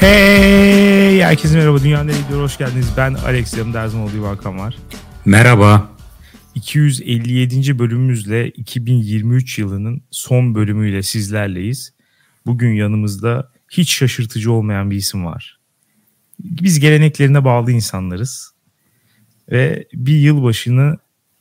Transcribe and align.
Hey! 0.00 1.22
Herkese 1.22 1.58
merhaba. 1.58 1.82
Dünyanın 1.82 2.08
en 2.08 2.14
iyi 2.34 2.40
hoş 2.40 2.58
geldiniz. 2.58 2.92
Ben 2.96 3.14
Alex 3.14 3.56
yanımda 3.56 3.80
her 3.80 3.86
zaman 3.86 4.06
olduğu 4.06 4.26
Hakan 4.26 4.58
var. 4.58 4.76
Merhaba. 5.24 5.90
257. 6.54 7.78
bölümümüzle 7.78 8.48
2023 8.48 9.58
yılının 9.58 10.02
son 10.10 10.54
bölümüyle 10.54 11.02
sizlerleyiz. 11.02 11.94
Bugün 12.46 12.74
yanımızda 12.74 13.52
hiç 13.70 13.92
şaşırtıcı 13.92 14.52
olmayan 14.52 14.90
bir 14.90 14.96
isim 14.96 15.24
var. 15.24 15.58
Biz 16.40 16.80
geleneklerine 16.80 17.44
bağlı 17.44 17.72
insanlarız. 17.72 18.52
Ve 19.50 19.88
bir 19.92 20.16
yılbaşını 20.16 20.98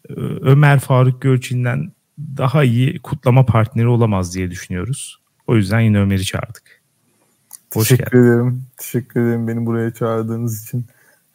e, 0.09 0.13
Ömer 0.41 0.79
Faruk 0.79 1.21
Gölçin'den 1.21 1.91
daha 2.37 2.63
iyi 2.63 2.99
kutlama 2.99 3.46
partneri 3.46 3.87
olamaz 3.87 4.35
diye 4.35 4.51
düşünüyoruz. 4.51 5.19
O 5.47 5.55
yüzden 5.55 5.79
yine 5.79 5.99
Ömer'i 5.99 6.25
çağırdık. 6.25 6.66
Hoş 7.77 7.89
Teşekkür 7.89 8.11
geldin. 8.11 8.27
ederim. 8.27 8.63
Teşekkür 8.77 9.21
ederim 9.21 9.47
beni 9.47 9.65
buraya 9.65 9.93
çağırdığınız 9.93 10.63
için. 10.63 10.85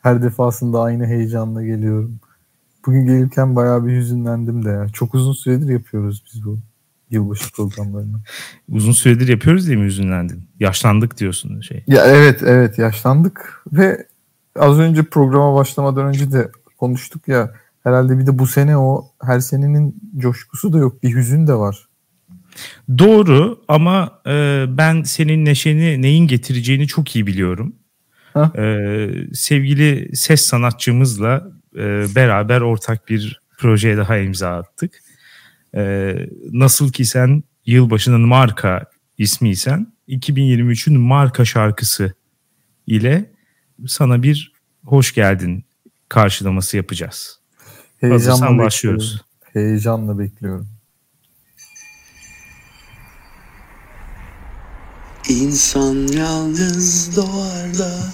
Her 0.02 0.22
defasında 0.22 0.82
aynı 0.82 1.06
heyecanla 1.06 1.62
geliyorum. 1.64 2.20
Bugün 2.86 3.06
gelirken 3.06 3.56
bayağı 3.56 3.86
bir 3.86 3.96
hüzünlendim 3.96 4.64
de 4.64 4.70
ya. 4.70 4.88
Çok 4.88 5.14
uzun 5.14 5.32
süredir 5.32 5.68
yapıyoruz 5.68 6.22
biz 6.26 6.44
bu 6.44 6.58
yılbaşı 7.10 7.52
programlarını. 7.52 8.16
Uzun 8.68 8.92
süredir 8.92 9.28
yapıyoruz 9.28 9.66
diye 9.66 9.76
mi 9.76 9.84
hüzünlendin? 9.84 10.44
Yaşlandık 10.60 11.18
diyorsun 11.18 11.60
şey. 11.60 11.84
Ya 11.86 12.06
evet 12.06 12.42
evet 12.42 12.78
yaşlandık 12.78 13.62
ve 13.72 14.06
az 14.58 14.78
önce 14.78 15.02
programa 15.02 15.54
başlamadan 15.54 16.06
önce 16.06 16.32
de 16.32 16.50
konuştuk 16.78 17.28
ya 17.28 17.54
herhalde 17.84 18.18
bir 18.18 18.26
de 18.26 18.38
bu 18.38 18.46
sene 18.46 18.76
o 18.76 19.08
her 19.22 19.40
senenin 19.40 19.96
coşkusu 20.16 20.72
da 20.72 20.78
yok 20.78 21.02
bir 21.02 21.14
hüzün 21.14 21.46
de 21.46 21.54
var. 21.54 21.88
Doğru 22.98 23.64
ama 23.68 24.20
e, 24.26 24.64
ben 24.68 25.02
senin 25.02 25.44
neşeni 25.44 26.02
neyin 26.02 26.26
getireceğini 26.26 26.86
çok 26.86 27.16
iyi 27.16 27.26
biliyorum. 27.26 27.76
E, 28.56 29.08
sevgili 29.32 30.16
ses 30.16 30.40
sanatçımızla 30.40 31.48
e, 31.76 32.04
beraber 32.14 32.60
ortak 32.60 33.08
bir 33.08 33.40
projeye 33.58 33.96
daha 33.96 34.18
imza 34.18 34.56
attık. 34.56 35.02
E, 35.74 36.14
nasıl 36.52 36.92
ki 36.92 37.04
sen 37.04 37.42
yılbaşının 37.66 38.20
marka 38.20 38.84
ismiysen 39.18 39.92
2023'ün 40.08 41.00
marka 41.00 41.44
şarkısı 41.44 42.12
ile 42.86 43.30
sana 43.86 44.22
bir 44.22 44.52
hoş 44.84 45.14
geldin 45.14 45.64
karşılaması 46.08 46.76
yapacağız. 46.76 47.40
Heyecanla 47.98 48.14
Hazırsan 48.14 48.58
başlıyoruz. 48.58 49.24
Heyecanla 49.52 50.18
bekliyorum. 50.18 50.68
İnsan 55.28 56.06
yalnız 56.06 57.16
doğar 57.16 57.78
da 57.78 58.12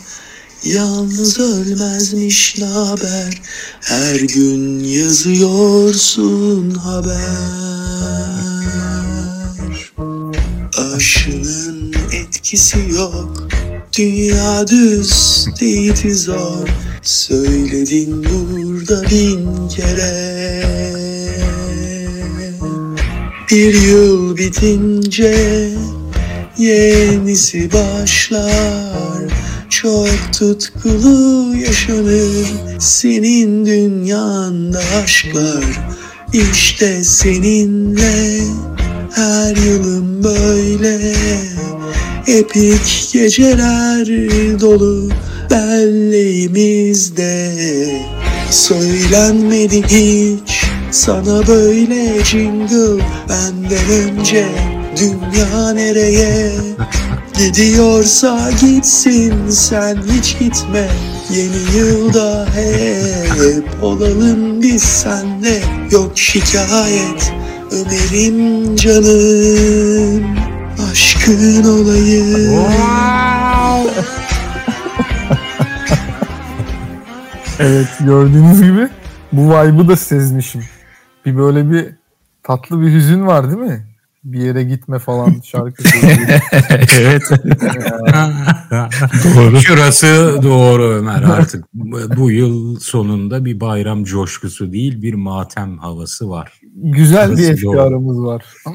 Yalnız 0.64 1.38
ölmezmiş 1.38 2.62
haber 2.62 3.42
Her 3.80 4.20
gün 4.20 4.84
yazıyorsun 4.84 6.70
haber. 6.70 7.18
Aşının 10.94 11.94
etkisi 12.12 12.78
yok 12.94 13.48
Dünya 13.98 14.68
düz 14.68 15.46
değildi 15.60 16.14
zor. 16.14 16.68
Söyledin 17.02 18.24
burada 18.24 19.10
bin 19.10 19.68
kere. 19.68 20.58
Bir 23.50 23.82
yıl 23.82 24.36
bitince 24.36 25.70
Yenisi 26.58 27.72
başlar. 27.72 29.32
Çok 29.70 30.08
tutkulu 30.38 31.56
yaşanır. 31.56 32.48
Senin 32.78 33.66
dünyanda 33.66 34.80
aşklar. 35.04 35.64
İşte 36.32 37.04
seninle 37.04 38.40
Her 39.14 39.56
yılım 39.56 40.24
böyle. 40.24 41.14
Epik 42.26 43.08
geceler 43.12 44.06
dolu 44.60 45.10
belleğimizde 45.50 47.54
Söylenmedi 48.50 49.82
hiç 49.82 50.64
sana 50.90 51.46
böyle 51.46 52.24
jingle 52.24 53.04
Benden 53.28 53.90
önce 53.90 54.77
dünya 55.00 55.72
nereye 55.72 56.52
Gidiyorsa 57.38 58.50
gitsin 58.60 59.50
sen 59.50 59.96
hiç 60.12 60.38
gitme 60.38 60.88
Yeni 61.30 61.76
yılda 61.76 62.46
hep 62.54 63.82
olalım 63.82 64.62
biz 64.62 64.82
senle 64.82 65.62
Yok 65.90 66.18
şikayet 66.18 67.32
Ömer'im 67.72 68.76
canım 68.76 70.36
Aşkın 70.90 71.64
olayım 71.64 72.64
Evet 77.60 77.88
gördüğünüz 78.00 78.62
gibi 78.62 78.88
bu 79.32 79.50
vibe'ı 79.50 79.88
da 79.88 79.96
sezmişim. 79.96 80.64
Bir 81.26 81.36
böyle 81.36 81.70
bir 81.70 81.86
tatlı 82.42 82.80
bir 82.80 82.92
hüzün 82.92 83.26
var 83.26 83.50
değil 83.50 83.62
mi? 83.62 83.87
Bir 84.32 84.40
yere 84.40 84.64
gitme 84.64 84.98
falan 84.98 85.40
şarkı 85.44 85.82
evet. 86.98 87.22
doğru. 89.34 89.60
Şurası 89.60 90.38
doğru 90.42 90.82
Ömer 90.82 91.22
artık. 91.22 91.64
Bu 92.16 92.30
yıl 92.30 92.80
sonunda 92.80 93.44
bir 93.44 93.60
bayram 93.60 94.04
coşkusu 94.04 94.72
değil 94.72 95.02
bir 95.02 95.14
matem 95.14 95.78
havası 95.78 96.28
var. 96.28 96.60
Güzel 96.74 97.28
Burası 97.28 97.42
bir 97.42 97.48
efkarımız 97.48 98.22
var. 98.22 98.44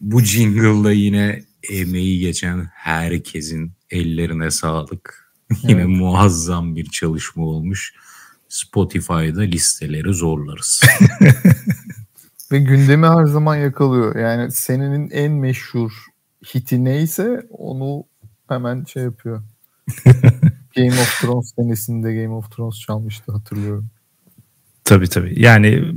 Bu 0.00 0.20
jingle'da 0.20 0.92
yine 0.92 1.42
emeği 1.70 2.20
geçen 2.20 2.68
herkesin 2.74 3.72
ellerine 3.90 4.50
sağlık. 4.50 5.30
Yine 5.62 5.80
evet. 5.80 5.98
muazzam 5.98 6.76
bir 6.76 6.84
çalışma 6.84 7.44
olmuş. 7.44 7.94
Spotify'da 8.48 9.40
listeleri 9.40 10.14
zorlarız. 10.14 10.82
Ve 12.54 12.58
gündemi 12.58 13.06
her 13.06 13.24
zaman 13.24 13.56
yakalıyor. 13.56 14.16
Yani 14.16 14.52
senenin 14.52 15.10
en 15.10 15.32
meşhur 15.32 15.92
hiti 16.54 16.84
neyse 16.84 17.46
onu 17.50 18.04
hemen 18.48 18.84
şey 18.84 19.02
yapıyor. 19.02 19.42
Game 20.76 20.90
of 20.90 21.20
Thrones 21.20 21.52
senesinde 21.56 22.14
Game 22.14 22.34
of 22.34 22.50
Thrones 22.50 22.80
çalmıştı 22.80 23.32
hatırlıyorum. 23.32 23.86
Tabii 24.84 25.08
tabii. 25.08 25.42
Yani 25.42 25.92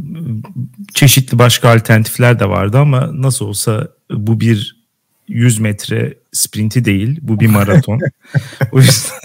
çeşitli 0.94 1.40
başka 1.40 1.70
alternatifler 1.70 2.40
de 2.40 2.50
vardı 2.50 2.78
ama 2.78 3.22
nasıl 3.22 3.46
olsa 3.46 3.88
bu 4.12 4.40
bir 4.40 4.86
100 5.28 5.60
metre 5.60 6.18
sprinti 6.32 6.86
değil. 6.86 7.20
Bu 7.22 7.40
bir 7.40 7.48
maraton. 7.48 8.00
o 8.72 8.80
yüzden 8.80 9.20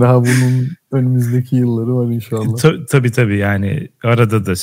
daha 0.00 0.20
bunun 0.20 0.68
önümüzdeki 0.92 1.56
yılları 1.56 1.96
var 1.96 2.06
inşallah. 2.12 2.56
Ta- 2.56 2.86
tabii 2.86 3.12
tabii 3.12 3.38
yani 3.38 3.88
arada 4.02 4.46
da 4.46 4.54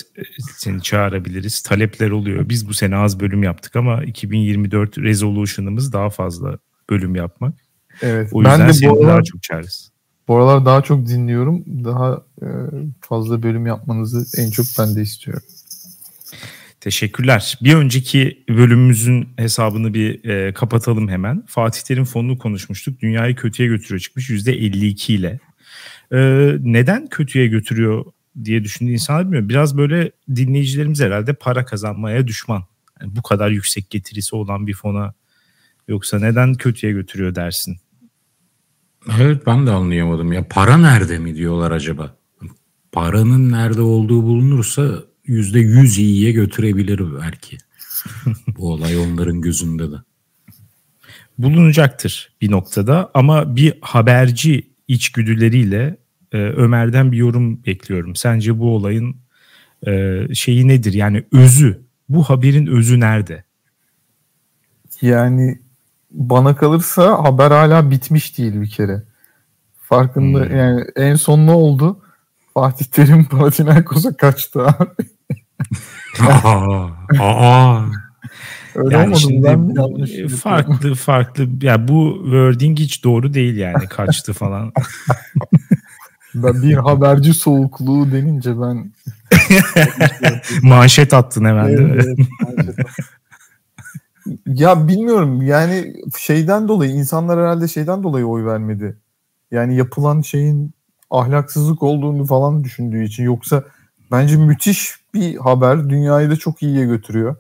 seni 0.58 0.82
çağırabiliriz. 0.82 1.62
Talepler 1.62 2.12
oluyor. 2.12 2.50
Biz 2.50 2.70
bu 2.70 2.74
sene 2.74 2.96
az 2.96 3.20
bölüm 3.20 3.44
yaptık 3.44 3.76
ama 3.76 4.04
2024 4.04 4.98
resolution'ımız 4.98 5.94
daha 5.94 6.10
fazla 6.10 6.58
bölüm 6.90 7.16
yapmak. 7.16 7.54
Evet. 8.02 8.30
O 8.32 8.42
yüzden 8.42 8.60
ben 8.60 8.70
de 8.70 8.74
seni 8.74 8.90
bu 8.90 9.00
aralar, 9.00 9.14
daha 9.14 9.24
çok 9.24 9.44
çağırırız. 9.44 9.92
Bu 10.28 10.36
aralar 10.36 10.66
daha 10.66 10.82
çok 10.82 11.08
dinliyorum. 11.08 11.64
Daha 11.84 12.24
e, 12.42 12.48
fazla 13.02 13.44
bölüm 13.44 13.66
yapmanızı 13.66 14.42
en 14.42 14.52
çok 14.52 14.66
ben 14.80 14.96
de 14.96 15.02
istiyorum. 15.02 15.44
Teşekkürler. 16.80 17.58
Bir 17.64 17.76
önceki 17.76 18.44
bölümümüzün 18.50 19.28
hesabını 19.38 19.94
bir 19.94 20.30
e, 20.30 20.54
kapatalım 20.54 21.08
hemen. 21.08 21.44
Fatih 21.48 21.82
Terim 21.82 22.06
fonunu 22.06 22.38
konuşmuştuk. 22.38 23.02
Dünyayı 23.02 23.36
kötüye 23.36 23.70
götürüyor 23.70 24.00
çıkmış 24.00 24.30
%52 24.30 25.12
ile. 25.12 25.40
E, 26.12 26.18
neden 26.60 27.08
kötüye 27.08 27.48
götürüyor 27.48 28.06
diye 28.44 28.64
düşündüğü 28.64 28.92
insanlar 28.92 29.24
bilmiyorum. 29.24 29.50
Biraz 29.50 29.78
böyle 29.78 30.12
dinleyicilerimiz 30.36 31.02
herhalde 31.02 31.34
para 31.34 31.66
kazanmaya 31.66 32.28
düşman. 32.28 32.64
Yani 33.02 33.16
bu 33.16 33.22
kadar 33.22 33.50
yüksek 33.50 33.90
getirisi 33.90 34.36
olan 34.36 34.68
bir 34.68 34.74
fona 34.74 35.14
yoksa 35.88 36.20
neden 36.20 36.54
kötüye 36.54 36.94
götürüyor 36.94 37.36
dersin? 37.36 37.78
Evet 39.20 39.48
ben 39.48 39.68
de 39.68 39.72
anlayamadım 39.72 40.34
ya. 40.34 40.48
Para 40.50 40.78
nerede 40.78 41.20
mi 41.20 41.36
diyorlar 41.36 41.72
acaba? 41.72 42.18
Paranın 42.92 43.52
nerede 43.52 43.82
olduğu 43.82 44.24
bulunursa 44.24 45.04
yüzde 45.26 45.60
yüz 45.60 45.98
iyiye 45.98 46.32
götürebilir 46.32 47.02
belki. 47.22 47.58
Bu 48.58 48.72
olay 48.72 48.98
onların 48.98 49.42
gözünde 49.42 49.92
de. 49.92 49.96
Bulunacaktır 51.38 52.34
bir 52.42 52.52
noktada 52.52 53.12
ama 53.14 53.56
bir 53.56 53.74
haberci 53.82 54.75
içgüdüleriyle 54.88 55.98
e, 56.32 56.38
Ömer'den 56.38 57.12
bir 57.12 57.18
yorum 57.18 57.66
bekliyorum. 57.66 58.16
Sence 58.16 58.60
bu 58.60 58.76
olayın 58.76 59.16
e, 59.88 60.22
şeyi 60.34 60.68
nedir? 60.68 60.94
Yani 60.94 61.24
özü, 61.32 61.82
bu 62.10 62.24
haberin 62.24 62.68
özü 62.68 63.00
nerede? 63.00 63.44
Yani 65.02 65.60
bana 66.12 66.56
kalırsa 66.56 67.24
haber 67.24 67.52
hala 67.52 67.92
bitmiş 67.92 68.38
değil 68.38 68.62
bir 68.62 68.70
kere. 68.70 69.04
Farkında 69.82 70.46
hmm. 70.46 70.58
yani 70.58 70.86
en 70.96 71.16
son 71.16 71.48
ne 71.48 71.52
oldu? 71.52 72.02
Fatih 72.54 72.86
Terim 72.86 73.26
Panathinaikos'a 73.26 74.18
kaçtı 74.18 74.68
abi. 74.68 74.90
aa, 76.30 76.88
aa. 77.20 77.86
Öyle 78.76 78.96
yani 78.96 79.20
şimdi 79.20 79.44
ben 79.44 79.76
farklı 80.28 80.96
farklı 80.96 81.44
ya 81.44 81.50
yani 81.62 81.88
bu 81.88 82.20
wording 82.24 82.80
hiç 82.80 83.04
doğru 83.04 83.34
değil 83.34 83.58
yani 83.58 83.88
kaçtı 83.90 84.34
falan. 84.34 84.72
ben 86.36 86.62
bir 86.62 86.74
haberci 86.74 87.34
soğukluğu 87.34 88.12
denince 88.12 88.62
ben 88.62 88.92
manşet 90.62 91.14
attın 91.14 91.46
hemen 91.46 91.68
evet, 91.68 91.78
değil 91.78 91.90
mi? 91.90 92.28
Evet, 92.58 92.78
ya 94.46 94.88
bilmiyorum 94.88 95.42
yani 95.42 95.94
şeyden 96.18 96.68
dolayı 96.68 96.92
insanlar 96.92 97.40
herhalde 97.40 97.68
şeyden 97.68 98.04
dolayı 98.04 98.26
oy 98.26 98.46
vermedi. 98.46 98.98
Yani 99.52 99.76
yapılan 99.76 100.22
şeyin 100.22 100.74
ahlaksızlık 101.10 101.84
olduğunu 101.84 102.26
falan 102.26 102.64
düşündüğü 102.64 103.04
için 103.04 103.24
yoksa 103.24 103.64
bence 104.12 104.38
müthiş 104.38 104.96
bir 105.14 105.36
haber 105.36 105.90
dünyayı 105.90 106.30
da 106.30 106.36
çok 106.36 106.64
iyiye 106.64 106.86
götürüyor. 106.86 107.36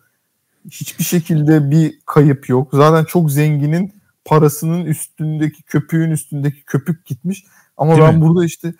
Hiçbir 0.71 1.03
şekilde 1.03 1.71
bir 1.71 1.99
kayıp 2.05 2.49
yok. 2.49 2.69
Zaten 2.73 3.05
çok 3.05 3.31
zenginin 3.31 3.93
parasının 4.25 4.85
üstündeki 4.85 5.63
köpüğün 5.63 6.11
üstündeki 6.11 6.63
köpük 6.65 7.05
gitmiş. 7.05 7.45
Ama 7.77 7.95
Değil 7.95 8.07
ben 8.07 8.15
mi? 8.15 8.21
burada 8.21 8.45
işte 8.45 8.73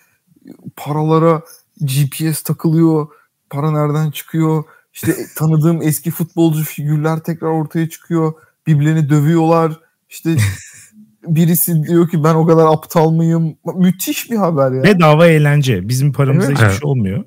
paralara 0.76 1.42
GPS 1.80 2.42
takılıyor. 2.42 3.08
Para 3.50 3.70
nereden 3.70 4.10
çıkıyor? 4.10 4.64
İşte 4.94 5.14
tanıdığım 5.36 5.82
eski 5.82 6.10
futbolcu 6.10 6.64
figürler 6.64 7.18
tekrar 7.18 7.48
ortaya 7.48 7.88
çıkıyor. 7.88 8.32
Birbirlerini 8.66 9.08
dövüyorlar. 9.08 9.80
İşte 10.08 10.36
birisi 11.26 11.82
diyor 11.84 12.08
ki 12.08 12.24
ben 12.24 12.34
o 12.34 12.46
kadar 12.46 12.66
aptal 12.66 13.10
mıyım? 13.10 13.56
Müthiş 13.74 14.30
bir 14.30 14.36
haber 14.36 14.72
ya. 14.72 14.82
Bedava 14.82 15.26
eğlence. 15.26 15.88
Bizim 15.88 16.12
paramızda 16.12 16.52
evet. 16.52 16.58
hiçbir 16.58 16.70
şey 16.70 16.80
olmuyor. 16.82 17.24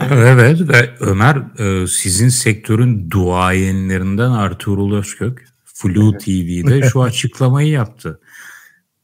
Evet 0.00 0.68
ve 0.68 0.90
Ömer 1.00 1.58
e, 1.58 1.86
sizin 1.86 2.28
sektörün 2.28 3.10
duayenlerinden 3.10 4.30
Artuğrul 4.30 4.96
Özkök 4.96 5.48
Flu 5.64 6.10
evet. 6.12 6.20
TV'de 6.20 6.88
şu 6.88 7.02
açıklamayı 7.02 7.68
yaptı. 7.68 8.20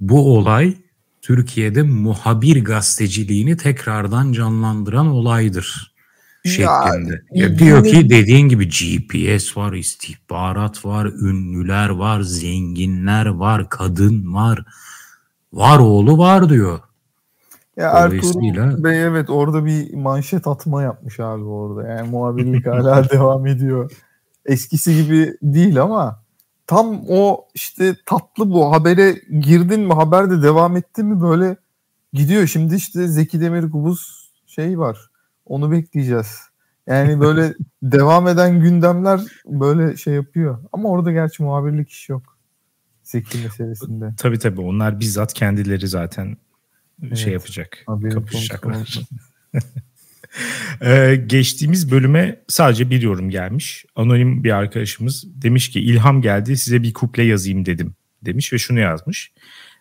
Bu 0.00 0.37
olay 0.37 0.76
Türkiye'de 1.23 1.82
muhabir 1.82 2.64
gazeteciliğini 2.64 3.56
tekrardan 3.56 4.32
canlandıran 4.32 5.06
olaydır 5.06 5.94
şeklinde. 6.44 7.23
Ya, 7.32 7.46
ya 7.46 7.58
diyor 7.58 7.85
ki 7.85 8.11
dediğin 8.11 8.49
gibi 8.49 8.69
GPS 8.69 9.56
var, 9.56 9.73
istihbarat 9.73 10.85
var, 10.85 11.06
ünlüler 11.06 11.88
var, 11.88 12.20
zenginler 12.20 13.26
var, 13.26 13.69
kadın 13.69 14.35
var. 14.35 14.64
Var 15.52 15.79
oğlu 15.79 16.19
var 16.19 16.49
diyor. 16.49 16.81
Ya 17.79 17.91
Ertuğrul 17.91 18.85
Bey 18.85 19.03
evet 19.03 19.31
orada 19.31 19.65
bir 19.65 19.95
manşet 19.95 20.47
atma 20.47 20.83
yapmış 20.83 21.21
abi 21.21 21.45
orada. 21.45 21.89
Yani 21.89 22.11
muhabirlik 22.11 22.67
hala 22.67 23.11
devam 23.11 23.47
ediyor. 23.47 23.93
Eskisi 24.47 25.05
gibi 25.05 25.37
değil 25.43 25.83
ama 25.83 26.23
tam 26.67 27.01
o 27.09 27.47
işte 27.55 27.97
tatlı 28.07 28.51
bu 28.51 28.73
habere 28.73 29.13
girdin 29.41 29.81
mi 29.81 29.93
haberde 29.93 30.43
devam 30.43 30.77
etti 30.77 31.05
mi 31.05 31.21
böyle 31.21 31.57
gidiyor. 32.13 32.47
Şimdi 32.47 32.75
işte 32.75 33.09
Zeki 33.09 33.41
Demirkubuz 33.41 34.31
şey 34.47 34.79
var. 34.79 35.11
Onu 35.47 35.71
bekleyeceğiz. 35.71 36.39
Yani 36.87 37.21
böyle 37.21 37.55
devam 37.83 38.29
eden 38.29 38.61
gündemler 38.61 39.21
böyle 39.47 39.97
şey 39.97 40.15
yapıyor. 40.15 40.59
Ama 40.73 40.89
orada 40.89 41.13
gerçi 41.13 41.43
muhabirlik 41.43 41.91
iş 41.91 42.09
yok. 42.09 42.23
Zeki 43.03 43.39
meselesinde. 43.39 44.15
Tabii 44.17 44.39
tabii 44.39 44.61
onlar 44.61 45.01
bizzat 45.01 45.33
kendileri 45.33 45.89
zaten 45.89 46.37
evet. 47.03 47.19
şey 47.19 47.33
yapacak. 47.33 47.85
Kapışacaklar. 48.12 48.99
ee, 50.83 51.25
geçtiğimiz 51.27 51.91
bölüme 51.91 52.41
sadece 52.49 52.91
bir 52.91 53.03
yorum 53.03 53.31
gelmiş. 53.31 53.85
Anonim 53.97 54.45
bir 54.45 54.50
arkadaşımız 54.50 55.43
demiş 55.43 55.71
ki 55.71 55.81
ilham 55.81 56.23
geldi 56.23 56.56
size 56.56 56.83
bir 56.83 56.93
kuple 56.93 57.23
yazayım 57.23 57.67
dedim 57.67 57.95
demiş 58.23 58.53
ve 58.53 58.59
şunu 58.59 58.81
yazmış. 58.81 59.33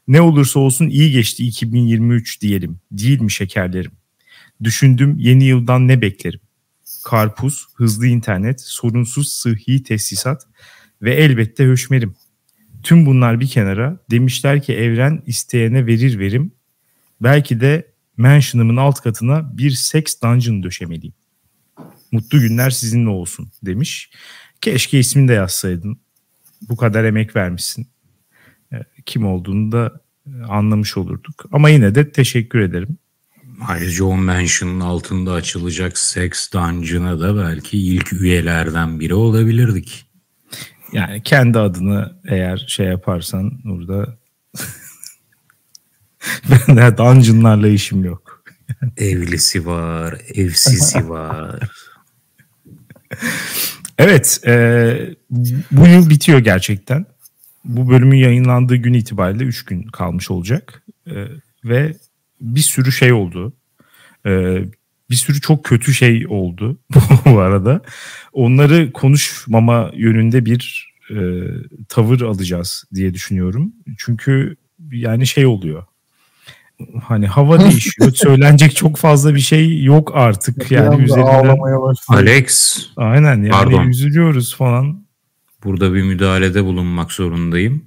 Ne 0.08 0.22
olursa 0.22 0.60
olsun 0.60 0.90
iyi 0.90 1.12
geçti 1.12 1.48
2023 1.48 2.42
diyelim. 2.42 2.80
Değil 2.92 3.22
mi 3.22 3.31
şekerlerim? 3.31 3.92
Düşündüm 4.64 5.16
yeni 5.18 5.44
yıldan 5.44 5.88
ne 5.88 6.02
beklerim? 6.02 6.40
Karpuz, 7.06 7.68
hızlı 7.75 8.08
internet, 8.08 8.62
sorunsuz 8.62 9.31
sıhhi 9.31 9.84
tesisat 9.84 10.48
ve 11.02 11.14
elbette 11.14 11.64
höşmerim. 11.64 12.16
Tüm 12.84 13.06
bunlar 13.06 13.40
bir 13.40 13.48
kenara 13.48 14.00
demişler 14.12 14.64
ki 14.64 14.74
evren 14.74 15.24
isteyene 15.25 15.86
verir 15.86 16.19
verim. 16.19 16.52
Belki 17.22 17.62
de 17.62 17.92
mansion'ımın 18.18 18.78
alt 18.78 19.02
katına 19.02 19.58
bir 19.58 19.72
seks 19.72 20.22
dungeon 20.24 20.64
döşemeliyim. 20.64 21.14
Mutlu 22.12 22.40
günler 22.40 22.69
sizinle 22.69 23.10
olsun 23.10 23.52
demiş. 23.66 24.12
Keşke 24.62 25.00
ismini 25.00 25.28
de 25.28 25.34
yazsaydın. 25.34 26.00
Bu 26.62 26.78
kadar 26.78 27.04
emek 27.04 27.36
vermişsin. 27.36 27.88
Ee, 28.74 28.78
kim 29.06 29.25
olduğunu 29.25 29.72
da 29.72 30.02
anlamış 30.48 30.98
olurduk. 30.98 31.46
Ama 31.52 31.69
yine 31.69 31.96
de 31.96 32.12
teşekkür 32.12 32.60
ederim. 32.60 32.98
Ayrıca 33.68 34.06
o 34.06 34.18
Mansion'ın 34.18 34.80
altında 34.80 35.34
açılacak 35.34 35.98
Sex 35.98 36.52
Dungeon'a 36.54 37.19
da 37.19 37.38
belki 37.38 37.78
ilk 37.78 38.14
üyelerden 38.14 39.00
biri 39.00 39.14
olabilirdik. 39.14 40.06
Yani 40.94 41.24
kendi 41.24 41.60
adını 41.60 42.19
eğer 42.28 42.66
şey 42.68 42.88
yaparsan 42.88 43.60
burada 43.64 44.18
ben 46.68 46.78
de 46.78 46.98
dungeonlarla 46.98 47.68
işim 47.68 48.06
yok. 48.06 48.44
Evlisi 48.98 49.66
var, 49.66 50.16
evsizi 50.36 51.10
var. 51.10 51.60
evet, 53.98 54.42
e, 54.48 54.56
bu 55.72 55.88
yıl 55.88 56.10
bitiyor 56.10 56.40
gerçekten. 56.40 57.06
Bu 57.66 57.90
bölümün 57.90 58.18
yayınlandığı 58.18 58.76
gün 58.76 58.94
itibariyle 58.94 59.44
3 59.44 59.66
gün 59.66 59.84
kalmış 59.84 60.32
olacak. 60.32 60.84
E, 61.08 61.16
ve 61.66 61.94
bir 62.42 62.62
sürü 62.62 62.92
şey 62.92 63.14
oldu. 63.14 63.54
Ee, 64.26 64.64
bir 65.10 65.16
sürü 65.16 65.42
çok 65.42 65.64
kötü 65.64 65.94
şey 65.94 66.26
oldu 66.28 66.80
bu 67.26 67.40
arada. 67.40 67.81
Onları 68.34 68.92
konuşmama 68.92 69.92
yönünde 69.94 70.46
bir 70.46 70.94
e, 71.10 71.18
tavır 71.90 72.22
alacağız 72.22 72.84
diye 72.94 73.14
düşünüyorum. 73.14 73.74
Çünkü 73.98 74.56
yani 74.92 75.28
şey 75.28 75.46
oluyor. 75.46 75.84
Hani 77.04 77.28
hava 77.28 77.60
değişiyor. 77.60 78.12
Söylenecek 78.16 78.76
çok 78.76 78.98
fazla 78.98 79.36
bir 79.36 79.40
şey 79.40 79.84
yok 79.84 80.12
artık. 80.14 80.72
Yani 80.72 81.04
üzerinden. 81.04 81.57
Alex. 82.07 82.78
Aynen 82.98 83.36
yani 83.36 83.50
Pardon. 83.50 83.88
üzülüyoruz 83.88 84.56
falan. 84.56 85.07
Burada 85.64 85.94
bir 85.94 86.04
müdahalede 86.04 86.64
bulunmak 86.64 87.12
zorundayım. 87.12 87.86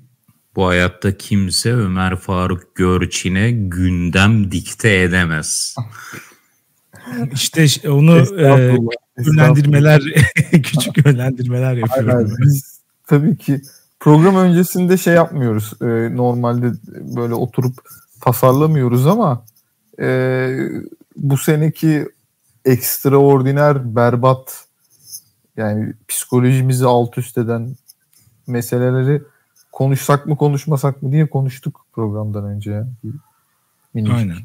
Bu 0.57 0.67
hayatta 0.67 1.17
kimse 1.17 1.73
Ömer 1.73 2.17
Faruk 2.17 2.75
Görçin'e 2.75 3.51
gündem 3.51 4.53
dikte 4.53 5.03
edemez. 5.03 5.77
İşte 7.33 7.91
onu 7.91 8.41
e, 8.41 8.77
yönlendirmeler 9.19 10.03
küçük 10.51 11.07
yönlendirmeler 11.07 11.75
yapıyorum. 11.75 12.17
Aynen, 12.17 12.37
biz 12.41 12.81
tabii 13.07 13.37
ki 13.37 13.61
program 14.01 14.37
öncesinde 14.37 14.97
şey 14.97 15.15
yapmıyoruz. 15.15 15.73
E, 15.83 16.17
normalde 16.17 16.73
böyle 17.17 17.35
oturup 17.35 17.75
tasarlamıyoruz 18.21 19.07
ama 19.07 19.45
e, 20.01 20.49
bu 21.17 21.39
seneki 21.39 22.09
ekstraordiner 22.65 23.97
berbat 23.97 24.67
yani 25.57 25.95
psikolojimizi 26.09 26.87
alt 26.87 27.19
üst 27.19 27.39
eden 27.39 27.77
meseleleri 28.47 29.23
konuşsak 29.73 30.27
mı 30.27 30.37
konuşmasak 30.37 31.03
mı 31.03 31.13
diye 31.13 31.27
konuştuk 31.27 31.87
programdan 31.93 32.45
önce. 32.45 32.83
Minicik. 33.95 34.17
Aynen. 34.17 34.37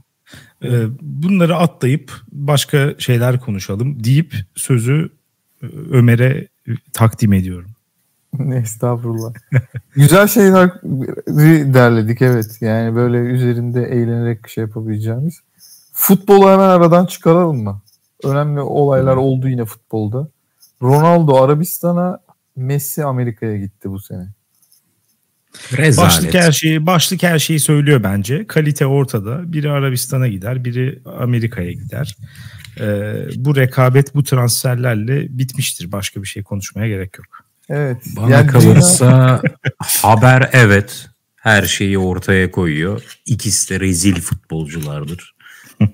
Ee, 0.63 0.85
bunları 1.01 1.55
atlayıp 1.55 2.21
başka 2.31 2.95
şeyler 2.97 3.39
konuşalım 3.39 4.03
deyip 4.03 4.35
sözü 4.55 5.09
e, 5.61 5.65
Ömer'e 5.91 6.47
takdim 6.93 7.33
ediyorum. 7.33 7.74
Estağfurullah. 8.53 9.33
Güzel 9.95 10.27
şeyler 10.27 10.69
derledik 11.73 12.21
evet. 12.21 12.57
Yani 12.61 12.95
böyle 12.95 13.17
üzerinde 13.17 13.83
eğlenerek 13.83 14.49
şey 14.49 14.61
yapabileceğimiz. 14.61 15.41
Futbolu 15.93 16.49
hemen 16.49 16.69
aradan 16.69 17.05
çıkaralım 17.05 17.63
mı? 17.63 17.81
Önemli 18.23 18.61
olaylar 18.61 19.15
oldu 19.15 19.49
yine 19.49 19.65
futbolda. 19.65 20.27
Ronaldo 20.81 21.43
Arabistan'a, 21.43 22.19
Messi 22.55 23.05
Amerika'ya 23.05 23.57
gitti 23.57 23.89
bu 23.89 23.99
sene. 23.99 24.27
Rezalet. 25.77 26.11
Başlık 26.11 26.33
her 26.33 26.51
şeyi 26.51 26.85
başlık 26.85 27.23
her 27.23 27.39
şeyi 27.39 27.59
söylüyor 27.59 28.03
bence. 28.03 28.47
Kalite 28.47 28.85
ortada. 28.85 29.53
Biri 29.53 29.71
Arabistan'a 29.71 30.27
gider, 30.27 30.65
biri 30.65 30.99
Amerika'ya 31.19 31.71
gider. 31.71 32.17
Ee, 32.79 33.13
bu 33.35 33.55
rekabet 33.55 34.15
bu 34.15 34.23
transferlerle 34.23 35.37
bitmiştir. 35.37 35.91
Başka 35.91 36.21
bir 36.21 36.27
şey 36.27 36.43
konuşmaya 36.43 36.87
gerek 36.87 37.17
yok. 37.17 37.44
Evet. 37.69 38.03
Bana 38.15 38.29
Yani 38.29 38.47
kalırsa 38.47 39.41
haber 39.79 40.49
evet 40.53 41.09
her 41.35 41.63
şeyi 41.63 41.97
ortaya 41.97 42.51
koyuyor. 42.51 43.17
İkisi 43.25 43.69
de 43.69 43.79
rezil 43.79 44.21
futbolculardır. 44.21 45.35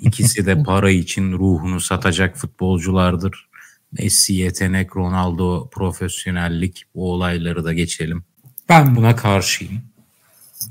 İkisi 0.02 0.46
de 0.46 0.64
para 0.64 0.90
için 0.90 1.32
ruhunu 1.34 1.80
satacak 1.80 2.38
futbolculardır. 2.38 3.48
Messi 3.92 4.34
yetenek, 4.34 4.96
Ronaldo 4.96 5.70
profesyonellik 5.70 6.84
bu 6.96 7.12
olayları 7.14 7.64
da 7.64 7.74
geçelim. 7.74 8.24
Ben 8.70 8.96
buna 8.96 9.16
karşıyım. 9.16 9.82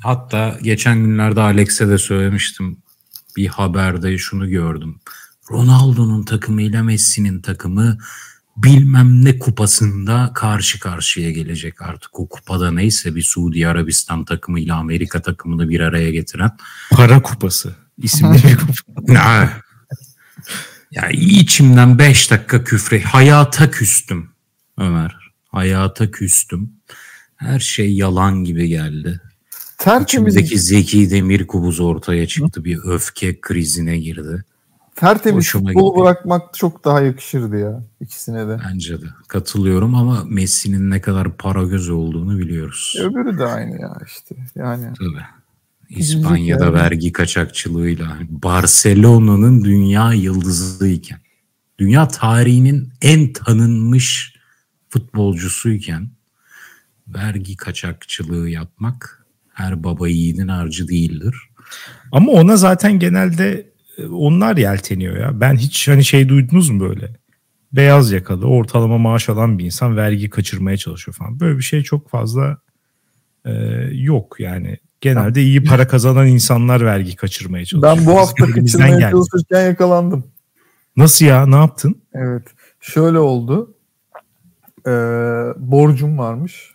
Hatta 0.02 0.58
geçen 0.62 0.98
günlerde 0.98 1.40
Alex'e 1.40 1.88
de 1.88 1.98
söylemiştim. 1.98 2.78
Bir 3.36 3.46
haberde 3.46 4.18
şunu 4.18 4.50
gördüm. 4.50 5.00
Ronaldo'nun 5.50 6.22
takımıyla 6.22 6.82
Messi'nin 6.82 7.40
takımı 7.40 7.98
bilmem 8.64 9.24
ne 9.24 9.38
kupasında 9.38 10.30
karşı 10.34 10.80
karşıya 10.80 11.30
gelecek 11.30 11.82
artık. 11.82 12.20
O 12.20 12.28
kupada 12.28 12.72
neyse 12.72 13.14
bir 13.14 13.22
Suudi 13.22 13.68
Arabistan 13.68 14.24
takımıyla 14.24 14.76
Amerika 14.76 15.22
takımını 15.22 15.68
bir 15.68 15.80
araya 15.80 16.10
getiren. 16.10 16.50
Para 16.90 17.22
kupası 17.22 17.74
isimli 17.98 18.42
bir 18.44 18.56
kupa. 18.56 18.72
Ya, 19.12 19.60
ya 20.90 21.08
içimden 21.10 21.98
5 21.98 22.30
dakika 22.30 22.64
küfre. 22.64 23.02
Hayata 23.02 23.70
küstüm 23.70 24.30
Ömer. 24.78 25.16
Hayata 25.48 26.10
küstüm. 26.10 26.72
Her 27.36 27.58
şey 27.58 27.94
yalan 27.94 28.44
gibi 28.44 28.68
geldi. 28.68 29.20
tertemiz, 29.78 30.36
İçimdeki 30.36 30.58
Zeki 30.58 31.10
Demirkubuz 31.10 31.80
ortaya 31.80 32.26
çıktı. 32.26 32.64
Bir 32.64 32.78
öfke 32.84 33.40
krizine 33.40 33.98
girdi. 33.98 34.44
Tertemiz 35.00 35.46
hoşuma 35.46 35.68
futbol 35.68 35.92
gitti. 35.92 36.00
bırakmak 36.00 36.54
çok 36.54 36.84
daha 36.84 37.00
yakışırdı 37.00 37.58
ya 37.58 37.82
ikisine 38.00 38.48
de. 38.48 38.60
Bence 38.64 39.02
de. 39.02 39.06
Katılıyorum 39.28 39.94
ama 39.94 40.24
Messi'nin 40.24 40.90
ne 40.90 41.00
kadar 41.00 41.36
para 41.36 41.62
göz 41.62 41.90
olduğunu 41.90 42.38
biliyoruz. 42.38 42.94
Öbürü 43.00 43.38
de 43.38 43.44
aynı 43.44 43.80
ya 43.80 43.96
işte. 44.06 44.34
Yani 44.54 44.86
Tabii. 44.98 45.24
İspanya'da 45.90 46.64
yani. 46.64 46.74
vergi 46.74 47.12
kaçakçılığıyla 47.12 48.10
hani 48.10 48.26
Barcelona'nın 48.30 49.64
dünya 49.64 50.12
yıldızıyken 50.12 51.18
dünya 51.78 52.08
tarihinin 52.08 52.92
en 53.02 53.32
tanınmış 53.32 54.34
futbolcusuyken 54.88 56.10
vergi 57.08 57.56
kaçakçılığı 57.56 58.48
yapmak 58.48 59.26
her 59.52 59.84
baba 59.84 60.08
yiğidin 60.08 60.48
harcı 60.48 60.88
değildir. 60.88 61.36
Ama 62.12 62.32
ona 62.32 62.56
zaten 62.56 62.98
genelde 62.98 63.48
e, 63.48 63.69
onlar 64.10 64.56
yelteniyor 64.56 65.16
ya. 65.16 65.40
Ben 65.40 65.56
hiç 65.56 65.88
hani 65.88 66.04
şey 66.04 66.28
duydunuz 66.28 66.70
mu 66.70 66.80
böyle? 66.80 67.10
Beyaz 67.72 68.12
yakalı 68.12 68.46
ortalama 68.46 68.98
maaş 68.98 69.28
alan 69.28 69.58
bir 69.58 69.64
insan 69.64 69.96
vergi 69.96 70.30
kaçırmaya 70.30 70.76
çalışıyor 70.76 71.14
falan. 71.14 71.40
Böyle 71.40 71.58
bir 71.58 71.62
şey 71.62 71.82
çok 71.82 72.08
fazla 72.10 72.58
e, 73.44 73.52
yok 73.92 74.36
yani. 74.40 74.78
Genelde 75.00 75.42
iyi 75.42 75.64
para 75.64 75.88
kazanan 75.88 76.26
insanlar 76.26 76.84
vergi 76.84 77.16
kaçırmaya 77.16 77.64
çalışıyor. 77.64 77.96
ben 77.96 78.06
bu 78.06 78.18
hafta 78.18 78.46
kaçırmaya 78.46 78.98
geldi. 78.98 79.10
çalışırken 79.10 79.66
yakalandım. 79.66 80.24
Nasıl 80.96 81.26
ya? 81.26 81.46
Ne 81.46 81.56
yaptın? 81.56 82.02
Evet. 82.14 82.42
Şöyle 82.80 83.18
oldu. 83.18 83.74
Ee, 84.86 84.90
borcum 85.56 86.18
varmış. 86.18 86.74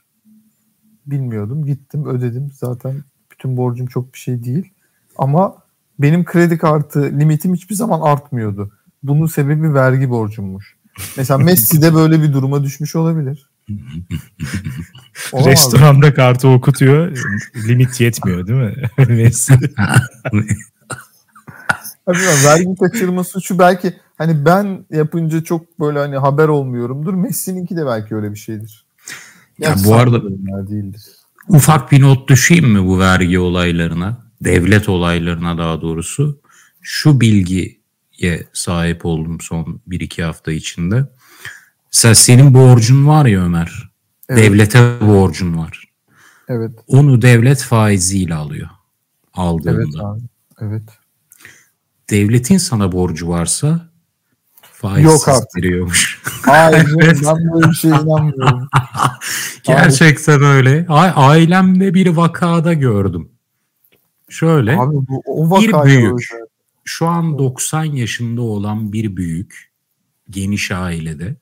Bilmiyordum. 1.06 1.66
Gittim 1.66 2.06
ödedim. 2.06 2.52
Zaten 2.54 3.04
bütün 3.32 3.58
borcum 3.58 3.88
çok 3.88 4.14
bir 4.14 4.20
şey 4.20 4.44
değil. 4.44 4.70
Ama 5.18 5.56
benim 6.00 6.26
kredi 6.26 6.58
kartı 6.58 7.04
limitim 7.04 7.54
hiçbir 7.54 7.76
zaman 7.76 8.02
artmıyordu. 8.02 8.72
Bunun 9.04 9.28
sebebi 9.28 9.74
vergi 9.74 10.10
borcummuş. 10.10 10.76
Mesela 11.18 11.38
Messi 11.44 11.82
de 11.82 11.96
böyle 11.96 12.22
bir 12.22 12.34
duruma 12.34 12.64
düşmüş 12.64 12.96
olabilir. 12.96 13.50
Restoranda 15.34 16.14
kartı 16.14 16.48
okutuyor. 16.48 17.18
Limit 17.68 18.02
yetmiyor 18.02 18.48
değil 18.48 18.60
mi? 18.60 18.76
Messi. 19.16 19.54
Vergi 22.46 22.76
kaçırma 22.80 23.24
suçu 23.24 23.60
belki 23.60 23.94
hani 24.18 24.46
ben 24.46 24.86
yapınca 24.92 25.44
çok 25.44 25.80
böyle 25.80 26.00
hani 26.00 26.18
haber 26.18 26.48
olmuyorumdur. 26.48 27.14
Messi'ninki 27.14 27.78
de 27.78 27.86
belki 27.86 28.16
öyle 28.16 28.32
bir 28.32 28.38
şeydir. 28.38 28.86
Ya 29.60 29.70
Gerçi 29.70 29.86
bu 29.86 29.96
arada- 29.96 30.22
ya, 30.48 30.68
değildir. 30.68 31.02
Ufak 31.48 31.92
bir 31.92 32.02
not 32.02 32.30
düşeyim 32.30 32.70
mi 32.70 32.86
bu 32.88 33.00
vergi 33.00 33.40
olaylarına? 33.40 34.25
Devlet 34.46 34.90
olaylarına 34.90 35.58
daha 35.58 35.82
doğrusu. 35.82 36.42
Şu 36.82 37.22
bilgiye 37.22 38.48
sahip 38.54 39.06
oldum 39.06 39.42
son 39.42 39.82
1-2 39.90 40.24
hafta 40.24 40.52
içinde. 40.52 41.10
Mesela 41.94 42.16
senin 42.16 42.54
borcun 42.54 43.08
var 43.08 43.26
ya 43.26 43.46
Ömer. 43.46 43.90
Evet. 44.30 44.44
Devlete 44.44 45.00
borcun 45.02 45.58
var. 45.58 45.84
Evet. 46.48 46.72
Onu 46.88 47.22
devlet 47.22 47.62
faiziyle 47.64 48.36
alıyor. 48.36 48.68
Evet 48.68 49.34
Aldığında. 49.34 50.08
abi. 50.08 50.22
Evet. 50.62 50.84
Devletin 52.10 52.58
sana 52.58 52.92
borcu 52.92 53.30
varsa 53.30 53.68
Yok 53.68 53.82
faizsiz 54.74 55.28
artık. 55.28 55.56
veriyormuş. 55.58 56.22
Hayır 56.46 56.86
canım, 56.86 56.98
ben 57.26 57.54
böyle 57.54 57.70
bir 57.70 57.76
şeye 57.76 57.88
inanmıyorum. 57.88 58.68
Gerçekten 59.64 60.44
öyle. 60.44 60.86
A- 60.90 61.28
ailemde 61.30 61.94
bir 61.94 62.08
vakada 62.08 62.74
gördüm. 62.74 63.30
Şöyle. 64.36 64.78
Abi 64.78 64.96
bu 64.96 65.22
o 65.26 65.62
Bir 65.62 65.74
büyük. 65.86 66.14
özel. 66.14 66.46
şu 66.84 67.06
an 67.08 67.40
90 67.40 67.84
yaşında 67.86 68.42
olan 68.42 68.94
bir 68.94 69.18
büyük 69.18 69.72
geniş 70.30 70.72
ailede 70.72 71.36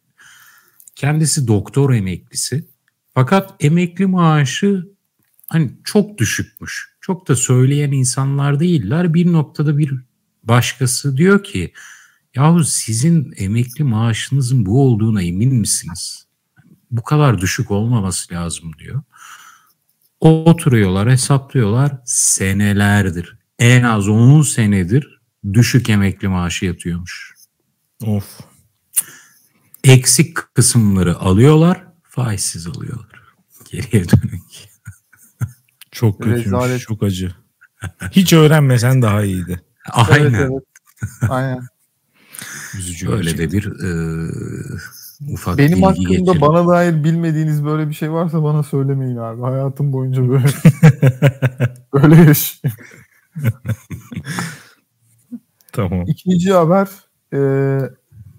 kendisi 0.96 1.48
doktor 1.48 1.94
emeklisi 1.94 2.66
fakat 3.14 3.56
emekli 3.60 4.06
maaşı 4.06 4.88
hani 5.48 5.72
çok 5.84 6.18
düşükmüş. 6.18 6.94
Çok 7.02 7.28
da 7.28 7.36
söyleyen 7.36 7.92
insanlar 7.92 8.60
değiller. 8.60 9.14
Bir 9.14 9.32
noktada 9.34 9.78
bir 9.78 9.94
başkası 10.44 11.18
diyor 11.18 11.44
ki 11.44 11.74
yahu 12.36 12.64
sizin 12.64 13.34
emekli 13.38 13.84
maaşınızın 13.84 14.66
bu 14.66 14.82
olduğuna 14.82 15.22
emin 15.22 15.56
misiniz? 15.56 16.28
Bu 16.92 17.04
kadar 17.04 17.42
düşük 17.42 17.72
olmaması 17.72 18.34
lazım 18.34 18.72
diyor. 18.80 19.02
Oturuyorlar, 20.24 21.12
hesaplıyorlar 21.12 21.92
senelerdir. 22.06 23.38
En 23.60 23.84
az 23.84 24.10
10 24.10 24.42
senedir 24.42 25.22
düşük 25.54 25.90
emekli 25.90 26.28
maaşı 26.28 26.66
yatıyormuş. 26.66 27.34
of. 28.06 28.40
Eksik 29.84 30.38
kısımları 30.54 31.18
alıyorlar, 31.18 31.84
faizsiz 32.04 32.68
alıyorlar. 32.68 33.24
Geriye 33.72 34.06
dönük. 34.10 34.44
Çok 35.92 36.18
kötüymüş. 36.18 36.46
Rezalet. 36.46 36.82
Çok 36.82 37.04
acı. 37.04 37.36
Hiç 38.12 38.34
öğrenmesen 38.34 39.02
daha 39.02 39.24
iyiydi. 39.24 39.62
Aynen. 39.92 40.34
Evet, 40.34 40.50
evet. 40.52 40.64
Aynen. 41.30 41.68
Üzücü. 42.78 43.08
Gerçekten. 43.08 43.52
de 43.52 43.52
bir 43.52 43.66
e, 43.66 43.90
ufak 45.30 45.58
Benim 45.58 45.84
hakkımda 45.84 46.10
geçelim. 46.10 46.42
bana 46.42 46.68
dair 46.68 47.04
bilmediğiniz 47.04 47.66
böyle 47.66 47.90
bir 47.90 47.94
şey 47.94 48.12
varsa 48.12 48.44
bana 48.44 48.64
söylemeyin 48.64 49.18
abi. 49.18 49.42
Hayatım 49.42 49.94
boyunca 49.94 50.30
böyle 50.30 50.46
böyle 51.94 52.16
yaşayayım. 52.16 52.78
Tamam. 55.72 56.04
İkinci 56.08 56.54
haber 56.54 56.88
e, 57.34 57.40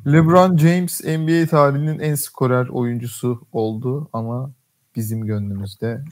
LeBron 0.06 0.56
James 0.56 1.04
NBA 1.04 1.46
tarihinin 1.46 1.98
en 1.98 2.14
skorer 2.14 2.66
oyuncusu 2.68 3.46
oldu 3.52 4.08
ama 4.12 4.52
bizim 4.96 5.26
gönlümüzde 5.26 6.04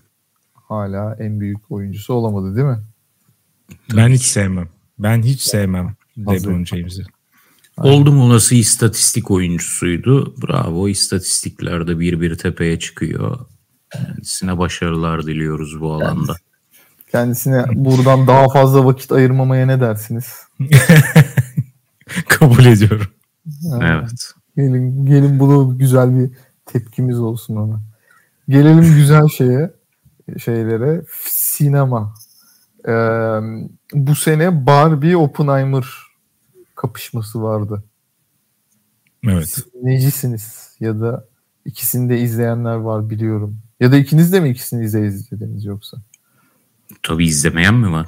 hala 0.55 1.17
en 1.19 1.41
büyük 1.41 1.71
oyuncusu 1.71 2.15
olamadı 2.15 2.57
değil 2.57 2.67
mi? 2.67 2.79
Ben 3.97 4.09
hiç 4.09 4.23
sevmem. 4.23 4.69
Ben 4.99 5.23
hiç 5.23 5.41
sevmem 5.41 5.97
Hazır. 6.27 6.47
LeBron 6.47 6.65
James'i. 6.65 7.03
Oldum 7.77 8.21
olası 8.21 8.55
istatistik 8.55 9.31
oyuncusuydu. 9.31 10.35
Bravo 10.43 10.89
istatistiklerde 10.89 12.01
bir 12.01 12.21
bir 12.21 12.39
tepeye 12.39 12.79
çıkıyor. 12.79 13.39
Kendisine 13.93 14.59
başarılar 14.59 15.27
diliyoruz 15.27 15.81
bu 15.81 15.93
alanda. 15.93 16.37
Kendisine 17.13 17.65
buradan 17.75 18.27
daha 18.27 18.49
fazla 18.49 18.85
vakit 18.85 19.13
ayırmamaya 19.13 19.67
ne 19.67 19.81
dersiniz? 19.81 20.27
Kabul 22.29 22.65
ediyorum. 22.65 23.07
Evet. 23.83 24.33
Gelin, 24.57 25.07
gelin 25.07 25.39
bunu 25.39 25.79
güzel 25.79 26.19
bir 26.19 26.31
tepkimiz 26.67 27.19
olsun 27.19 27.57
ona. 27.57 27.81
Gelelim 28.49 28.95
güzel 28.97 29.29
şeye, 29.29 29.71
şeylere. 30.39 31.03
Sinema. 31.29 32.15
Ee, 32.89 32.93
bu 33.95 34.15
sene 34.15 34.67
Barbie 34.67 35.17
Oppenheimer 35.17 35.85
kapışması 36.83 37.43
vardı. 37.43 37.85
Evet. 39.29 39.49
Siz 39.49 39.65
necisiniz? 39.83 40.77
Ya 40.81 41.01
da 41.01 41.29
ikisini 41.65 42.09
de 42.09 42.21
izleyenler 42.21 42.75
var 42.75 43.11
biliyorum. 43.11 43.59
Ya 43.81 43.93
da 43.93 43.97
ikiniz 43.97 44.33
de 44.33 44.41
mi 44.41 44.51
ikisini 44.51 44.85
izle 44.85 45.07
izlediniz 45.07 45.65
yoksa? 45.65 45.97
Tabii 47.03 47.27
izlemeyen 47.27 47.75
mi 47.75 47.93
var? 47.93 48.07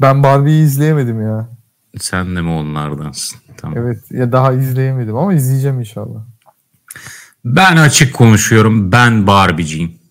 Ben 0.00 0.22
Barbie'yi 0.22 0.64
izleyemedim 0.64 1.22
ya. 1.22 1.48
Sen 1.98 2.36
de 2.36 2.40
mi 2.40 2.50
onlardansın? 2.50 3.38
Tamam. 3.56 3.78
Evet 3.78 4.10
ya 4.10 4.32
daha 4.32 4.52
izleyemedim 4.52 5.16
ama 5.16 5.34
izleyeceğim 5.34 5.80
inşallah. 5.80 6.24
Ben 7.44 7.76
açık 7.76 8.14
konuşuyorum. 8.14 8.92
Ben 8.92 9.26
Barbie'ciyim. 9.26 10.01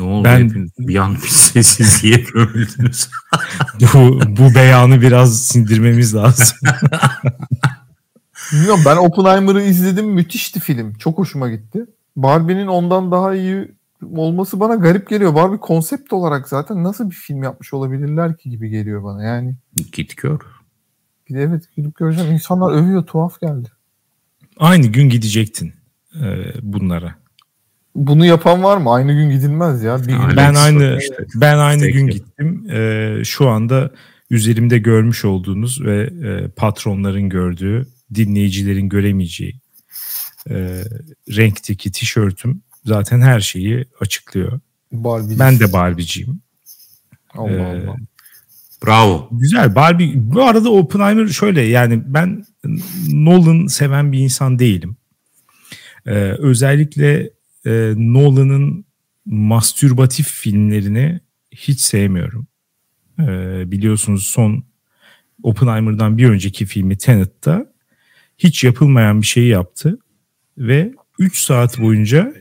Ne 0.00 0.04
oldu? 0.06 0.24
Ben- 0.24 0.54
Ben... 0.54 0.68
Bir 0.88 0.96
an 0.96 1.14
bir 1.14 1.28
sessizliğe 1.28 2.16
gömüldünüz. 2.34 3.08
bu, 3.94 4.20
bu 4.38 4.54
beyanı 4.54 5.00
biraz 5.02 5.46
sindirmemiz 5.46 6.14
lazım. 6.14 6.58
Bilmiyorum 8.52 8.80
ben 8.86 8.96
Oppenheimer'ı 8.96 9.62
izledim. 9.62 10.06
Müthişti 10.06 10.60
film. 10.60 10.94
Çok 10.94 11.18
hoşuma 11.18 11.50
gitti. 11.50 11.86
Barbie'nin 12.16 12.66
ondan 12.66 13.10
daha 13.10 13.34
iyi 13.34 13.68
olması 14.16 14.60
bana 14.60 14.74
garip 14.74 15.08
geliyor. 15.08 15.34
Barbie 15.34 15.58
konsept 15.60 16.12
olarak 16.12 16.48
zaten 16.48 16.84
nasıl 16.84 17.10
bir 17.10 17.14
film 17.14 17.42
yapmış 17.42 17.74
olabilirler 17.74 18.36
ki 18.36 18.50
gibi 18.50 18.68
geliyor 18.68 19.04
bana. 19.04 19.22
Yani 19.22 19.54
Git 19.92 20.16
gör. 20.16 20.40
evet 21.30 21.64
gidip 21.76 21.96
göreceğim. 21.96 22.32
İnsanlar 22.32 22.72
övüyor. 22.72 23.06
Tuhaf 23.06 23.40
geldi. 23.40 23.68
Aynı 24.58 24.86
gün 24.86 25.08
gidecektin 25.08 25.72
e, 26.22 26.52
bunlara. 26.62 27.14
Bunu 28.06 28.26
yapan 28.26 28.62
var 28.62 28.76
mı? 28.76 28.92
Aynı 28.92 29.12
gün 29.12 29.30
gidilmez 29.30 29.82
ya. 29.82 29.98
Bir 29.98 30.06
gün 30.06 30.36
ben 30.36 30.54
aynı 30.54 30.98
işte. 31.00 31.26
ben 31.34 31.58
aynı 31.58 31.82
Peki. 31.82 31.92
gün 31.92 32.06
gittim. 32.06 32.70
E, 32.70 33.14
şu 33.24 33.48
anda 33.48 33.90
üzerimde 34.30 34.78
görmüş 34.78 35.24
olduğunuz 35.24 35.84
ve 35.84 36.02
e, 36.02 36.48
patronların 36.48 37.28
gördüğü, 37.28 37.86
dinleyicilerin 38.14 38.88
göremeyeceği 38.88 39.60
e, 40.50 40.84
renkteki 41.36 41.92
tişörtüm 41.92 42.62
zaten 42.84 43.20
her 43.20 43.40
şeyi 43.40 43.84
açıklıyor. 44.00 44.60
Barbie. 44.92 45.38
Ben 45.38 45.60
de 45.60 45.72
Barbie'ciyim. 45.72 46.40
Allah 47.34 47.50
Ee, 47.50 47.82
Allah. 47.86 47.96
Bravo. 48.86 49.28
Güzel 49.32 49.74
Barbie. 49.74 50.12
Bu 50.14 50.42
arada 50.42 50.70
Oppenheimer 50.70 51.28
şöyle 51.28 51.62
yani 51.62 52.02
ben 52.06 52.44
Nolan 53.12 53.66
seven 53.66 54.12
bir 54.12 54.18
insan 54.18 54.58
değilim. 54.58 54.96
Ee, 56.06 56.10
özellikle 56.38 57.30
e, 57.66 57.92
Nolan'ın 57.96 58.84
mastürbatif 59.26 60.28
filmlerini 60.28 61.20
hiç 61.52 61.80
sevmiyorum. 61.80 62.46
Ee, 63.20 63.70
biliyorsunuz 63.70 64.26
son 64.26 64.64
Oppenheimer'dan 65.42 66.18
bir 66.18 66.28
önceki 66.28 66.66
filmi 66.66 66.98
Tenet'ta 66.98 67.66
hiç 68.38 68.64
yapılmayan 68.64 69.22
bir 69.22 69.26
şeyi 69.26 69.48
yaptı 69.48 69.98
ve 70.58 70.92
3 71.18 71.38
saat 71.38 71.80
boyunca 71.80 72.34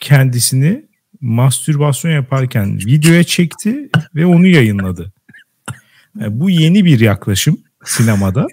kendisini 0.00 0.86
mastürbasyon 1.20 2.12
yaparken 2.12 2.76
videoya 2.78 3.24
çekti 3.24 3.90
ve 4.14 4.26
onu 4.26 4.46
yayınladı. 4.46 5.12
E, 6.20 6.40
Bu 6.40 6.50
yeni 6.50 6.84
bir 6.84 7.00
yaklaşım 7.00 7.58
sinemada. 7.84 8.46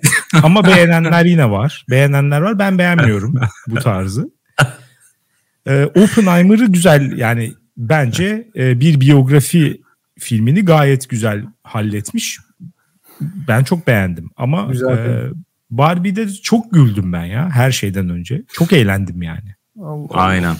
Ama 0.44 0.64
beğenenler 0.64 1.26
yine 1.26 1.50
var. 1.50 1.86
Beğenenler 1.90 2.42
var. 2.42 2.60
Ben 2.60 2.78
beğenmiyorum 2.78 3.36
bu 3.68 3.76
tarzı. 3.76 4.32
E, 5.68 5.86
Oppenheimer'ı 5.86 6.66
güzel 6.66 7.18
yani 7.18 7.54
bence 7.78 8.48
e, 8.56 8.80
bir 8.80 9.00
biyografi 9.00 9.82
filmini 10.20 10.66
gayet 10.66 11.10
güzel 11.10 11.46
halletmiş. 11.64 12.40
Ben 13.22 13.64
çok 13.64 13.88
beğendim. 13.88 14.30
Ama 14.36 14.66
Güzel 14.72 14.90
e, 14.98 15.30
Barbie'de 15.70 16.34
çok 16.34 16.72
güldüm 16.74 17.14
ben 17.14 17.26
ya 17.26 17.50
her 17.50 17.72
şeyden 17.72 18.10
önce. 18.10 18.44
Çok 18.54 18.74
eğlendim 18.74 19.22
yani. 19.22 19.56
Allah. 19.82 20.08
Aynen. 20.14 20.56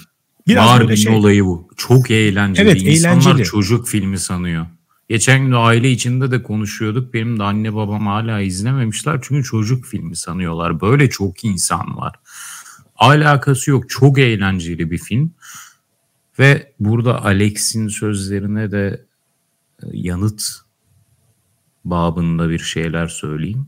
Biraz 0.48 0.68
Barbie'nin 0.70 0.96
şey- 0.96 1.14
olayı 1.16 1.46
bu. 1.46 1.70
Çok 1.78 2.12
eğlenceli. 2.12 2.70
Evet, 2.70 2.82
İnsanlar 2.82 3.22
eğlenceli. 3.22 3.44
çocuk 3.44 3.88
filmi 3.88 4.18
sanıyor. 4.20 4.66
Geçen 5.10 5.46
gün 5.46 5.52
aile 5.52 5.92
içinde 5.92 6.32
de 6.32 6.44
konuşuyorduk. 6.44 7.14
Benim 7.14 7.40
de 7.40 7.44
anne 7.44 7.76
babam 7.76 8.08
hala 8.08 8.40
izlememişler. 8.42 9.20
Çünkü 9.22 9.44
çocuk 9.44 9.86
filmi 9.86 10.16
sanıyorlar. 10.16 10.82
Böyle 10.82 11.10
çok 11.10 11.44
insan 11.46 11.98
var. 11.98 12.16
Alakası 13.04 13.72
yok. 13.72 13.90
Çok 13.90 14.20
eğlenceli 14.20 14.92
bir 14.92 14.98
film. 14.98 15.34
Ve 16.40 16.74
burada 16.80 17.26
Alex'in 17.26 17.88
sözlerine 17.88 18.72
de 18.72 19.06
e, 19.84 19.86
yanıt 19.92 20.44
babında 21.86 22.50
bir 22.50 22.60
şeyler 22.60 23.08
söyleyeyim. 23.08 23.68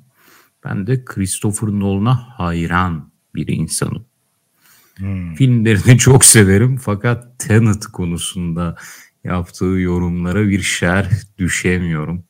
Ben 0.63 0.87
de 0.87 1.05
Christopher 1.05 1.69
Nolan'a 1.69 2.15
hayran 2.15 3.11
bir 3.35 3.47
insanım. 3.47 4.05
Filmlerini 5.35 5.97
çok 5.97 6.25
severim 6.25 6.77
fakat 6.77 7.39
Tenet 7.39 7.85
konusunda 7.85 8.75
yaptığı 9.23 9.65
yorumlara 9.65 10.47
bir 10.47 10.61
şerh 10.61 11.11
düşemiyorum. 11.37 12.23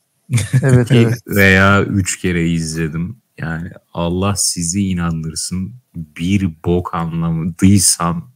Evet 0.63 0.91
evet. 0.91 1.17
veya 1.27 1.83
üç 1.83 2.19
kere 2.19 2.49
izledim. 2.49 3.17
Yani 3.37 3.69
Allah 3.93 4.35
sizi 4.35 4.81
inandırsın 4.87 5.73
bir 5.95 6.49
bok 6.65 6.93
anlamadıysam 6.95 8.31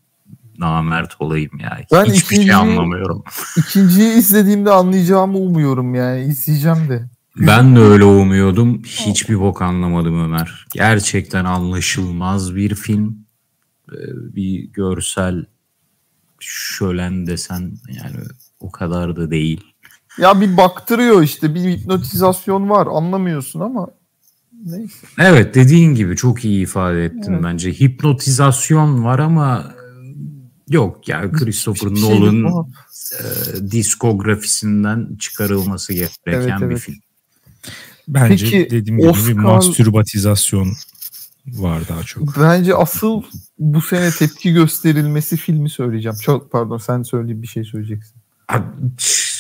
namert 0.58 1.16
olayım 1.20 1.60
ya. 1.60 1.80
Ben 1.92 2.06
Hiçbir 2.06 2.36
ikinciyi- 2.36 2.46
şey 2.46 2.54
anlamıyorum. 2.56 3.24
İkinciyi 3.58 4.14
izlediğimde 4.14 4.72
anlayacağımı 4.72 5.38
umuyorum 5.38 5.96
yani. 5.96 6.24
İzleyeceğim 6.24 6.90
de. 6.90 7.10
Ben 7.38 7.76
de 7.76 7.80
öyle 7.80 8.04
umuyordum. 8.04 8.82
Hiçbir 8.84 9.40
bok 9.40 9.62
anlamadım 9.62 10.24
Ömer. 10.24 10.66
Gerçekten 10.74 11.46
anlaşılmaz 11.46 12.56
bir 12.56 12.76
film. 12.76 13.18
Ee, 13.92 13.96
Bir 14.36 14.64
görsel 14.64 15.46
şölen 16.40 17.28
desen 17.28 17.72
yani 17.90 18.16
o 18.60 18.72
kadar 18.72 19.16
da 19.16 19.32
değil. 19.32 19.64
Ya 20.18 20.42
bir 20.42 20.58
baktırıyor 20.58 21.22
işte. 21.24 21.56
Bir 21.56 21.60
hipnotizasyon 21.78 22.70
var. 22.70 22.88
Anlamıyorsun 22.92 23.60
ama 23.60 23.88
neyse. 24.66 25.08
Evet 25.20 25.56
dediğin 25.56 25.96
gibi 25.96 26.16
çok 26.16 26.46
iyi 26.46 26.64
ifade 26.64 27.06
ettin 27.06 27.34
Evet. 27.34 27.44
bence. 27.44 27.72
Hipnotizasyon 27.74 29.04
var 29.04 29.20
ama 29.20 29.74
e, 29.76 29.84
yok 30.74 31.08
ya 31.08 31.32
Christopher 31.32 31.92
Bir 31.92 31.96
şey 31.96 32.20
tuhaf. 32.20 32.68
e, 33.22 33.72
diskografisinden 33.72 35.16
çıkarılması 35.20 35.94
gereken 35.94 36.12
Evet, 36.28 36.60
bir 36.62 36.66
evet. 36.66 36.80
film. 36.80 36.96
Bence 38.08 38.46
Peki, 38.46 38.68
dediğim 38.72 39.00
gibi 39.00 39.08
bir 39.08 39.14
Oscar- 39.14 39.34
mastürbatizasyon 39.42 40.74
var 41.48 41.82
daha 41.90 42.04
çok. 42.04 42.40
Bence 42.40 42.76
asıl 42.76 43.22
bu 43.60 43.82
sene 43.82 44.12
tepki 44.12 44.54
gösterilmesi 44.54 45.38
filmi 45.38 45.70
söyleyeceğim. 45.70 46.18
Çok 46.22 46.52
pardon 46.52 46.78
sen 46.78 47.04
söyle 47.04 47.42
bir 47.42 47.48
şey 47.48 47.64
söyleyeceksin. 47.64 48.16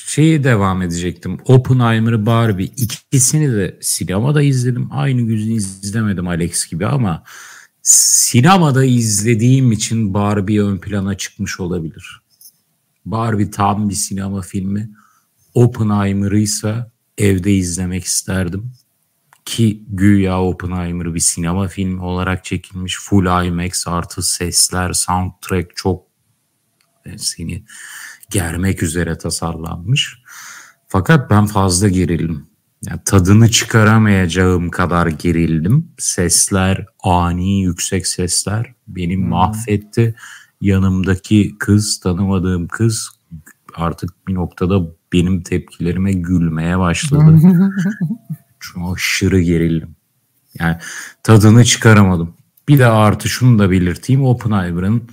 Şeyi 0.09 0.43
devam 0.43 0.81
edecektim. 0.81 1.37
Oppenheimer'ı 1.45 2.25
Barbie 2.25 2.65
ikisini 2.65 3.53
de 3.53 3.79
sinemada 3.81 4.41
izledim. 4.41 4.87
Aynı 4.91 5.21
gün 5.21 5.51
izlemedim 5.51 6.27
Alex 6.27 6.67
gibi 6.67 6.85
ama 6.85 7.23
sinemada 7.81 8.85
izlediğim 8.85 9.71
için 9.71 10.13
Barbie 10.13 10.61
ön 10.61 10.77
plana 10.77 11.17
çıkmış 11.17 11.59
olabilir. 11.59 12.21
Barbie 13.05 13.51
tam 13.51 13.89
bir 13.89 13.95
sinema 13.95 14.41
filmi. 14.41 14.89
Oppenheimer'ı 15.53 16.39
ise 16.39 16.85
evde 17.17 17.53
izlemek 17.53 18.03
isterdim. 18.03 18.71
Ki 19.45 19.83
güya 19.87 20.41
Oppenheimer 20.41 21.13
bir 21.13 21.19
sinema 21.19 21.67
filmi 21.67 22.01
olarak 22.01 22.45
çekilmiş. 22.45 22.97
Full 22.99 23.45
IMAX 23.45 23.87
artı 23.87 24.23
sesler, 24.23 24.93
soundtrack 24.93 25.75
çok 25.75 26.09
seni 27.17 27.63
germek 28.29 28.83
üzere 28.83 29.17
tasarlanmış. 29.17 30.21
Fakat 30.87 31.29
ben 31.29 31.45
fazla 31.45 31.87
gerildim. 31.87 32.45
Yani 32.85 32.99
tadını 33.05 33.51
çıkaramayacağım 33.51 34.69
kadar 34.69 35.07
gerildim. 35.07 35.91
Sesler, 35.97 36.85
ani 37.03 37.61
yüksek 37.61 38.07
sesler 38.07 38.73
beni 38.87 39.17
mahvetti. 39.17 40.15
Yanımdaki 40.61 41.55
kız, 41.59 41.99
tanımadığım 41.99 42.67
kız 42.67 43.09
artık 43.75 44.27
bir 44.27 44.33
noktada 44.33 44.81
benim 45.13 45.43
tepkilerime 45.43 46.13
gülmeye 46.13 46.79
başladı. 46.79 47.39
Çünkü 48.59 48.85
aşırı 48.93 49.39
gerildim. 49.39 49.95
Yani 50.59 50.77
tadını 51.23 51.65
çıkaramadım. 51.65 52.33
Bir 52.67 52.79
de 52.79 52.85
artı 52.85 53.29
şunu 53.29 53.59
da 53.59 53.71
belirteyim. 53.71 54.23
Oppenheimer'ın 54.23 55.03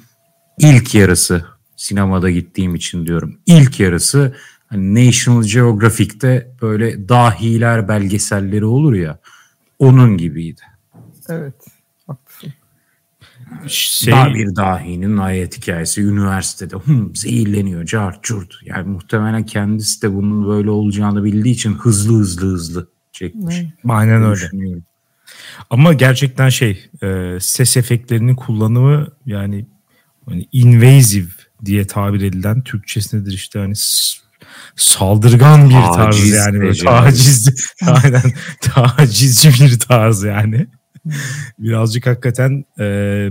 ilk 0.59 0.95
yarısı 0.95 1.56
sinemada 1.77 2.31
gittiğim 2.31 2.75
için 2.75 3.07
diyorum. 3.07 3.39
İlk 3.47 3.81
yarısı 3.81 4.37
hani 4.67 5.07
National 5.09 5.43
Geographic'te 5.43 6.51
böyle 6.63 7.09
dahiler 7.09 7.89
belgeselleri 7.89 8.65
olur 8.65 8.95
ya 8.95 9.19
onun 9.79 10.17
gibiydi. 10.17 10.61
Evet. 11.29 11.55
Haklısın. 12.07 12.53
Şey, 13.67 14.13
Daha 14.13 14.35
bir 14.35 14.57
dahinin 14.57 15.17
hayat 15.17 15.59
hikayesi 15.59 16.03
üniversitede 16.03 16.77
hım, 16.77 17.17
zehirleniyor 17.17 17.87
cart 17.87 18.23
curt. 18.23 18.55
Yani 18.63 18.89
muhtemelen 18.89 19.47
kendisi 19.47 20.03
de 20.03 20.15
bunun 20.15 20.49
böyle 20.49 20.71
olacağını 20.71 21.25
bildiği 21.25 21.55
için 21.55 21.75
hızlı 21.75 22.19
hızlı 22.19 22.47
hızlı 22.47 22.89
çekmiş. 23.13 23.57
aynen 23.89 24.23
öyle. 24.23 24.51
Ama 25.71 25.93
gerçekten 25.93 26.49
şey 26.49 26.89
e, 27.03 27.39
ses 27.41 27.77
efektlerinin 27.77 28.35
kullanımı 28.35 29.07
yani 29.27 29.67
hani 30.29 30.49
invasive 30.53 31.31
diye 31.65 31.87
tabir 31.87 32.23
edilen 32.23 32.63
Türkçesi 32.63 33.21
nedir 33.21 33.33
işte 33.33 33.59
hani 33.59 33.75
saldırgan 34.77 35.69
bir 35.69 35.75
tarz 35.75 35.97
Taciz, 35.97 36.33
yani 36.33 36.61
böyle 36.61 36.85
taciz 36.85 37.73
aynen 37.87 38.33
tacizci 38.61 39.49
bir 39.49 39.79
tarz 39.79 40.23
yani. 40.23 40.67
Birazcık 41.59 42.07
hakikaten 42.07 42.65
e, 42.79 42.85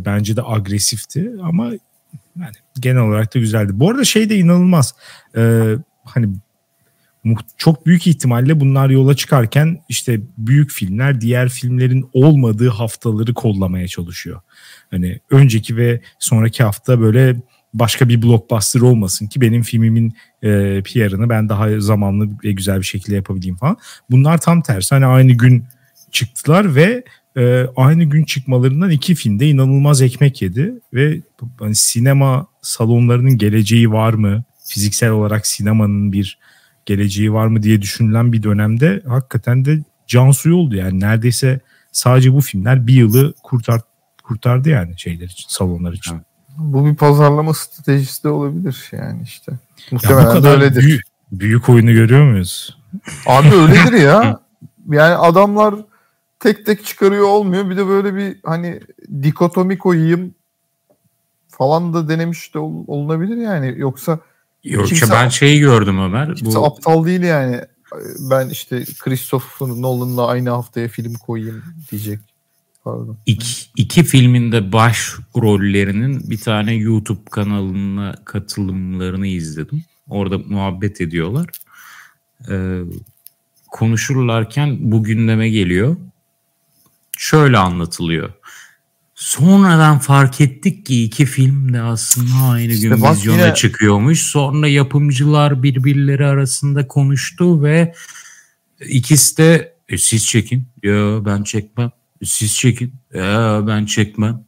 bence 0.05 0.35
de 0.35 0.41
agresifti 0.43 1.31
ama 1.43 1.71
yani 2.39 2.55
genel 2.79 3.01
olarak 3.01 3.35
da 3.35 3.39
güzeldi. 3.39 3.71
Bu 3.75 3.89
arada 3.89 4.03
şey 4.03 4.29
de 4.29 4.37
inanılmaz. 4.37 4.95
E, 5.37 5.73
hani 6.03 6.29
çok 7.57 7.85
büyük 7.85 8.07
ihtimalle 8.07 8.59
bunlar 8.59 8.89
yola 8.89 9.15
çıkarken 9.15 9.79
işte 9.89 10.21
büyük 10.37 10.71
filmler 10.71 11.21
diğer 11.21 11.49
filmlerin 11.49 12.09
olmadığı 12.13 12.69
haftaları 12.69 13.33
kollamaya 13.33 13.87
çalışıyor. 13.87 14.41
Hani 14.91 15.19
önceki 15.29 15.77
ve 15.77 16.01
sonraki 16.19 16.63
hafta 16.63 17.01
böyle 17.01 17.41
başka 17.79 18.09
bir 18.09 18.21
blockbuster 18.21 18.81
olmasın 18.81 19.27
ki 19.27 19.41
benim 19.41 19.61
filmimin 19.61 20.15
e, 20.43 20.81
PR'ını 20.81 21.29
ben 21.29 21.49
daha 21.49 21.79
zamanlı 21.79 22.29
ve 22.43 22.51
güzel 22.51 22.79
bir 22.79 22.85
şekilde 22.85 23.15
yapabileyim 23.15 23.55
falan. 23.55 23.77
Bunlar 24.09 24.37
tam 24.41 24.61
tersi. 24.61 24.95
Hani 24.95 25.05
aynı 25.05 25.31
gün 25.31 25.65
çıktılar 26.11 26.75
ve 26.75 27.03
e, 27.37 27.65
aynı 27.75 28.03
gün 28.03 28.23
çıkmalarından 28.23 28.89
iki 28.89 29.15
filmde 29.15 29.47
inanılmaz 29.47 30.01
ekmek 30.01 30.41
yedi 30.41 30.73
ve 30.93 31.21
hani 31.59 31.75
sinema 31.75 32.47
salonlarının 32.61 33.37
geleceği 33.37 33.91
var 33.91 34.13
mı? 34.13 34.43
Fiziksel 34.65 35.09
olarak 35.09 35.47
sinemanın 35.47 36.11
bir 36.11 36.39
geleceği 36.85 37.33
var 37.33 37.47
mı 37.47 37.63
diye 37.63 37.81
düşünülen 37.81 38.33
bir 38.33 38.43
dönemde 38.43 39.01
hakikaten 39.07 39.65
de 39.65 39.83
can 40.07 40.31
suyu 40.31 40.55
oldu 40.55 40.75
yani 40.75 40.99
neredeyse 40.99 41.59
sadece 41.91 42.33
bu 42.33 42.41
filmler 42.41 42.87
bir 42.87 42.93
yılı 42.93 43.33
kurtar 43.43 43.81
kurtardı 44.23 44.69
yani 44.69 44.99
şeyler 44.99 45.25
için 45.25 45.45
salonlar 45.47 45.93
için. 45.93 46.21
Bu 46.57 46.85
bir 46.85 46.95
pazarlama 46.95 47.53
stratejisi 47.53 48.23
de 48.23 48.29
olabilir 48.29 48.89
yani 48.91 49.23
işte. 49.23 49.51
Muhtemelen 49.91 50.21
ya 50.21 50.29
bu 50.29 50.33
kadar 50.33 50.53
öyledir. 50.53 50.81
Büyük, 50.81 51.01
büyük 51.31 51.69
oyunu 51.69 51.93
görüyor 51.93 52.23
muyuz? 52.23 52.77
Abi 53.25 53.55
öyledir 53.55 53.93
ya. 53.93 54.45
Yani 54.89 55.15
adamlar 55.15 55.75
tek 56.39 56.65
tek 56.65 56.85
çıkarıyor 56.85 57.27
olmuyor. 57.27 57.69
Bir 57.69 57.77
de 57.77 57.87
böyle 57.87 58.15
bir 58.15 58.37
hani 58.43 58.79
dikotomi 59.23 59.77
koyayım 59.77 60.35
falan 61.47 61.93
da 61.93 62.09
denemiş 62.09 62.53
de 62.53 62.59
ol, 62.59 62.83
olunabilir 62.87 63.37
yani. 63.37 63.73
Yoksa 63.77 64.19
Yok 64.63 64.87
kimse, 64.87 65.11
ben 65.11 65.29
şeyi 65.29 65.59
gördüm 65.59 65.99
Ömer. 65.99 66.35
Kimse 66.35 66.59
bu... 66.59 66.65
aptal 66.65 67.05
değil 67.05 67.21
yani. 67.21 67.61
Ben 68.19 68.49
işte 68.49 68.83
Christopher 68.99 69.67
Nolan'la 69.67 70.27
aynı 70.27 70.49
haftaya 70.49 70.87
film 70.87 71.13
koyayım 71.13 71.63
diyecek. 71.91 72.19
Pardon. 72.85 73.17
İki, 73.25 73.65
iki 73.77 74.03
filminde 74.03 74.71
baş 74.71 75.13
rollerinin 75.35 76.29
bir 76.29 76.37
tane 76.37 76.73
YouTube 76.73 77.29
kanalına 77.31 78.15
katılımlarını 78.25 79.27
izledim. 79.27 79.83
Orada 80.09 80.37
muhabbet 80.37 81.01
ediyorlar. 81.01 81.47
Ee, 82.49 82.81
konuşurlarken 83.71 84.77
bu 84.79 85.03
gündeme 85.03 85.49
geliyor. 85.49 85.97
Şöyle 87.17 87.57
anlatılıyor. 87.57 88.29
Sonradan 89.15 89.99
fark 89.99 90.41
ettik 90.41 90.85
ki 90.85 91.03
iki 91.03 91.25
film 91.25 91.73
de 91.73 91.81
aslında 91.81 92.45
aynı 92.51 92.73
işte 92.73 92.87
gün 92.87 93.03
vizyona 93.03 93.41
yine... 93.41 93.53
çıkıyormuş. 93.53 94.21
Sonra 94.21 94.67
yapımcılar 94.67 95.63
birbirleri 95.63 96.25
arasında 96.25 96.87
konuştu 96.87 97.63
ve 97.63 97.93
ikisi 98.79 99.37
de 99.37 99.75
e, 99.89 99.97
siz 99.97 100.25
çekin. 100.25 100.67
Ya 100.83 101.25
ben 101.25 101.43
çekmem. 101.43 101.91
Siz 102.25 102.55
çekin. 102.55 102.93
Ya 103.13 103.63
ben 103.67 103.85
çekmem. 103.85 104.43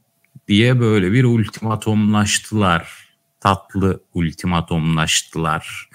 Diye 0.47 0.79
böyle 0.79 1.11
bir 1.11 1.23
ultimatomlaştılar. 1.23 3.07
Tatlı 3.39 4.03
ultimatomlaştılar 4.13 5.89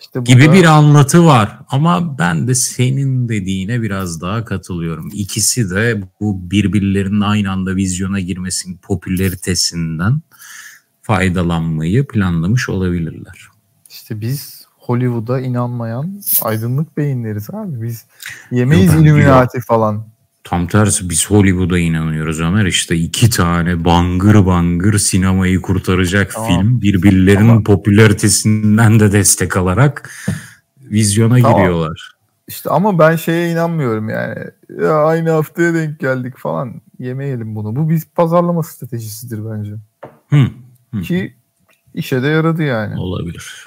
işte 0.00 0.32
gibi 0.34 0.48
da... 0.48 0.52
bir 0.52 0.64
anlatı 0.64 1.26
var. 1.26 1.58
Ama 1.68 2.18
ben 2.18 2.48
de 2.48 2.54
senin 2.54 3.28
dediğine 3.28 3.82
biraz 3.82 4.20
daha 4.20 4.44
katılıyorum. 4.44 5.10
İkisi 5.12 5.70
de 5.70 6.02
bu 6.20 6.50
birbirlerinin 6.50 7.20
aynı 7.20 7.50
anda 7.50 7.76
vizyona 7.76 8.20
girmesinin 8.20 8.76
popülaritesinden 8.76 10.22
faydalanmayı 11.02 12.06
planlamış 12.06 12.68
olabilirler. 12.68 13.48
İşte 13.90 14.20
biz 14.20 14.66
Hollywood'a 14.78 15.40
inanmayan 15.40 16.22
aydınlık 16.42 16.96
beyinleriz 16.96 17.50
abi. 17.50 17.82
Biz 17.82 18.04
yemeyiz 18.50 18.94
Illuminati 18.94 19.60
falan. 19.60 20.06
Tam 20.44 20.66
tersi 20.66 21.10
biz 21.10 21.30
Hollywood'a 21.30 21.78
inanıyoruz 21.78 22.40
Ömer. 22.40 22.64
İşte 22.66 22.96
iki 22.96 23.30
tane 23.30 23.84
bangır 23.84 24.46
bangır 24.46 24.98
sinemayı 24.98 25.60
kurtaracak 25.60 26.32
tamam. 26.32 26.48
film 26.48 26.80
birbirlerinin 26.80 27.48
tamam. 27.48 27.64
popülaritesinden 27.64 29.00
de 29.00 29.12
destek 29.12 29.56
alarak 29.56 30.10
vizyona 30.80 31.38
tamam. 31.38 31.56
giriyorlar. 31.56 32.12
İşte 32.48 32.70
ama 32.70 32.98
ben 32.98 33.16
şeye 33.16 33.52
inanmıyorum 33.52 34.08
yani. 34.08 34.38
Ya 34.80 35.04
aynı 35.04 35.30
haftaya 35.30 35.74
denk 35.74 36.00
geldik 36.00 36.36
falan. 36.36 36.80
Yemeyelim 36.98 37.54
bunu. 37.54 37.76
Bu 37.76 37.90
bir 37.90 38.02
pazarlama 38.14 38.62
stratejisidir 38.62 39.40
bence. 39.50 39.74
Hı. 40.30 40.46
Hı. 40.94 41.00
Ki 41.00 41.34
işe 41.94 42.22
de 42.22 42.26
yaradı 42.26 42.62
yani. 42.62 43.00
Olabilir. 43.00 43.66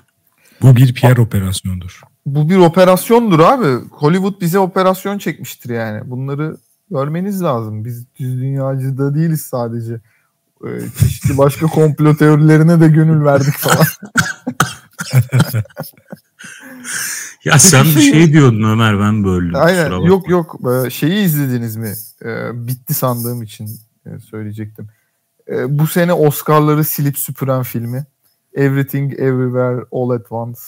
Bu 0.61 0.75
bir 0.75 0.93
PR 0.93 1.17
operasyondur. 1.17 2.01
Bu 2.25 2.49
bir 2.49 2.57
operasyondur 2.57 3.39
abi. 3.39 3.89
Hollywood 3.91 4.41
bize 4.41 4.59
operasyon 4.59 5.17
çekmiştir 5.17 5.69
yani. 5.69 6.09
Bunları 6.09 6.57
görmeniz 6.91 7.43
lazım. 7.43 7.85
Biz 7.85 8.05
düz 8.19 8.41
dünyacı 8.41 8.97
da 8.97 9.15
değiliz 9.15 9.41
sadece. 9.41 10.01
Ee, 10.65 10.79
çeşitli 10.99 11.37
başka 11.37 11.67
komplo 11.67 12.15
teorilerine 12.15 12.81
de 12.81 12.87
gönül 12.87 13.25
verdik 13.25 13.53
falan. 13.57 13.85
ya 17.45 17.59
sen 17.59 17.85
bir 17.85 18.01
şey 18.01 18.33
diyordun 18.33 18.63
Ömer 18.63 18.99
ben 18.99 19.23
böldüm. 19.23 19.55
Aynen 19.55 19.91
yok 19.91 20.29
yok 20.29 20.55
ee, 20.85 20.89
şeyi 20.89 21.25
izlediniz 21.25 21.75
mi? 21.75 21.93
Ee, 22.25 22.67
bitti 22.67 22.93
sandığım 22.93 23.41
için 23.41 23.69
e, 24.05 24.19
söyleyecektim. 24.19 24.87
Bu 25.67 25.87
sene 25.87 26.13
Oscar'ları 26.13 26.83
silip 26.83 27.17
süpüren 27.17 27.63
filmi. 27.63 28.05
Everything 28.53 29.13
Everywhere 29.13 29.85
All 29.91 30.09
at 30.09 30.31
Once. 30.31 30.61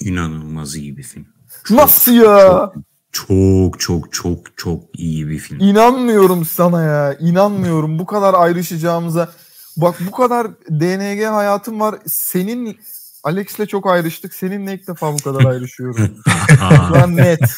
İnanılmaz 0.00 0.76
iyi 0.76 0.96
bir 0.96 1.02
film. 1.02 1.26
Çok, 1.64 1.78
Nasıl 1.78 2.12
ya? 2.12 2.72
Çok, 3.12 3.80
çok 3.80 3.80
çok 3.80 4.12
çok 4.12 4.58
çok 4.58 4.98
iyi 4.98 5.28
bir 5.28 5.38
film. 5.38 5.60
İnanmıyorum 5.60 6.44
sana 6.44 6.82
ya. 6.82 7.14
İnanmıyorum 7.14 7.98
bu 7.98 8.06
kadar 8.06 8.34
ayrışacağımıza. 8.34 9.32
Bak 9.76 9.94
bu 10.06 10.10
kadar 10.10 10.46
DNG 10.70 11.24
hayatım 11.24 11.80
var. 11.80 11.94
Senin 12.06 12.80
Alex'le 13.24 13.66
çok 13.68 13.86
ayrıştık. 13.86 14.34
Seninle 14.34 14.74
ilk 14.74 14.88
defa 14.88 15.12
bu 15.12 15.18
kadar 15.18 15.44
ayrışıyorum. 15.44 16.10
Şu 16.58 17.16
net. 17.16 17.54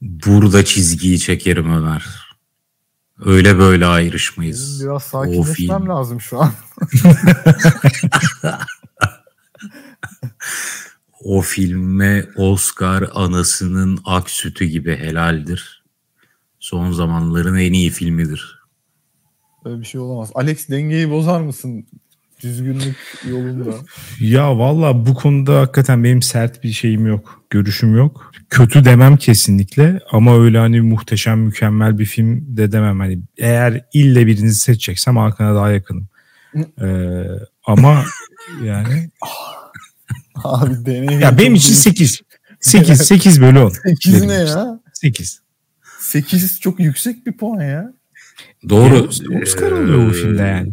Burada 0.00 0.64
çizgiyi 0.64 1.18
çekerim 1.18 1.72
Ömer. 1.76 2.28
Öyle 3.24 3.58
böyle 3.58 3.86
ayrışmayız. 3.86 4.84
Biraz 4.84 5.02
sakinleşmem 5.02 5.88
lazım 5.88 6.20
şu 6.20 6.40
an. 6.40 6.52
o 11.24 11.40
filme 11.40 12.24
Oscar 12.36 13.04
anasının 13.14 13.98
ak 14.04 14.30
sütü 14.30 14.64
gibi 14.64 14.96
helaldir. 14.96 15.84
Son 16.60 16.92
zamanların 16.92 17.56
en 17.56 17.72
iyi 17.72 17.90
filmidir. 17.90 18.58
Öyle 19.64 19.80
bir 19.80 19.84
şey 19.86 20.00
olamaz. 20.00 20.30
Alex 20.34 20.68
dengeyi 20.68 21.10
bozar 21.10 21.40
mısın? 21.40 21.86
Düzgünlük 22.42 22.96
yolunda. 23.30 23.74
Ya 24.20 24.58
valla 24.58 25.06
bu 25.06 25.14
konuda 25.14 25.60
hakikaten 25.60 26.04
benim 26.04 26.22
sert 26.22 26.64
bir 26.64 26.72
şeyim 26.72 27.06
yok. 27.06 27.42
Görüşüm 27.50 27.96
yok. 27.96 28.32
Kötü 28.50 28.84
demem 28.84 29.16
kesinlikle 29.16 30.00
ama 30.10 30.38
öyle 30.38 30.58
hani 30.58 30.80
muhteşem 30.80 31.40
mükemmel 31.40 31.98
bir 31.98 32.04
film 32.04 32.56
de 32.56 32.72
demem. 32.72 33.00
Hani 33.00 33.18
eğer 33.38 33.84
ille 33.92 34.26
birini 34.26 34.52
seçeceksem 34.52 35.16
Hakan'a 35.16 35.54
daha 35.54 35.70
yakınım. 35.70 36.08
ee, 36.82 37.24
ama 37.66 38.04
yani 38.64 39.10
Abi 40.44 40.86
deney. 40.86 41.18
Ya 41.18 41.38
benim 41.38 41.54
için 41.54 41.72
8. 41.72 42.20
8 42.60 43.02
8 43.02 43.40
bölü 43.40 43.58
10. 43.58 43.68
8 43.68 44.24
ne 44.24 44.32
ya? 44.32 44.80
8. 44.92 45.40
8 46.00 46.60
çok 46.60 46.80
yüksek 46.80 47.26
bir 47.26 47.36
puan 47.36 47.60
ya. 47.60 47.92
Doğru. 48.68 48.94
Yani 49.30 49.42
Oscar 49.42 49.70
oluyor 49.70 50.08
bu 50.08 50.12
filmde 50.12 50.42
yani. 50.42 50.72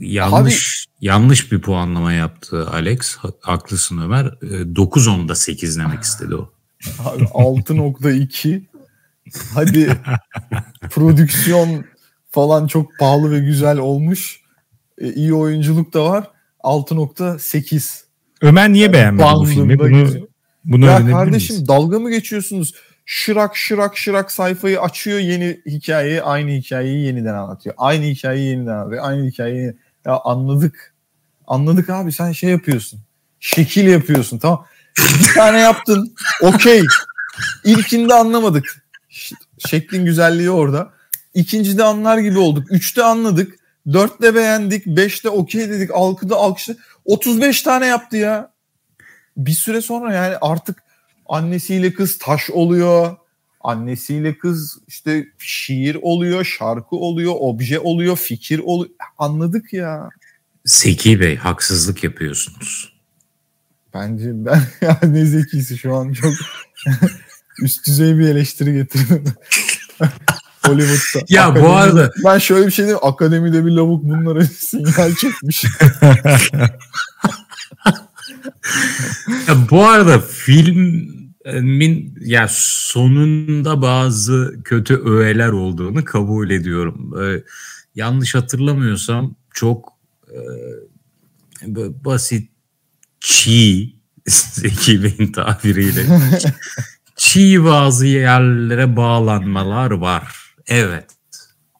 Yanlış 0.00 0.86
Abi, 0.88 1.06
yanlış 1.06 1.52
bir 1.52 1.60
puanlama 1.60 2.12
yaptı 2.12 2.68
Alex. 2.70 3.16
Haklısın 3.40 3.98
Ömer. 3.98 4.24
9-10'da 4.24 5.34
8 5.34 5.78
demek 5.78 6.02
istedi 6.02 6.34
o. 6.34 6.52
Abi 6.98 7.22
6.2 7.22 8.62
Hadi 9.54 9.96
prodüksiyon 10.90 11.84
falan 12.30 12.66
çok 12.66 12.98
pahalı 12.98 13.30
ve 13.30 13.38
güzel 13.38 13.78
olmuş. 13.78 14.40
E, 14.98 15.12
iyi 15.12 15.34
oyunculuk 15.34 15.94
da 15.94 16.04
var. 16.04 16.30
6.8 16.60 18.07
Ömer 18.42 18.72
niye 18.72 18.92
beğenmedi 18.92 19.28
bu 19.34 19.44
filmi? 19.44 19.78
Bunu, 19.78 20.28
bunu 20.64 20.86
ya 20.86 21.06
kardeşim 21.06 21.56
miyiz? 21.56 21.68
dalga 21.68 21.98
mı 21.98 22.10
geçiyorsunuz? 22.10 22.74
Şırak 23.06 23.56
şırak 23.56 23.96
şırak 23.96 24.32
sayfayı 24.32 24.80
açıyor 24.80 25.18
yeni 25.18 25.60
hikayeyi 25.66 26.22
aynı 26.22 26.50
hikayeyi 26.50 27.06
yeniden 27.06 27.34
anlatıyor. 27.34 27.74
Aynı 27.78 28.04
hikayeyi 28.04 28.48
yeniden 28.48 28.72
anlatıyor. 28.72 29.04
Aynı 29.04 29.26
hikayeyi 29.26 29.74
ya 30.06 30.20
anladık. 30.24 30.94
Anladık 31.46 31.90
abi 31.90 32.12
sen 32.12 32.32
şey 32.32 32.50
yapıyorsun. 32.50 33.00
Şekil 33.40 33.86
yapıyorsun 33.86 34.38
tamam. 34.38 34.66
Bir 34.98 35.34
tane 35.34 35.60
yaptın. 35.60 36.14
Okey. 36.42 36.82
İlkinde 37.64 38.14
anlamadık. 38.14 38.82
Şeklin 39.68 40.04
güzelliği 40.04 40.50
orada. 40.50 40.90
İkincide 41.34 41.84
anlar 41.84 42.18
gibi 42.18 42.38
olduk. 42.38 42.72
Üçte 42.72 43.02
anladık. 43.02 43.54
Dörtte 43.92 44.34
beğendik. 44.34 44.86
Beşte 44.86 45.28
okey 45.28 45.70
dedik. 45.70 45.90
Alkıda 45.94 46.36
alkışlı. 46.36 46.76
35 47.08 47.62
tane 47.62 47.86
yaptı 47.86 48.16
ya. 48.16 48.52
Bir 49.36 49.52
süre 49.52 49.80
sonra 49.80 50.14
yani 50.14 50.36
artık 50.40 50.82
annesiyle 51.26 51.92
kız 51.92 52.18
taş 52.18 52.50
oluyor. 52.50 53.16
Annesiyle 53.60 54.38
kız 54.38 54.78
işte 54.88 55.26
şiir 55.38 55.98
oluyor, 56.02 56.44
şarkı 56.44 56.96
oluyor, 56.96 57.34
obje 57.38 57.78
oluyor, 57.78 58.16
fikir 58.16 58.58
oluyor. 58.58 58.90
Anladık 59.18 59.72
ya. 59.72 60.08
Zeki 60.64 61.20
Bey 61.20 61.36
haksızlık 61.36 62.04
yapıyorsunuz. 62.04 62.98
Bence 63.94 64.30
ben 64.32 64.62
ne 65.14 65.24
zekisi 65.24 65.78
şu 65.78 65.94
an 65.96 66.12
çok 66.12 66.32
üst 67.62 67.86
düzey 67.86 68.18
bir 68.18 68.28
eleştiri 68.28 68.72
getirdim. 68.72 69.24
Hollywood'da. 70.68 71.24
Ya 71.28 71.48
Akademide- 71.48 71.62
bu 71.64 71.72
arada 71.72 72.10
ben 72.24 72.38
şöyle 72.38 72.66
bir 72.66 72.72
şey 72.72 72.84
diyeyim. 72.84 73.00
Akademide 73.02 73.66
bir 73.66 73.70
lavuk 73.70 74.04
bunlara 74.04 74.44
sinyal 74.58 75.14
çekmiş. 75.14 75.64
Ya 79.48 79.56
bu 79.70 79.86
arada 79.86 80.18
filmin 80.18 81.18
ya 82.20 82.46
sonunda 82.50 83.82
bazı 83.82 84.60
kötü 84.64 84.96
öğeler 85.04 85.48
olduğunu 85.48 86.04
kabul 86.04 86.50
ediyorum. 86.50 87.14
Ee, 87.22 87.42
yanlış 87.94 88.34
hatırlamıyorsam 88.34 89.36
çok 89.54 89.88
e, 90.28 90.38
basit 92.04 92.50
çiğ 93.20 93.94
Zeki 94.28 95.02
Bey'in 95.02 95.32
tabiriyle 95.32 96.04
çiğ 97.16 97.64
bazı 97.64 98.06
yerlere 98.06 98.96
bağlanmalar 98.96 99.90
var. 99.90 100.47
Evet. 100.68 101.04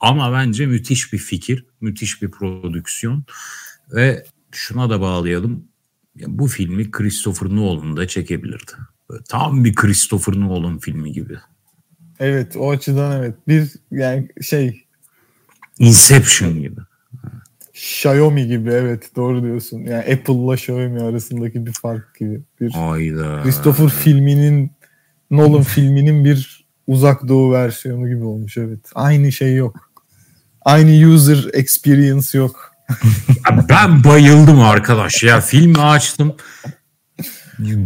Ama 0.00 0.32
bence 0.32 0.66
müthiş 0.66 1.12
bir 1.12 1.18
fikir, 1.18 1.66
müthiş 1.80 2.22
bir 2.22 2.30
prodüksiyon 2.30 3.24
ve 3.92 4.24
şuna 4.50 4.90
da 4.90 5.00
bağlayalım. 5.00 5.64
Ya 6.16 6.26
bu 6.28 6.46
filmi 6.46 6.90
Christopher 6.90 7.48
Nolan 7.48 7.96
da 7.96 8.08
çekebilirdi. 8.08 8.72
Böyle 9.10 9.22
tam 9.28 9.64
bir 9.64 9.74
Christopher 9.74 10.34
Nolan 10.40 10.78
filmi 10.78 11.12
gibi. 11.12 11.38
evet 12.20 12.56
o 12.56 12.70
açıdan 12.70 13.18
evet. 13.18 13.34
Bir 13.48 13.72
yani 13.90 14.28
şey 14.42 14.84
Inception 15.78 16.62
gibi. 16.62 16.80
Xiaomi 17.74 18.46
gibi 18.46 18.70
evet 18.70 19.10
doğru 19.16 19.42
diyorsun. 19.42 19.78
Yani 19.78 19.98
Apple'la 20.14 20.54
Xiaomi 20.54 21.02
arasındaki 21.02 21.66
bir 21.66 21.72
fark 21.72 22.14
gibi. 22.18 22.40
Bir 22.60 22.70
Hayda. 22.70 23.42
Christopher 23.42 23.88
filminin 23.88 24.72
Nolan 25.30 25.62
filminin 25.62 26.24
bir 26.24 26.57
uzak 26.88 27.28
doğu 27.28 27.52
versiyonu 27.52 28.08
gibi 28.08 28.24
olmuş 28.24 28.56
evet. 28.56 28.80
Aynı 28.94 29.32
şey 29.32 29.54
yok. 29.54 29.90
Aynı 30.62 31.08
user 31.08 31.46
experience 31.52 32.38
yok. 32.38 32.72
Ben 33.68 34.04
bayıldım 34.04 34.60
arkadaş 34.60 35.22
ya. 35.22 35.40
Filmi 35.40 35.78
açtım. 35.78 36.36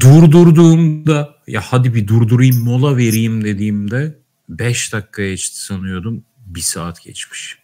Durdurduğumda 0.01 1.31
ya 1.47 1.61
hadi 1.61 1.95
bir 1.95 2.09
durdurayım 2.09 2.65
mola 2.65 2.97
vereyim 2.97 3.45
dediğimde 3.45 4.19
5 4.49 4.93
dakika 4.93 5.23
geçti 5.23 5.65
sanıyordum. 5.65 6.25
Bir 6.47 6.61
saat 6.61 7.03
geçmiş. 7.03 7.59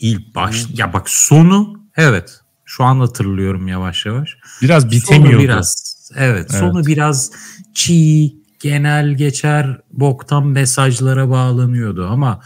İlk 0.00 0.34
baş 0.34 0.66
ya 0.74 0.92
bak 0.92 1.10
sonu 1.10 1.80
evet 1.96 2.40
şu 2.64 2.84
an 2.84 3.00
hatırlıyorum 3.00 3.68
yavaş 3.68 4.06
yavaş. 4.06 4.36
Biraz 4.62 4.82
Sonu 4.82 4.92
bitemiyordu. 4.92 5.42
biraz 5.44 5.96
evet, 6.16 6.46
Evet. 6.50 6.60
sonu 6.60 6.86
biraz 6.86 7.30
çiğ 7.74 8.39
genel 8.60 9.14
geçer 9.14 9.80
boktan 9.92 10.46
mesajlara 10.46 11.30
bağlanıyordu 11.30 12.06
ama 12.06 12.40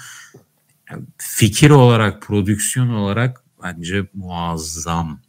fikir 1.18 1.70
olarak 1.70 2.22
prodüksiyon 2.22 2.88
olarak 2.88 3.44
bence 3.62 4.06
muazzam. 4.14 5.20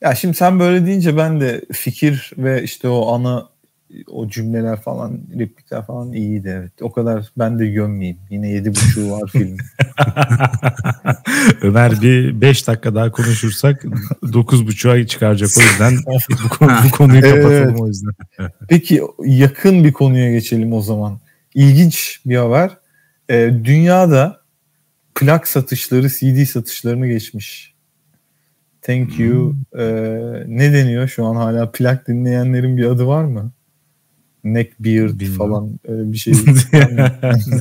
Ya 0.00 0.14
şimdi 0.14 0.34
sen 0.34 0.60
böyle 0.60 0.86
deyince 0.86 1.16
ben 1.16 1.40
de 1.40 1.64
fikir 1.72 2.32
ve 2.38 2.62
işte 2.62 2.88
o 2.88 3.14
ana 3.14 3.48
o 4.06 4.28
cümleler 4.28 4.80
falan 4.80 5.20
replikler 5.38 5.86
falan 5.86 6.12
iyiydi 6.12 6.54
evet. 6.58 6.72
O 6.80 6.92
kadar 6.92 7.32
ben 7.38 7.58
de 7.58 7.66
gömmeyeyim. 7.66 8.18
Yine 8.30 8.48
yedi 8.48 8.70
buçuğu 8.70 9.10
var 9.10 9.30
film. 9.32 9.56
Ömer 11.62 12.02
bir 12.02 12.40
5 12.40 12.68
dakika 12.68 12.94
daha 12.94 13.10
konuşursak 13.10 13.84
9.30'a 14.22 15.06
çıkaracak 15.06 15.50
o 15.58 15.60
yüzden 15.60 15.96
bu, 16.44 16.48
konu, 16.48 16.72
bu 16.84 16.90
konuyu 16.90 17.20
Evet. 17.24 17.42
kapatalım 17.42 17.80
o 17.80 17.86
yüzden. 17.86 18.12
Peki 18.68 19.02
yakın 19.24 19.84
bir 19.84 19.92
konuya 19.92 20.32
geçelim 20.32 20.72
o 20.72 20.80
zaman. 20.80 21.18
İlginç 21.54 22.20
bir 22.26 22.36
haber. 22.36 22.70
Ee, 23.30 23.52
dünyada 23.64 24.40
plak 25.14 25.48
satışları 25.48 26.08
CD 26.08 26.44
satışlarını 26.44 27.06
geçmiş. 27.06 27.74
Thank 28.82 29.18
you. 29.18 29.56
Ee, 29.78 29.84
ne 30.46 30.72
deniyor 30.72 31.08
şu 31.08 31.24
an 31.26 31.36
hala 31.36 31.72
plak 31.72 32.08
dinleyenlerin 32.08 32.76
bir 32.76 32.84
adı 32.84 33.06
var 33.06 33.24
mı? 33.24 33.52
Neckbeard 34.44 35.20
Bilmem. 35.20 35.38
falan 35.38 35.80
öyle 35.88 36.12
bir 36.12 36.16
şey. 36.16 36.34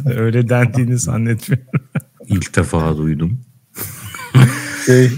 Öyle 0.16 0.50
dendiğini 0.50 1.00
zannetmiyorum. 1.00 1.68
İlk 2.28 2.56
defa 2.56 2.98
duydum. 2.98 3.40
şey, 4.86 5.12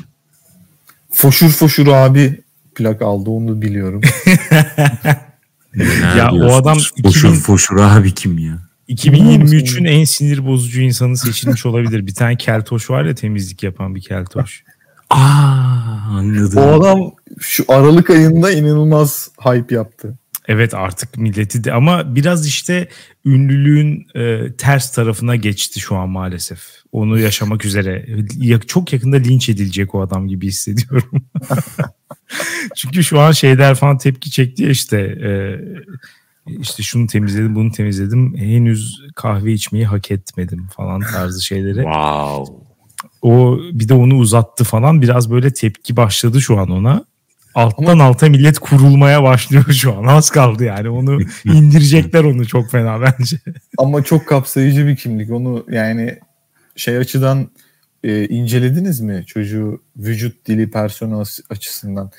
foşur 1.11 1.49
foşur 1.49 1.87
abi 1.87 2.41
plak 2.75 3.01
aldı 3.01 3.29
onu 3.29 3.61
biliyorum. 3.61 4.01
Neler 5.75 6.15
Ya 6.17 6.31
o 6.31 6.53
adam 6.53 6.77
foşur 6.77 6.93
2000 6.97 7.33
foşur 7.33 7.77
abi 7.77 8.11
kim 8.13 8.37
ya? 8.37 8.59
2023'ün 8.89 9.85
en 9.85 10.03
sinir 10.03 10.45
bozucu 10.45 10.81
insanı 10.81 11.17
seçilmiş 11.17 11.65
olabilir. 11.65 12.07
Bir 12.07 12.15
tane 12.15 12.35
keltoş 12.37 12.89
var 12.89 13.05
ya 13.05 13.15
temizlik 13.15 13.63
yapan 13.63 13.95
bir 13.95 14.01
keltoş. 14.01 14.63
Aa 15.09 15.17
anladım. 16.09 16.57
o 16.57 16.61
adam 16.61 17.11
şu 17.39 17.65
Aralık 17.67 18.09
ayında 18.09 18.51
inanılmaz 18.51 19.29
hype 19.39 19.75
yaptı. 19.75 20.17
Evet 20.47 20.73
artık 20.73 21.17
milleti 21.17 21.63
de 21.63 21.73
ama 21.73 22.15
biraz 22.15 22.47
işte 22.47 22.87
ünlülüğün 23.25 24.07
e, 24.15 24.53
ters 24.57 24.91
tarafına 24.91 25.35
geçti 25.35 25.79
şu 25.79 25.95
an 25.95 26.09
maalesef. 26.09 26.59
Onu 26.91 27.19
yaşamak 27.19 27.65
üzere. 27.65 28.05
Ya- 28.37 28.59
Çok 28.59 28.93
yakında 28.93 29.15
linç 29.15 29.49
edilecek 29.49 29.95
o 29.95 30.01
adam 30.01 30.27
gibi 30.27 30.47
hissediyorum. 30.47 31.11
Çünkü 32.75 33.03
şu 33.03 33.19
an 33.19 33.31
şeyler 33.31 33.75
falan 33.75 33.97
tepki 33.97 34.31
çekti 34.31 34.69
işte 34.69 34.97
e, 34.99 35.31
işte 36.61 36.83
şunu 36.83 37.07
temizledim 37.07 37.55
bunu 37.55 37.71
temizledim 37.71 38.37
henüz 38.37 39.01
kahve 39.15 39.53
içmeyi 39.53 39.85
hak 39.85 40.11
etmedim 40.11 40.67
falan 40.75 41.01
tarzı 41.01 41.45
şeyleri. 41.45 41.81
Wow. 41.83 42.53
O 43.21 43.59
bir 43.73 43.89
de 43.89 43.93
onu 43.93 44.15
uzattı 44.15 44.63
falan 44.63 45.01
biraz 45.01 45.31
böyle 45.31 45.53
tepki 45.53 45.95
başladı 45.97 46.41
şu 46.41 46.57
an 46.59 46.69
ona. 46.71 47.05
Alttan 47.55 47.99
alta 47.99 48.29
millet 48.29 48.59
kurulmaya 48.59 49.23
başlıyor 49.23 49.65
şu 49.71 49.97
an. 49.97 50.03
Az 50.03 50.29
kaldı 50.29 50.63
yani. 50.63 50.89
Onu 50.89 51.19
indirecekler 51.45 52.23
onu 52.23 52.47
çok 52.47 52.71
fena 52.71 53.01
bence. 53.01 53.37
Ama 53.77 54.03
çok 54.03 54.27
kapsayıcı 54.27 54.87
bir 54.87 54.95
kimlik. 54.95 55.31
Onu 55.31 55.65
yani 55.71 56.19
şey 56.75 56.97
açıdan 56.97 57.49
e, 58.03 58.27
incelediniz 58.27 58.99
mi 58.99 59.23
çocuğu 59.27 59.81
vücut 59.97 60.47
dili 60.47 60.71
persona 60.71 61.23
açısından? 61.49 62.11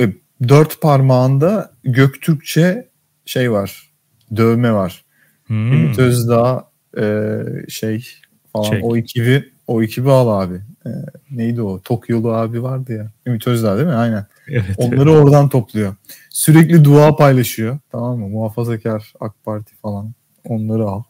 E, 0.00 0.08
dört 0.48 0.80
parmağında 0.80 1.72
Göktürkçe 1.84 2.88
şey 3.26 3.52
var. 3.52 3.92
Dövme 4.36 4.72
var. 4.72 5.04
Hmm. 5.46 5.72
Ümit 5.72 5.98
Özdağ 5.98 6.70
e, 6.98 7.38
şey 7.68 8.08
falan 8.52 8.70
Çek. 8.70 8.84
o 8.84 8.96
ekibi 8.96 9.52
o 9.66 9.82
ekibi 9.82 10.10
al 10.10 10.42
abi. 10.42 10.60
E, 10.86 10.90
neydi 11.30 11.62
o? 11.62 11.80
Tokyolu 11.80 12.32
abi 12.32 12.62
vardı 12.62 12.92
ya. 12.92 13.10
Ümit 13.26 13.46
Özdağ 13.46 13.76
değil 13.76 13.88
mi? 13.88 13.94
Aynen. 13.94 14.26
Evet. 14.52 14.74
Onları 14.76 15.12
oradan 15.12 15.48
topluyor. 15.48 15.94
Sürekli 16.30 16.84
dua 16.84 17.16
paylaşıyor. 17.16 17.78
Tamam 17.92 18.18
mı? 18.18 18.28
Muhafazakar 18.28 19.12
AK 19.20 19.44
Parti 19.44 19.74
falan. 19.76 20.14
Onları 20.44 20.84
al. 20.84 21.02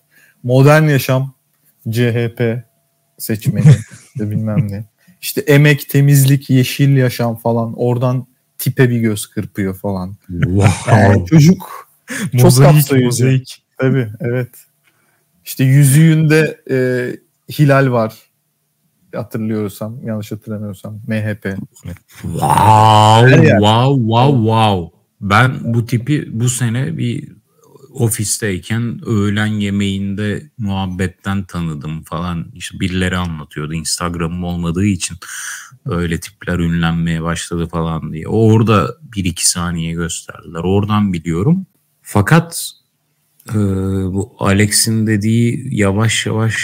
Modern 0.42 0.82
yaşam 0.82 1.34
CHP 1.90 2.64
seçmeni 3.18 3.64
de 4.18 4.30
bilmem 4.30 4.72
ne. 4.72 4.84
İşte 5.20 5.40
emek, 5.40 5.88
temizlik, 5.88 6.50
yeşil 6.50 6.96
yaşam 6.96 7.36
falan. 7.36 7.74
Oradan 7.76 8.26
tipe 8.58 8.90
bir 8.90 8.98
göz 8.98 9.26
kırpıyor 9.26 9.74
falan. 9.74 10.16
Wow. 10.28 10.92
Yani 10.92 11.26
çocuk 11.26 11.88
çok 12.32 12.42
mozaik, 12.42 12.74
kapsayıcı. 12.74 13.06
mozaik. 13.06 13.62
Tabii 13.78 14.08
evet. 14.20 14.48
İşte 15.44 15.64
yüzüğünde 15.64 16.60
e, 16.70 16.76
hilal 17.52 17.92
var. 17.92 18.14
Hatırlıyorsam, 19.14 20.06
yanlış 20.06 20.32
hatırlamıyorsam 20.32 21.00
MHP. 21.08 21.56
Wow, 22.22 23.36
wow, 23.36 24.00
wow, 24.00 24.36
wow. 24.36 24.98
Ben 25.20 25.74
bu 25.74 25.86
tipi 25.86 26.28
bu 26.32 26.48
sene 26.48 26.98
bir 26.98 27.28
ofisteyken 27.92 29.00
öğlen 29.06 29.46
yemeğinde 29.46 30.50
muhabbetten 30.58 31.44
tanıdım 31.44 32.02
falan. 32.02 32.46
İşte 32.54 32.80
birileri 32.80 33.16
anlatıyordu 33.16 33.74
Instagram'ım 33.74 34.44
olmadığı 34.44 34.84
için 34.84 35.16
öyle 35.86 36.20
tipler 36.20 36.58
ünlenmeye 36.58 37.22
başladı 37.22 37.66
falan 37.66 38.12
diye. 38.12 38.28
Orada 38.28 38.96
bir 39.16 39.24
iki 39.24 39.48
saniye 39.48 39.92
gösterdiler. 39.92 40.60
Oradan 40.64 41.12
biliyorum. 41.12 41.66
Fakat 42.02 42.72
Ee, 43.50 43.54
bu 44.12 44.36
Alex'in 44.38 45.06
dediği 45.06 45.68
yavaş 45.70 46.26
yavaş 46.26 46.56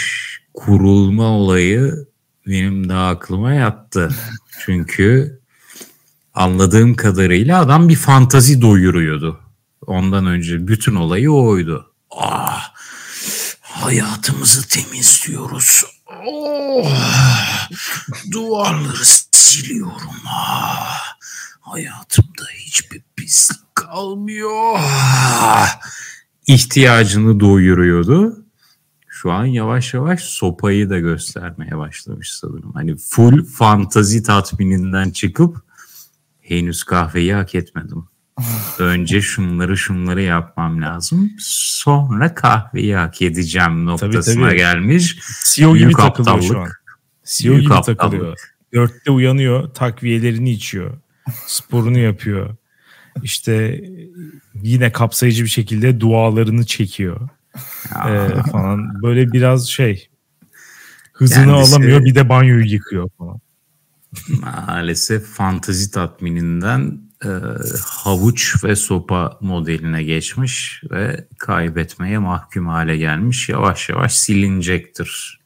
kurulma 0.53 1.23
olayı 1.23 2.05
benim 2.49 2.89
daha 2.89 3.07
aklıma 3.07 3.53
yattı. 3.53 4.15
Çünkü 4.65 5.39
anladığım 6.33 6.95
kadarıyla 6.95 7.59
adam 7.59 7.89
bir 7.89 7.95
fantazi 7.95 8.61
doyuruyordu. 8.61 9.39
Ondan 9.87 10.25
önce 10.25 10.67
bütün 10.67 10.95
olayı 10.95 11.31
oydu. 11.31 11.93
Ah, 12.11 12.73
hayatımızı 13.61 14.67
temizliyoruz. 14.67 15.83
Oh, 16.27 16.91
duvarları 18.31 19.05
siliyorum. 19.31 20.15
Ah, 20.27 21.17
hayatımda 21.61 22.43
hiçbir 22.53 23.01
pislik 23.15 23.75
kalmıyor. 23.75 24.75
Ah, 24.77 25.79
ihtiyacını 26.47 27.39
doyuruyordu. 27.39 28.38
Şu 29.21 29.31
an 29.31 29.45
yavaş 29.45 29.93
yavaş 29.93 30.23
sopayı 30.23 30.89
da 30.89 30.99
göstermeye 30.99 31.77
başlamış 31.77 32.31
sanırım. 32.31 32.73
Hani 32.73 32.95
full 32.97 33.45
fantazi 33.45 34.23
tatmininden 34.23 35.09
çıkıp 35.09 35.57
henüz 36.41 36.83
kahveyi 36.83 37.33
hak 37.33 37.55
etmedim. 37.55 38.05
Önce 38.79 39.21
şunları 39.21 39.77
şunları 39.77 40.21
yapmam 40.21 40.81
lazım. 40.81 41.31
Sonra 41.39 42.35
kahveyi 42.35 42.95
hak 42.95 43.21
edeceğim 43.21 43.85
noktasına 43.85 44.21
tabii, 44.21 44.45
tabii. 44.45 44.57
gelmiş. 44.57 45.19
CEO 45.45 45.75
gibi 45.75 45.93
takılıyor 45.93 46.41
şu 46.41 46.59
an. 46.59 46.69
CEO 47.25 47.53
Büyük 47.53 47.63
gibi 47.63 47.73
aptallık. 47.73 47.99
takılıyor. 47.99 48.37
Dörtte 48.73 49.11
uyanıyor, 49.11 49.73
takviyelerini 49.73 50.51
içiyor. 50.51 50.97
Sporunu 51.47 51.99
yapıyor. 51.99 52.55
İşte 53.23 53.83
yine 54.63 54.91
kapsayıcı 54.91 55.43
bir 55.43 55.49
şekilde 55.49 55.99
dualarını 55.99 56.65
çekiyor. 56.65 57.29
Ee, 58.07 58.27
falan. 58.51 59.01
Böyle 59.03 59.31
biraz 59.31 59.69
şey 59.69 60.09
hızını 61.13 61.45
Kendisi, 61.45 61.75
alamıyor 61.75 62.05
bir 62.05 62.15
de 62.15 62.29
banyoyu 62.29 62.65
yıkıyor 62.65 63.09
falan. 63.17 63.39
Maalesef 64.27 65.25
fantazi 65.25 65.91
tatmininden 65.91 67.01
e, 67.25 67.29
havuç 67.85 68.63
ve 68.63 68.75
sopa 68.75 69.37
modeline 69.41 70.03
geçmiş 70.03 70.83
ve 70.91 71.27
kaybetmeye 71.37 72.17
mahkum 72.17 72.67
hale 72.67 72.97
gelmiş. 72.97 73.49
Yavaş 73.49 73.89
yavaş 73.89 74.17
silinecektir. 74.17 75.39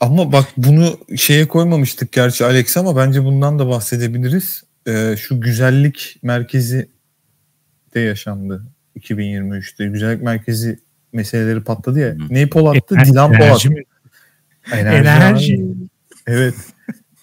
Ama 0.00 0.32
bak 0.32 0.46
bunu 0.56 0.98
şeye 1.16 1.48
koymamıştık 1.48 2.12
gerçi 2.12 2.44
Alex 2.44 2.76
ama 2.76 2.96
bence 2.96 3.24
bundan 3.24 3.58
da 3.58 3.68
bahsedebiliriz. 3.68 4.64
Ee, 4.86 5.16
şu 5.18 5.40
güzellik 5.40 6.18
merkezi 6.22 6.90
de 7.94 8.00
yaşandı 8.00 8.66
2023'te. 9.00 9.86
Güzellik 9.86 10.22
merkezi 10.22 10.78
meseleleri 11.12 11.60
patladı 11.60 12.00
ya. 12.00 12.16
Neyi 12.30 12.50
polattı? 12.50 12.96
E, 13.00 13.04
Dilan 13.04 13.32
Polat. 13.32 13.42
Enerji. 13.42 13.84
Enerji. 14.72 15.08
enerji. 15.08 15.64
Evet. 16.26 16.54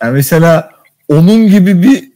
Yani 0.02 0.14
mesela 0.14 0.70
onun 1.08 1.48
gibi 1.48 1.84
bir 1.84 2.12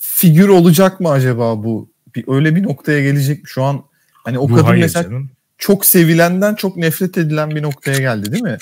figür 0.00 0.48
olacak 0.48 1.00
mı 1.00 1.10
acaba 1.10 1.64
bu? 1.64 1.90
Bir, 2.16 2.24
öyle 2.28 2.56
bir 2.56 2.62
noktaya 2.62 3.02
gelecek 3.02 3.42
mi? 3.42 3.48
Şu 3.48 3.62
an 3.62 3.84
hani 4.24 4.38
o 4.38 4.48
bu 4.48 4.54
kadın 4.54 4.78
mesela 4.78 5.02
canım. 5.02 5.30
çok 5.58 5.86
sevilenden 5.86 6.54
çok 6.54 6.76
nefret 6.76 7.18
edilen 7.18 7.50
bir 7.50 7.62
noktaya 7.62 7.98
geldi 7.98 8.32
değil 8.32 8.42
mi? 8.42 8.56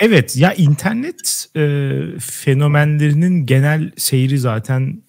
Evet 0.00 0.36
ya 0.36 0.52
internet 0.52 1.46
e, 1.56 1.90
fenomenlerinin 2.20 3.46
genel 3.46 3.90
seyri 3.96 4.38
zaten 4.38 5.02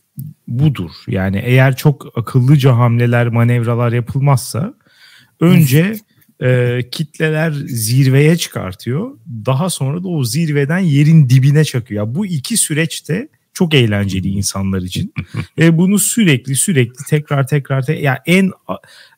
budur. 0.47 0.91
Yani 1.07 1.41
eğer 1.45 1.75
çok 1.75 2.17
akıllıca 2.17 2.77
hamleler, 2.77 3.27
manevralar 3.27 3.91
yapılmazsa 3.91 4.73
önce 5.39 5.95
e, 6.41 6.79
kitleler 6.91 7.51
zirveye 7.65 8.37
çıkartıyor. 8.37 9.17
Daha 9.45 9.69
sonra 9.69 10.03
da 10.03 10.07
o 10.07 10.23
zirveden 10.23 10.79
yerin 10.79 11.29
dibine 11.29 11.63
çakıyor. 11.63 12.07
Ya 12.07 12.15
bu 12.15 12.25
iki 12.25 12.57
süreçte 12.57 13.27
çok 13.53 13.73
eğlenceli 13.73 14.27
insanlar 14.27 14.81
için. 14.81 15.13
Ve 15.57 15.77
bunu 15.77 15.99
sürekli 15.99 16.55
sürekli 16.55 17.05
tekrar 17.09 17.47
tekrar 17.47 17.85
te- 17.85 17.99
yani 17.99 18.17
en 18.25 18.51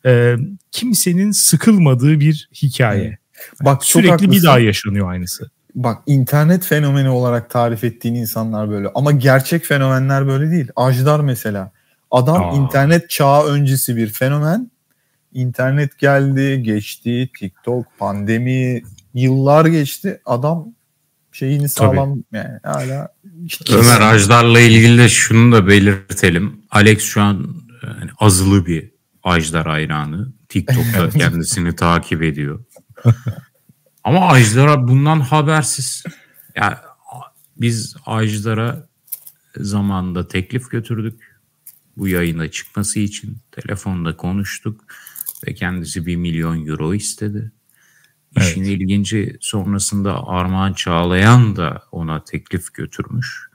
e, 0.06 0.36
kimsenin 0.72 1.32
sıkılmadığı 1.32 2.20
bir 2.20 2.50
hikaye. 2.54 3.18
Bak 3.62 3.86
sürekli 3.86 4.32
bir 4.32 4.44
daha 4.44 4.60
yaşanıyor 4.60 5.12
aynısı. 5.12 5.52
Bak 5.76 6.04
internet 6.06 6.66
fenomeni 6.66 7.10
olarak 7.10 7.50
tarif 7.50 7.84
ettiğin 7.84 8.16
insanlar 8.16 8.70
böyle 8.70 8.88
ama 8.96 9.12
gerçek 9.12 9.66
fenomenler 9.66 10.28
böyle 10.28 10.52
değil. 10.52 10.68
Ajdar 10.76 11.20
mesela. 11.20 11.72
Adam 12.12 12.44
Aa. 12.44 12.54
internet 12.54 13.10
çağı 13.10 13.46
öncesi 13.46 13.96
bir 13.96 14.08
fenomen. 14.08 14.72
İnternet 15.34 15.98
geldi, 15.98 16.64
geçti, 16.64 17.30
TikTok, 17.40 17.86
pandemi, 17.98 18.84
yıllar 19.14 19.66
geçti. 19.66 20.22
Adam 20.26 20.68
şeyini 21.32 21.70
sağlam 21.70 22.22
Tabii. 22.32 22.44
yani 22.44 22.60
hala 22.64 23.10
Ömer 23.72 24.02
Ajdar'la 24.02 24.60
ilgili 24.60 24.98
de 24.98 25.10
şunu 25.10 25.52
da 25.52 25.68
belirtelim. 25.68 26.62
Alex 26.72 27.04
şu 27.04 27.22
an 27.22 27.56
yani 27.84 28.12
azılı 28.20 28.66
bir 28.66 28.92
Ajdar 29.24 29.68
hayranı. 29.68 30.34
TikTok'ta 30.50 31.10
kendisini 31.20 31.76
takip 31.76 32.24
ediyor. 32.24 32.66
Ama 34.06 34.28
Ajdar'a 34.28 34.88
bundan 34.88 35.20
habersiz. 35.20 36.04
Yani 36.56 36.76
biz 37.58 37.96
Ajdar'a 38.06 38.88
zamanda 39.58 40.28
teklif 40.28 40.72
götürdük. 40.72 41.36
Bu 41.98 42.08
yayına 42.08 42.52
çıkması 42.52 43.00
için 43.00 43.38
telefonda 43.52 44.18
konuştuk 44.18 44.82
ve 45.48 45.54
kendisi 45.54 46.06
bir 46.06 46.16
milyon 46.16 46.66
euro 46.66 46.94
istedi. 46.94 47.52
Evet. 48.38 48.48
İşin 48.48 48.64
ilginci 48.64 49.38
sonrasında 49.42 50.28
Armağan 50.28 50.74
Çağlayan 50.74 51.56
da 51.56 51.84
ona 51.92 52.24
teklif 52.24 52.74
götürmüş. 52.74 53.50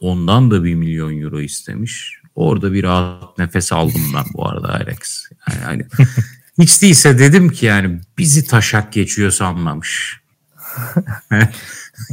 Ondan 0.00 0.50
da 0.50 0.64
bir 0.64 0.74
milyon 0.74 1.20
euro 1.20 1.40
istemiş. 1.40 2.20
Orada 2.34 2.72
bir 2.72 2.82
rahat 2.82 3.38
nefes 3.38 3.72
aldım 3.72 4.02
ben 4.14 4.24
bu 4.34 4.48
arada 4.48 4.74
Alex. 4.74 5.30
Yani, 5.48 5.62
yani 5.64 5.86
hiç 6.58 6.82
değilse 6.82 7.18
dedim 7.18 7.48
ki 7.48 7.66
yani 7.66 8.00
bizi 8.18 8.46
taşak 8.46 8.92
geçiyor 8.92 9.30
sanmamış. 9.30 10.20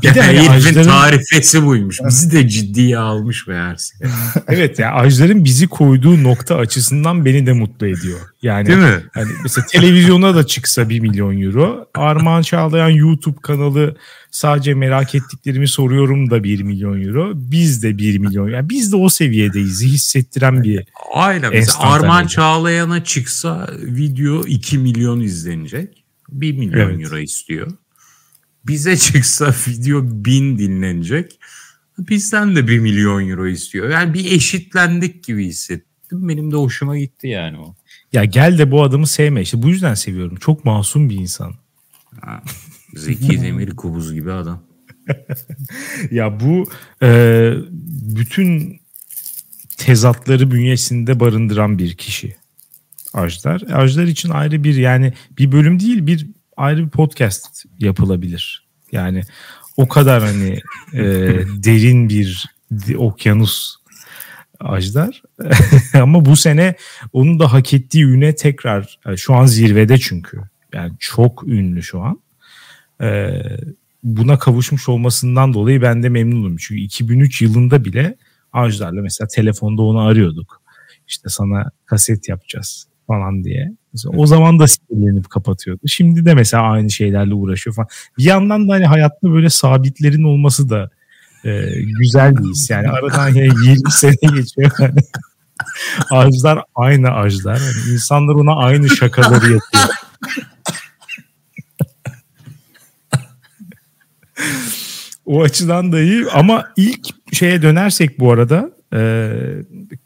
Bir 0.03 0.15
de 0.15 0.21
hani 0.21 0.49
Ajdar'ın... 0.49 0.84
tarifesi 0.84 1.65
buymuş. 1.65 1.99
Bizi 2.08 2.32
de 2.32 2.49
ciddiye 2.49 2.97
almış 2.97 3.47
meğerse. 3.47 3.95
evet 4.47 4.79
ya 4.79 4.88
yani 4.88 4.95
Ajdar'ın 4.95 5.45
bizi 5.45 5.67
koyduğu 5.67 6.23
nokta 6.23 6.56
açısından 6.56 7.25
beni 7.25 7.45
de 7.45 7.53
mutlu 7.53 7.88
ediyor. 7.88 8.19
Yani 8.41 8.67
Değil 8.67 8.77
mi? 8.77 9.03
Hani 9.13 9.32
mesela 9.43 9.67
televizyona 9.67 10.36
da 10.36 10.47
çıksa 10.47 10.89
bir 10.89 10.99
milyon 10.99 11.41
euro. 11.41 11.88
Armağan 11.95 12.41
Çağlayan 12.41 12.89
YouTube 12.89 13.38
kanalı 13.41 13.95
sadece 14.33 14.73
merak 14.73 15.15
ettiklerimi 15.15 15.67
soruyorum 15.67 16.29
da 16.29 16.43
bir 16.43 16.61
milyon 16.61 17.01
euro. 17.01 17.31
Biz 17.35 17.83
de 17.83 17.97
bir 17.97 18.17
milyon. 18.17 18.49
Yani 18.49 18.69
biz 18.69 18.91
de 18.91 18.95
o 18.95 19.09
seviyedeyiz. 19.09 19.83
Hissettiren 19.83 20.63
bir 20.63 20.85
Aynen. 21.13 21.51
Mesela 21.51 21.79
Armağan 21.79 22.27
Çağlayan'a 22.27 23.03
çıksa 23.03 23.69
video 23.81 24.45
2 24.45 24.77
milyon 24.77 25.19
izlenecek. 25.19 26.03
1 26.29 26.57
milyon 26.57 26.89
evet. 26.89 27.05
euro 27.05 27.17
istiyor 27.17 27.71
bize 28.67 28.97
çıksa 28.97 29.55
video 29.67 30.01
bin 30.03 30.57
dinlenecek. 30.57 31.39
Bizden 31.97 32.55
de 32.55 32.67
bir 32.67 32.79
milyon 32.79 33.29
euro 33.29 33.47
istiyor. 33.47 33.89
Yani 33.89 34.13
bir 34.13 34.31
eşitlendik 34.31 35.23
gibi 35.23 35.45
hissettim. 35.45 35.87
Benim 36.11 36.51
de 36.51 36.55
hoşuma 36.55 36.97
gitti 36.97 37.27
yani 37.27 37.57
o. 37.57 37.75
Ya 38.13 38.25
gel 38.25 38.57
de 38.57 38.71
bu 38.71 38.83
adamı 38.83 39.07
sevme. 39.07 39.41
İşte 39.41 39.61
bu 39.61 39.69
yüzden 39.69 39.93
seviyorum. 39.93 40.35
Çok 40.35 40.65
masum 40.65 41.09
bir 41.09 41.15
insan. 41.15 41.55
Zeki 42.95 43.41
Demir 43.41 43.75
Kubuz 43.75 44.13
gibi 44.13 44.32
adam. 44.32 44.63
ya 46.12 46.39
bu 46.39 46.69
e, 47.03 47.51
bütün 48.15 48.82
tezatları 49.77 50.51
bünyesinde 50.51 51.19
barındıran 51.19 51.79
bir 51.79 51.93
kişi. 51.93 52.36
Ajdar. 53.13 53.61
Ajdar 53.61 54.03
için 54.03 54.30
ayrı 54.30 54.63
bir 54.63 54.76
yani 54.76 55.13
bir 55.38 55.51
bölüm 55.51 55.80
değil 55.80 56.07
bir 56.07 56.28
ayrı 56.57 56.86
bir 56.86 56.89
podcast 56.89 57.65
yapılabilir. 57.80 58.67
Yani 58.91 59.22
o 59.78 59.88
kadar 59.88 60.24
hani 60.24 60.59
e, 60.93 61.01
derin 61.63 62.09
bir 62.09 62.49
okyanus 62.97 63.76
Ajdar. 64.59 65.22
Ama 65.93 66.26
bu 66.26 66.36
sene 66.36 66.76
onun 67.13 67.39
da 67.39 67.53
hak 67.53 67.74
ettiği 67.74 68.05
üne 68.05 68.36
tekrar 68.36 68.99
e, 69.05 69.17
şu 69.17 69.34
an 69.34 69.45
zirvede 69.45 69.97
çünkü. 69.97 70.41
Yani 70.74 70.93
çok 70.99 71.43
ünlü 71.47 71.84
şu 71.84 72.01
an. 72.01 72.22
Ee, 73.04 73.43
buna 74.04 74.39
kavuşmuş 74.39 74.89
olmasından 74.89 75.54
dolayı 75.54 75.82
ben 75.82 76.04
de 76.04 76.10
memnunum. 76.10 76.58
Çünkü 76.58 76.82
2003 76.82 77.41
yılında 77.41 77.86
bile 77.86 78.18
Ajdar'la 78.54 79.01
mesela 79.01 79.28
telefonda 79.28 79.82
onu 79.82 79.99
arıyorduk. 79.99 80.62
İşte 81.08 81.30
sana 81.30 81.72
kaset 81.86 82.30
yapacağız 82.30 82.88
falan 83.08 83.43
diye. 83.43 83.72
Mesela 83.93 84.18
o 84.18 84.26
zaman 84.26 84.60
da 84.60 84.68
sinirlenip 84.68 85.30
kapatıyordu. 85.30 85.82
Şimdi 85.88 86.26
de 86.26 86.34
mesela 86.34 86.64
aynı 86.64 86.91
şeylerle 86.91 87.34
uğraşıyor 87.34 87.76
falan. 87.76 87.88
Bir 88.18 88.24
yandan 88.24 88.70
da 88.70 88.74
hani 88.74 88.86
hayatta 88.86 89.32
böyle 89.32 89.49
sabitlerin 89.49 90.24
olması 90.24 90.70
da 90.70 90.89
e, 91.45 91.70
güzel 91.99 92.36
bir 92.36 92.49
his. 92.49 92.70
Yani 92.70 92.89
aradan 92.89 93.28
yani 93.28 93.68
20 93.68 93.91
sene 93.91 94.16
geçiyor. 94.36 94.72
Ajlar 96.12 96.64
aynı 96.76 97.12
ajlar. 97.12 97.56
Yani 97.56 97.93
insanlar 97.93 98.34
ona 98.34 98.56
aynı 98.56 98.89
şakaları 98.89 99.51
yapıyor. 99.51 99.84
o 105.25 105.41
açıdan 105.41 105.91
da 105.91 106.01
iyi 106.01 106.25
ama 106.33 106.65
ilk 106.77 107.07
şeye 107.33 107.61
dönersek 107.61 108.19
bu 108.19 108.31
arada 108.31 108.71
e, 108.93 109.31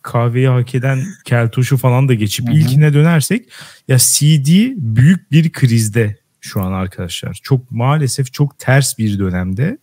kahveyi 0.01 0.47
hak 0.47 0.75
eden 0.75 0.99
keltuşu 1.25 1.77
falan 1.77 2.09
da 2.09 2.13
geçip 2.13 2.47
Hı-hı. 2.47 2.57
ilkine 2.57 2.93
dönersek 2.93 3.49
ya 3.88 3.97
CD 3.97 4.49
büyük 4.75 5.31
bir 5.31 5.51
krizde 5.51 6.17
şu 6.41 6.61
an 6.61 6.71
arkadaşlar. 6.71 7.39
Çok 7.43 7.71
maalesef 7.71 8.33
çok 8.33 8.59
ters 8.59 8.97
bir 8.97 9.19
dönemde. 9.19 9.77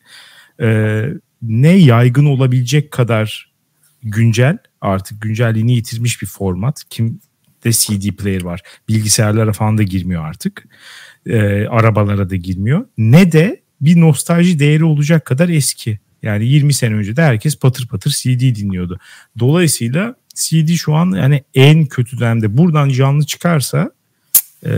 E, 0.60 1.00
ne 1.42 1.72
yaygın 1.72 2.24
olabilecek 2.24 2.90
kadar 2.90 3.52
güncel 4.02 4.58
artık 4.80 5.22
güncelliğini 5.22 5.74
yitirmiş 5.74 6.22
bir 6.22 6.26
format. 6.26 6.82
Kim 6.90 7.20
de 7.64 7.72
CD 7.72 8.16
player 8.16 8.42
var. 8.42 8.62
Bilgisayarlara 8.88 9.52
falan 9.52 9.78
da 9.78 9.82
girmiyor 9.82 10.28
artık. 10.28 10.64
E, 11.26 11.66
arabalara 11.66 12.30
da 12.30 12.36
girmiyor. 12.36 12.86
Ne 12.98 13.32
de 13.32 13.63
bir 13.84 14.00
nostalji 14.00 14.58
değeri 14.58 14.84
olacak 14.84 15.24
kadar 15.24 15.48
eski. 15.48 15.98
Yani 16.22 16.46
20 16.46 16.74
sene 16.74 16.94
önce 16.94 17.16
de 17.16 17.22
herkes 17.22 17.56
patır 17.56 17.88
patır 17.88 18.10
CD 18.10 18.40
dinliyordu. 18.40 18.98
Dolayısıyla 19.38 20.14
CD 20.34 20.74
şu 20.74 20.94
an 20.94 21.10
yani 21.10 21.44
en 21.54 21.86
kötü 21.86 22.18
dönemde 22.18 22.56
buradan 22.56 22.88
canlı 22.88 23.26
çıkarsa 23.26 23.90
e, 24.66 24.70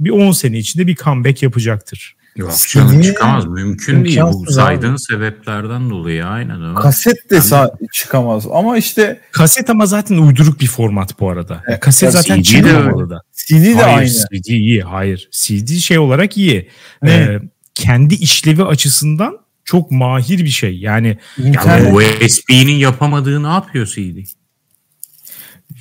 bir 0.00 0.10
10 0.10 0.32
sene 0.32 0.58
içinde 0.58 0.86
bir 0.86 0.96
comeback 0.96 1.42
yapacaktır. 1.42 2.16
Yok 2.36 2.52
canım 2.68 3.00
çıkamaz. 3.00 3.46
Mümkün 3.46 4.04
değil. 4.04 4.20
Bu 4.20 4.52
saydığın 4.52 4.96
sebeplerden 4.96 5.90
dolayı 5.90 6.26
aynen 6.26 6.62
öyle. 6.64 6.74
Kaset 6.74 7.30
de 7.30 7.40
yani, 7.52 7.70
çıkamaz 7.92 8.46
ama 8.52 8.76
işte. 8.76 9.20
Kaset 9.32 9.70
ama 9.70 9.86
zaten 9.86 10.18
uyduruk 10.18 10.60
bir 10.60 10.66
format 10.66 11.20
bu 11.20 11.30
arada. 11.30 11.62
Yani 11.68 11.80
kaset 11.80 12.12
zaten 12.12 12.42
CD 12.42 12.44
çıkmamalı 12.44 13.10
da. 13.10 13.22
CD 13.32 13.64
de 13.64 13.74
hayır, 13.74 13.98
aynı. 13.98 14.08
CD 14.08 14.46
iyi. 14.46 14.82
Hayır. 14.82 15.28
CD 15.30 15.68
şey 15.68 15.98
olarak 15.98 16.36
iyi. 16.36 16.68
Ne? 17.02 17.12
Ee, 17.12 17.40
kendi 17.74 18.14
işlevi 18.14 18.62
açısından 18.62 19.38
çok 19.64 19.90
mahir 19.90 20.38
bir 20.38 20.50
şey. 20.50 20.78
Yani 20.78 21.18
İnternet... 21.38 21.94
USB'nin 22.22 22.76
yapamadığı 22.76 23.42
ne 23.42 23.48
yapıyor 23.48 23.86
CD? 23.86 24.18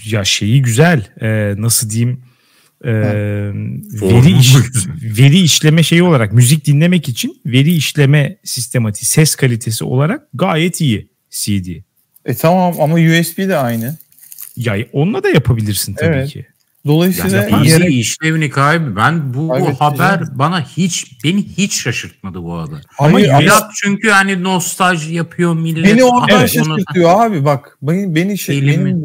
Ya 0.06 0.24
şeyi 0.24 0.62
güzel. 0.62 1.08
Ee, 1.22 1.54
nasıl 1.58 1.90
diyeyim? 1.90 2.24
e, 2.86 2.92
veri 4.02 4.40
iş, 4.40 4.56
veri 5.20 5.40
işleme 5.40 5.84
şeyi 5.84 6.04
olarak 6.04 6.34
müzik 6.34 6.66
dinlemek 6.66 7.10
için 7.10 7.42
veri 7.46 7.74
işleme 7.74 8.38
sistematiği 8.44 9.06
ses 9.06 9.36
kalitesi 9.36 9.84
olarak 9.84 10.28
gayet 10.34 10.82
iyi 10.82 11.10
CD. 11.30 11.68
E 12.26 12.34
tamam 12.34 12.82
ama 12.82 12.96
USB 12.96 13.38
de 13.38 13.58
aynı. 13.58 13.98
Ya 14.58 14.76
onunla 14.94 15.24
da 15.24 15.30
yapabilirsin 15.30 15.94
tabii 15.94 16.16
evet. 16.16 16.30
ki. 16.30 16.46
Dolayısıyla 16.86 17.44
yani 17.50 17.70
yere... 17.70 17.88
işlevini 17.88 18.50
kaybı. 18.50 18.96
Ben 18.96 19.34
bu, 19.34 19.50
bu 19.50 19.82
haber 19.82 20.40
bana 20.40 20.62
hiç 20.62 21.24
beni 21.24 21.44
hiç 21.48 21.82
şaşırtmadı 21.82 22.44
bu 22.44 22.58
haber. 22.58 22.82
Hayır, 22.88 23.30
ama 23.30 23.40
millet 23.40 23.54
çünkü 23.76 24.10
hani 24.10 24.44
nostalji 24.44 25.14
yapıyor 25.14 25.54
millet. 25.54 25.86
Beni 25.86 26.04
ondan 26.04 26.40
evet, 26.40 26.50
şaşırtıyor 26.50 27.14
onu... 27.14 27.22
abi 27.22 27.46
bak. 27.46 27.78
Beni, 27.82 28.16
beni 28.16 28.38
şey 28.38 28.62
benim 28.62 29.04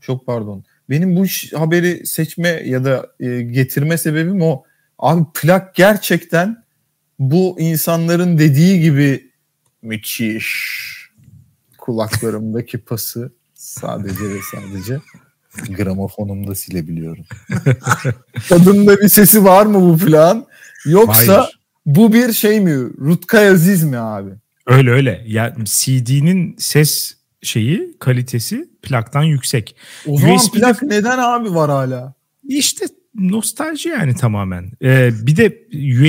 çok 0.00 0.26
pardon. 0.26 0.64
Benim 0.90 1.16
bu 1.16 1.24
haberi 1.58 2.06
seçme 2.06 2.48
ya 2.48 2.84
da 2.84 3.06
e, 3.20 3.42
getirme 3.42 3.98
sebebim 3.98 4.42
o. 4.42 4.62
Abi 4.98 5.24
plak 5.34 5.74
gerçekten 5.74 6.64
bu 7.18 7.56
insanların 7.60 8.38
dediği 8.38 8.80
gibi 8.80 9.30
müthiş 9.82 10.48
kulaklarımdaki 11.78 12.78
pası 12.78 13.32
sadece 13.54 14.30
ve 14.30 14.38
sadece 14.52 15.00
gramofonumda 15.76 16.54
silebiliyorum. 16.54 17.24
Tadında 18.48 19.00
bir 19.00 19.08
sesi 19.08 19.44
var 19.44 19.66
mı 19.66 19.80
bu 19.80 19.98
plan? 19.98 20.46
Yoksa 20.86 21.38
Hayır. 21.38 21.58
bu 21.86 22.12
bir 22.12 22.32
şey 22.32 22.60
mi? 22.60 22.90
Rutkay 23.00 23.48
Aziz 23.48 23.84
mi 23.84 23.98
abi? 23.98 24.30
Öyle 24.66 24.90
öyle. 24.90 25.24
Ya 25.26 25.56
CD'nin 25.64 26.56
ses 26.58 27.16
şeyi 27.42 27.96
kalitesi 27.98 28.68
plaktan 28.82 29.22
yüksek. 29.22 29.76
O 30.06 30.18
zaman 30.18 30.36
USB'de, 30.36 30.58
plak 30.58 30.82
neden 30.82 31.18
abi 31.18 31.54
var 31.54 31.70
hala? 31.70 32.14
İşte 32.48 32.86
nostalji 33.14 33.88
yani 33.88 34.14
tamamen. 34.14 34.70
Ee, 34.82 35.10
bir 35.22 35.36
de 35.36 35.58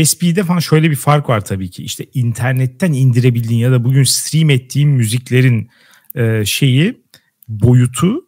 USB'de 0.01 0.43
falan 0.43 0.59
şöyle 0.59 0.91
bir 0.91 0.95
fark 0.95 1.29
var 1.29 1.45
tabii 1.45 1.69
ki. 1.69 1.83
İşte 1.83 2.05
internetten 2.13 2.93
indirebildiğin 2.93 3.59
ya 3.59 3.71
da 3.71 3.83
bugün 3.83 4.03
stream 4.03 4.49
ettiğin 4.49 4.89
müziklerin 4.89 5.69
e, 6.15 6.45
şeyi 6.45 7.03
boyutu 7.47 8.22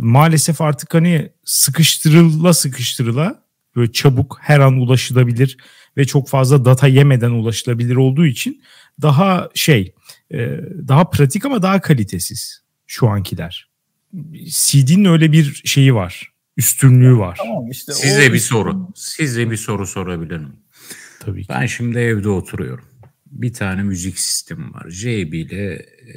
maalesef 0.00 0.60
artık 0.60 0.94
hani 0.94 1.32
sıkıştırıla 1.44 2.54
sıkıştırıla 2.54 3.42
böyle 3.76 3.92
çabuk 3.92 4.38
her 4.40 4.60
an 4.60 4.74
ulaşılabilir 4.74 5.56
ve 5.96 6.04
çok 6.04 6.28
fazla 6.28 6.64
data 6.64 6.86
yemeden 6.86 7.30
ulaşılabilir 7.30 7.96
olduğu 7.96 8.26
için 8.26 8.62
daha 9.02 9.48
şey 9.54 9.94
e, 10.32 10.38
daha 10.88 11.10
pratik 11.10 11.44
ama 11.44 11.62
daha 11.62 11.80
kalitesiz 11.80 12.62
şu 12.86 13.08
ankiler. 13.08 13.68
CD'nin 14.48 15.04
öyle 15.04 15.32
bir 15.32 15.62
şeyi 15.64 15.94
var. 15.94 16.32
Üstünlüğü 16.56 17.18
var. 17.18 17.38
Tamam 17.38 17.70
işte 17.70 17.92
Size 17.92 18.30
o... 18.30 18.32
bir 18.32 18.38
soru. 18.38 18.88
Size 18.94 19.50
bir 19.50 19.56
soru 19.56 19.86
sorabilirim. 19.86 20.56
Tabii 21.20 21.42
ki. 21.42 21.48
Ben 21.48 21.66
şimdi 21.66 21.98
evde 21.98 22.28
oturuyorum. 22.28 22.84
Bir 23.26 23.52
tane 23.52 23.82
müzik 23.82 24.18
sistemi 24.18 24.74
var. 24.74 24.90
JB 24.90 25.32
ile 25.34 25.72
e, 25.74 26.16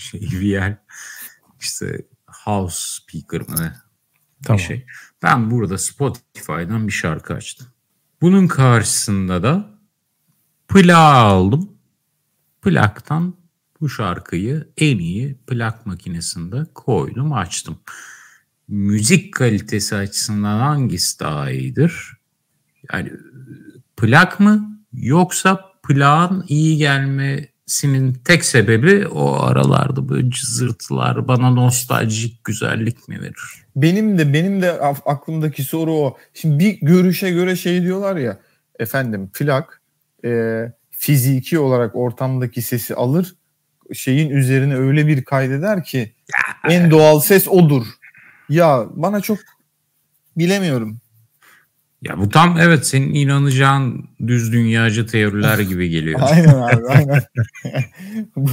şey, 0.00 0.20
VL 0.20 0.76
işte 1.60 2.02
house 2.46 2.76
speaker 2.78 3.40
mı 3.40 3.62
ne? 3.62 3.72
Tamam. 4.44 4.58
Bir 4.58 4.62
şey. 4.62 4.86
Ben 5.22 5.50
burada 5.50 5.78
Spotify'dan 5.78 6.86
bir 6.86 6.92
şarkı 6.92 7.34
açtım. 7.34 7.66
Bunun 8.20 8.46
karşısında 8.46 9.42
da 9.42 9.70
plağı 10.68 11.14
aldım. 11.14 11.72
Plaktan 12.62 13.34
bu 13.80 13.88
şarkıyı 13.88 14.68
en 14.76 14.98
iyi 14.98 15.38
plak 15.46 15.86
makinesinde 15.86 16.66
koydum 16.74 17.32
açtım. 17.32 17.78
Müzik 18.68 19.34
kalitesi 19.34 19.96
açısından 19.96 20.58
hangisi 20.58 21.20
daha 21.20 21.50
iyidir? 21.50 22.12
Yani 22.92 23.12
plak 23.96 24.40
mı 24.40 24.80
yoksa 24.92 25.60
plağın 25.88 26.44
iyi 26.48 26.78
gelmesinin 27.66 28.14
tek 28.24 28.44
sebebi 28.44 29.08
o 29.08 29.40
aralarda 29.42 30.08
böyle 30.08 30.30
cızırtılar 30.30 31.28
bana 31.28 31.50
nostaljik 31.50 32.44
güzellik 32.44 33.08
mi 33.08 33.20
verir? 33.20 33.64
Benim 33.76 34.18
de 34.18 34.32
benim 34.32 34.62
de 34.62 34.72
aklımdaki 34.80 35.64
soru 35.64 35.92
o. 35.92 36.16
Şimdi 36.34 36.58
bir 36.58 36.78
görüşe 36.82 37.30
göre 37.30 37.56
şey 37.56 37.82
diyorlar 37.82 38.16
ya 38.16 38.38
efendim 38.78 39.30
plak 39.34 39.82
e, 40.24 40.62
fiziki 40.90 41.58
olarak 41.58 41.96
ortamdaki 41.96 42.62
sesi 42.62 42.94
alır 42.94 43.34
şeyin 43.94 44.30
üzerine 44.30 44.76
öyle 44.76 45.06
bir 45.06 45.24
kaydeder 45.24 45.84
ki 45.84 46.12
en 46.68 46.90
doğal 46.90 47.20
ses 47.20 47.48
odur. 47.48 47.86
Ya 48.48 48.86
bana 48.90 49.20
çok 49.20 49.38
bilemiyorum. 50.36 51.00
Ya 52.02 52.18
bu 52.18 52.28
tam 52.28 52.58
evet 52.60 52.86
senin 52.86 53.14
inanacağın 53.14 54.08
düz 54.26 54.52
dünyacı 54.52 55.06
teoriler 55.06 55.58
gibi 55.58 55.88
geliyor. 55.88 56.20
aynen 56.22 56.54
abi 56.54 56.86
aynen. 56.88 57.22
bu, 58.36 58.50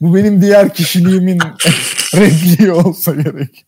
bu 0.00 0.14
benim 0.14 0.42
diğer 0.42 0.74
kişiliğimin 0.74 1.38
repliği 2.14 2.72
olsa 2.72 3.14
gerek. 3.14 3.66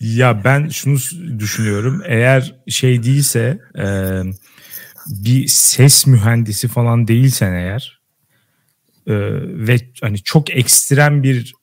ya 0.00 0.44
ben 0.44 0.68
şunu 0.68 0.98
düşünüyorum. 1.38 2.02
Eğer 2.06 2.54
şey 2.68 3.02
değilse 3.02 3.58
e, 3.78 3.84
bir 5.06 5.46
ses 5.46 6.06
mühendisi 6.06 6.68
falan 6.68 7.08
değilsen 7.08 7.52
eğer 7.52 8.00
e, 9.06 9.14
ve 9.66 9.76
hani 10.02 10.22
çok 10.22 10.50
ekstrem 10.50 11.22
bir 11.22 11.54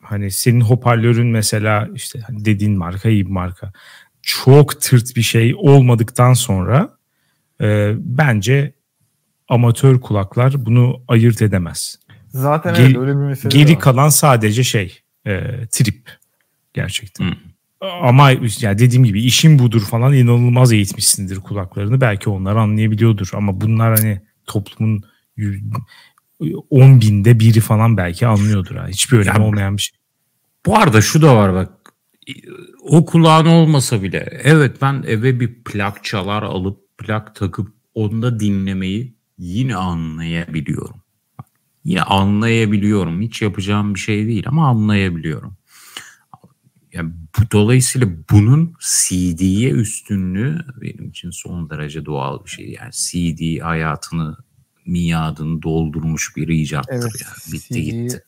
hani 0.00 0.30
senin 0.30 0.60
hoparlörün 0.60 1.26
mesela 1.26 1.88
işte 1.94 2.20
hani 2.20 2.44
dediğin 2.44 2.78
marka 2.78 3.08
iyi 3.08 3.26
bir 3.26 3.30
marka 3.30 3.72
çok 4.38 4.80
tırt 4.80 5.16
bir 5.16 5.22
şey 5.22 5.54
olmadıktan 5.58 6.32
sonra 6.32 6.90
e, 7.60 7.92
bence 7.98 8.72
amatör 9.48 10.00
kulaklar 10.00 10.66
bunu 10.66 11.02
ayırt 11.08 11.42
edemez. 11.42 11.98
Zaten 12.28 12.74
Geri, 12.74 12.86
evet, 12.86 12.96
öyle 12.96 13.10
bir 13.10 13.16
mesele 13.16 13.58
Geri 13.58 13.72
var. 13.72 13.80
kalan 13.80 14.08
sadece 14.08 14.64
şey 14.64 14.98
e, 15.26 15.40
trip 15.70 16.10
gerçekten. 16.74 17.24
Hmm. 17.24 17.36
Ama 18.02 18.30
ya 18.60 18.78
dediğim 18.78 19.04
gibi 19.04 19.22
işin 19.22 19.58
budur 19.58 19.80
falan 19.80 20.12
inanılmaz 20.12 20.72
eğitmişsindir 20.72 21.36
kulaklarını. 21.36 22.00
Belki 22.00 22.30
onlar 22.30 22.56
anlayabiliyordur 22.56 23.30
ama 23.32 23.60
bunlar 23.60 23.98
hani 23.98 24.20
toplumun 24.46 25.04
10 26.70 27.00
binde 27.00 27.40
biri 27.40 27.60
falan 27.60 27.96
belki 27.96 28.26
anlıyordur. 28.26 28.76
Ha. 28.76 28.86
Hiçbir 28.88 29.16
önemi 29.16 29.28
yani, 29.28 29.44
olmayan 29.44 29.76
bir 29.76 29.82
şey. 29.82 29.98
Bu 30.66 30.78
arada 30.78 31.00
şu 31.00 31.22
da 31.22 31.36
var 31.36 31.54
bak. 31.54 31.79
O 32.80 33.06
kulağın 33.06 33.46
olmasa 33.46 34.02
bile 34.02 34.40
evet 34.42 34.76
ben 34.82 35.04
eve 35.06 35.40
bir 35.40 35.64
plak 35.64 36.04
çalar 36.04 36.42
alıp 36.42 36.98
plak 36.98 37.34
takıp 37.34 37.68
onda 37.94 38.40
dinlemeyi 38.40 39.14
yine 39.38 39.76
anlayabiliyorum. 39.76 41.02
Ya 41.84 42.04
anlayabiliyorum. 42.04 43.20
Hiç 43.20 43.42
yapacağım 43.42 43.94
bir 43.94 44.00
şey 44.00 44.26
değil 44.26 44.44
ama 44.46 44.68
anlayabiliyorum. 44.68 45.56
Yani 46.92 47.12
bu, 47.38 47.50
dolayısıyla 47.52 48.08
bunun 48.30 48.74
CD'ye 48.80 49.70
üstünlüğü 49.70 50.58
benim 50.80 51.08
için 51.08 51.30
son 51.30 51.70
derece 51.70 52.04
doğal 52.04 52.44
bir 52.44 52.50
şey. 52.50 52.70
Yani 52.70 52.90
CD 52.92 53.60
hayatını 53.60 54.36
miadını 54.86 55.62
doldurmuş 55.62 56.36
bir 56.36 56.48
icattır 56.48 56.92
Evet, 56.92 57.22
yani. 57.24 57.52
Bitti 57.52 57.74
CD 57.74 57.90
gitti. 57.90 58.22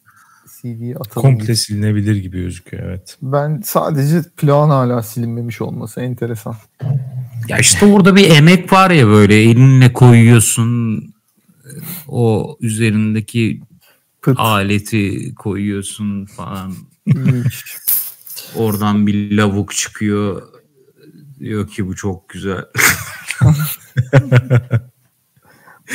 CD'yi 0.63 0.97
atalım. 0.97 1.37
Komple 1.37 1.55
silinebilir 1.55 2.17
gibi 2.17 2.41
gözüküyor 2.41 2.83
evet. 2.83 3.17
Ben 3.23 3.61
sadece 3.65 4.23
plan 4.37 4.69
hala 4.69 5.03
silinmemiş 5.03 5.61
olması 5.61 6.01
enteresan. 6.01 6.57
Ya 7.49 7.59
işte 7.59 7.87
orada 7.87 8.17
bir 8.17 8.31
emek 8.31 8.73
var 8.73 8.91
ya 8.91 9.07
böyle 9.07 9.43
elinle 9.43 9.93
koyuyorsun 9.93 11.05
o 12.09 12.57
üzerindeki 12.61 13.61
Pıt. 14.23 14.39
aleti 14.41 15.35
koyuyorsun 15.35 16.27
falan. 16.27 16.75
Oradan 18.57 19.07
bir 19.07 19.37
lavuk 19.37 19.75
çıkıyor. 19.75 20.43
Diyor 21.39 21.69
ki 21.69 21.87
bu 21.87 21.97
çok 21.97 22.29
güzel. 22.29 22.65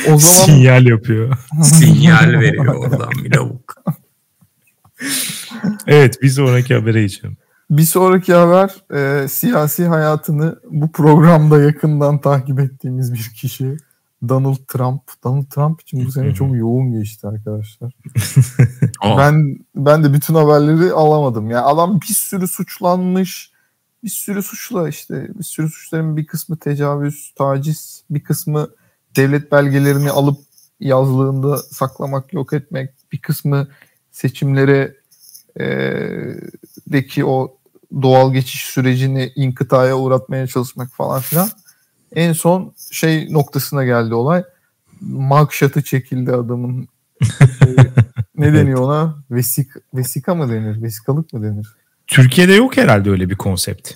O 0.08 0.18
zaman 0.18 0.44
Sinyal 0.44 0.86
yapıyor. 0.86 1.36
Sinyal 1.62 2.32
veriyor 2.32 2.74
oradan 2.74 3.10
bir 3.24 3.36
lavuk. 3.36 3.74
Evet 5.86 6.22
bir 6.22 6.28
sonraki 6.28 6.74
habere 6.74 7.02
geçelim. 7.02 7.36
bir 7.70 7.82
sonraki 7.82 8.34
haber 8.34 8.76
e, 8.94 9.28
siyasi 9.28 9.86
hayatını 9.86 10.60
bu 10.70 10.92
programda 10.92 11.62
yakından 11.62 12.20
takip 12.20 12.60
ettiğimiz 12.60 13.14
bir 13.14 13.30
kişi. 13.40 13.76
Donald 14.28 14.56
Trump. 14.68 15.02
Donald 15.24 15.44
Trump 15.44 15.80
için 15.80 16.06
bu 16.06 16.10
sene 16.10 16.34
çok 16.34 16.56
yoğun 16.56 16.92
geçti 16.92 17.26
arkadaşlar. 17.26 17.92
Ben 19.18 19.58
ben 19.74 20.04
de 20.04 20.12
bütün 20.12 20.34
haberleri 20.34 20.92
alamadım. 20.92 21.50
Yani 21.50 21.64
adam 21.64 22.00
bir 22.00 22.14
sürü 22.14 22.48
suçlanmış. 22.48 23.52
Bir 24.04 24.08
sürü 24.08 24.42
suçla 24.42 24.88
işte 24.88 25.28
bir 25.38 25.44
sürü 25.44 25.68
suçların 25.68 26.16
bir 26.16 26.26
kısmı 26.26 26.56
tecavüz, 26.56 27.32
taciz, 27.38 28.04
bir 28.10 28.22
kısmı 28.22 28.68
devlet 29.16 29.52
belgelerini 29.52 30.10
alıp 30.10 30.38
yazlığında 30.80 31.56
saklamak, 31.56 32.32
yok 32.32 32.52
etmek, 32.52 32.90
bir 33.12 33.18
kısmı 33.18 33.68
seçimlere 34.18 34.94
e, 35.60 35.66
deki 36.86 37.24
o 37.24 37.56
doğal 38.02 38.32
geçiş 38.32 38.62
sürecini 38.66 39.32
inkıtaya 39.36 39.96
uğratmaya 39.98 40.46
çalışmak 40.46 40.92
falan 40.94 41.20
filan. 41.20 41.48
En 42.14 42.32
son 42.32 42.72
şey 42.90 43.32
noktasına 43.32 43.84
geldi 43.84 44.14
olay. 44.14 44.44
Mugshot'ı 45.00 45.82
çekildi 45.82 46.32
adamın. 46.32 46.88
Ne 48.36 48.52
deniyor 48.54 48.80
ona? 48.80 49.16
Vesik, 49.30 49.70
vesika 49.94 50.34
mı 50.34 50.48
denir? 50.52 50.82
Vesikalık 50.82 51.32
mı 51.32 51.42
denir? 51.42 51.68
Türkiye'de 52.06 52.52
yok 52.52 52.76
herhalde 52.76 53.10
öyle 53.10 53.30
bir 53.30 53.36
konsept. 53.36 53.90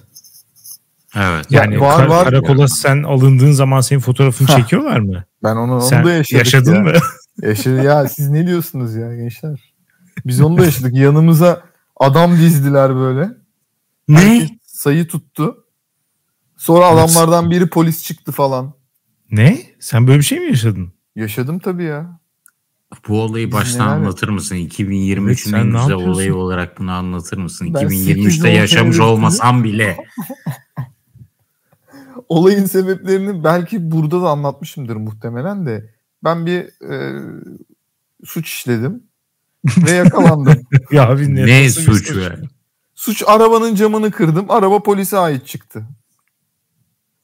evet. 1.16 1.50
Ya 1.50 1.62
Yani 1.62 1.80
var, 1.80 1.96
kar- 1.96 2.06
var. 2.06 2.24
karakola 2.24 2.68
sen 2.68 3.02
alındığın 3.02 3.52
zaman 3.52 3.80
senin 3.80 4.00
fotoğrafını 4.00 4.48
çekiyorlar 4.48 4.98
mı? 5.00 5.24
Ben 5.42 5.56
onu, 5.56 5.72
onu 5.74 5.80
Sen 5.82 6.04
da 6.04 6.12
yaşadık 6.12 6.38
yaşadın 6.38 6.74
ya. 6.74 6.80
mı? 6.80 6.92
Yaşadı 7.42 7.82
ya 7.84 8.08
siz 8.08 8.28
ne 8.30 8.46
diyorsunuz 8.46 8.94
ya 8.94 9.16
gençler? 9.16 9.71
Biz 10.26 10.40
onu 10.40 10.58
da 10.58 10.64
yaşadık. 10.64 10.94
Yanımıza 10.94 11.62
adam 11.96 12.36
dizdiler 12.38 12.94
böyle. 12.94 13.30
Ne? 14.08 14.18
Herkes 14.18 14.50
sayı 14.66 15.08
tuttu. 15.08 15.64
Sonra 16.56 16.86
adamlardan 16.86 17.50
biri 17.50 17.66
polis 17.66 18.04
çıktı 18.04 18.32
falan. 18.32 18.74
Ne? 19.30 19.62
Sen 19.80 20.06
böyle 20.06 20.18
bir 20.18 20.24
şey 20.24 20.40
mi 20.40 20.46
yaşadın? 20.46 20.92
Yaşadım 21.16 21.58
tabii 21.58 21.84
ya. 21.84 22.20
Bu 23.08 23.22
olayı 23.22 23.46
Biz 23.46 23.52
baştan 23.54 23.86
neler- 23.88 23.96
anlatır 23.96 24.28
mısın? 24.28 24.56
Evet, 24.56 24.72
2023'ün 24.72 25.50
sen 25.50 25.58
en 25.58 25.72
ne 25.72 25.78
güzel 25.78 25.92
olayı 25.96 26.34
olarak 26.36 26.78
bunu 26.78 26.92
anlatır 26.92 27.36
mısın? 27.38 27.74
Ben 27.74 27.82
2023'te 27.82 28.48
8-10 28.48 28.54
yaşamış 28.54 29.00
olmasam 29.00 29.64
bile. 29.64 29.96
Olayın 32.28 32.64
sebeplerini 32.64 33.44
belki 33.44 33.90
burada 33.90 34.22
da 34.22 34.28
anlatmışımdır 34.30 34.96
muhtemelen 34.96 35.66
de. 35.66 35.94
Ben 36.24 36.46
bir 36.46 36.90
e, 36.90 37.22
suç 38.24 38.48
işledim 38.48 39.02
ve 39.64 39.90
yakalandım. 39.90 40.54
Ya 40.90 41.08
abi 41.08 41.34
ne, 41.34 41.46
ne 41.46 41.70
suç 41.70 42.16
be? 42.16 42.38
Suç 42.94 43.22
arabanın 43.26 43.74
camını 43.74 44.10
kırdım. 44.10 44.46
Araba 44.48 44.82
polise 44.82 45.18
ait 45.18 45.46
çıktı. 45.46 45.86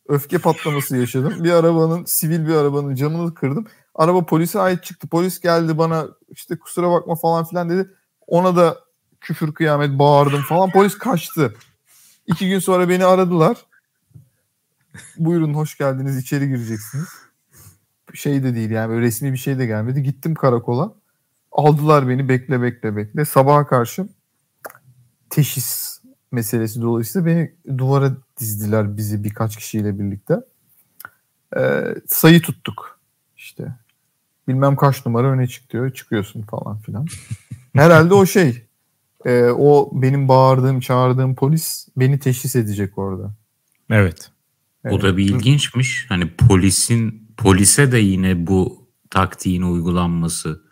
Öfke 0.08 0.38
patlaması 0.38 0.96
yaşadım. 0.96 1.44
Bir 1.44 1.52
arabanın 1.52 2.04
sivil 2.04 2.46
bir 2.46 2.54
arabanın 2.54 2.94
camını 2.94 3.34
kırdım. 3.34 3.66
Araba 3.94 4.26
polise 4.26 4.60
ait 4.60 4.84
çıktı. 4.84 5.08
Polis 5.08 5.40
geldi 5.40 5.78
bana 5.78 6.06
işte 6.30 6.58
kusura 6.58 6.90
bakma 6.90 7.14
falan 7.14 7.44
filan 7.44 7.68
dedi. 7.68 7.90
Ona 8.26 8.56
da 8.56 8.78
küfür 9.20 9.54
kıyamet 9.54 9.98
bağırdım 9.98 10.42
falan. 10.42 10.70
Polis 10.70 10.98
kaçtı. 10.98 11.54
İki 12.26 12.48
gün 12.48 12.58
sonra 12.58 12.88
beni 12.88 13.04
aradılar. 13.04 13.56
Buyurun 15.16 15.54
hoş 15.54 15.78
geldiniz 15.78 16.16
içeri 16.16 16.48
gireceksiniz. 16.48 17.08
Şey 18.14 18.42
de 18.42 18.54
değil 18.54 18.70
yani 18.70 18.88
böyle 18.90 19.00
resmi 19.00 19.32
bir 19.32 19.38
şey 19.38 19.58
de 19.58 19.66
gelmedi. 19.66 20.02
Gittim 20.02 20.34
karakola. 20.34 20.94
Aldılar 21.52 22.08
beni 22.08 22.28
bekle 22.28 22.62
bekle 22.62 22.96
bekle. 22.96 23.24
Sabaha 23.24 23.66
karşı 23.66 24.08
teşhis 25.30 26.00
meselesi 26.32 26.82
dolayısıyla 26.82 27.26
beni 27.26 27.54
duvara 27.78 28.16
dizdiler 28.40 28.96
bizi 28.96 29.24
birkaç 29.24 29.56
kişiyle 29.56 29.98
birlikte. 29.98 30.40
Ee, 31.56 31.94
sayı 32.06 32.42
tuttuk 32.42 33.00
işte. 33.36 33.74
Bilmem 34.48 34.76
kaç 34.76 35.06
numara 35.06 35.30
öne 35.30 35.46
çık 35.46 35.72
diyor. 35.72 35.90
Çıkıyorsun 35.90 36.42
falan 36.42 36.78
filan. 36.78 37.06
Herhalde 37.74 38.14
o 38.14 38.26
şey. 38.26 38.64
e, 39.24 39.42
o 39.44 39.90
benim 39.92 40.28
bağırdığım, 40.28 40.80
çağırdığım 40.80 41.34
polis 41.34 41.88
beni 41.96 42.18
teşhis 42.18 42.56
edecek 42.56 42.98
orada. 42.98 43.34
Evet. 43.90 44.30
O 44.90 45.02
da 45.02 45.16
bir 45.16 45.24
ilginçmiş. 45.24 46.06
Hani 46.08 46.30
polisin 46.36 47.28
polise 47.36 47.92
de 47.92 47.98
yine 47.98 48.46
bu 48.46 48.88
taktiğin 49.10 49.62
uygulanması. 49.62 50.67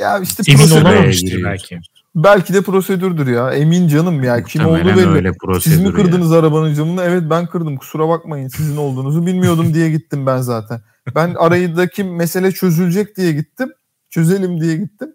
Ya 0.00 0.18
işte 0.18 0.42
Emin 0.48 0.70
olamamıştır 0.70 1.44
belki. 1.44 1.80
belki 2.14 2.54
de 2.54 2.62
prosedürdür 2.62 3.26
ya. 3.26 3.50
Emin 3.50 3.88
canım 3.88 4.22
ya. 4.22 4.44
Kim 4.44 4.64
olduğu 4.66 4.70
Muhtemelen 4.72 4.96
belli. 4.98 5.08
öyle 5.16 5.28
Siz 5.28 5.38
prosedür 5.38 5.76
mi 5.80 5.86
ya. 5.86 5.92
kırdınız 5.92 6.32
arabanın 6.32 6.74
camını? 6.74 7.02
Evet 7.02 7.22
ben 7.30 7.46
kırdım. 7.46 7.76
Kusura 7.76 8.08
bakmayın 8.08 8.48
sizin 8.48 8.76
olduğunuzu 8.76 9.26
bilmiyordum 9.26 9.74
diye 9.74 9.90
gittim 9.90 10.26
ben 10.26 10.38
zaten. 10.38 10.80
Ben 11.14 11.34
arayıdaki 11.38 12.04
mesele 12.04 12.52
çözülecek 12.52 13.16
diye 13.16 13.32
gittim. 13.32 13.68
Çözelim 14.10 14.60
diye 14.60 14.76
gittim. 14.76 15.08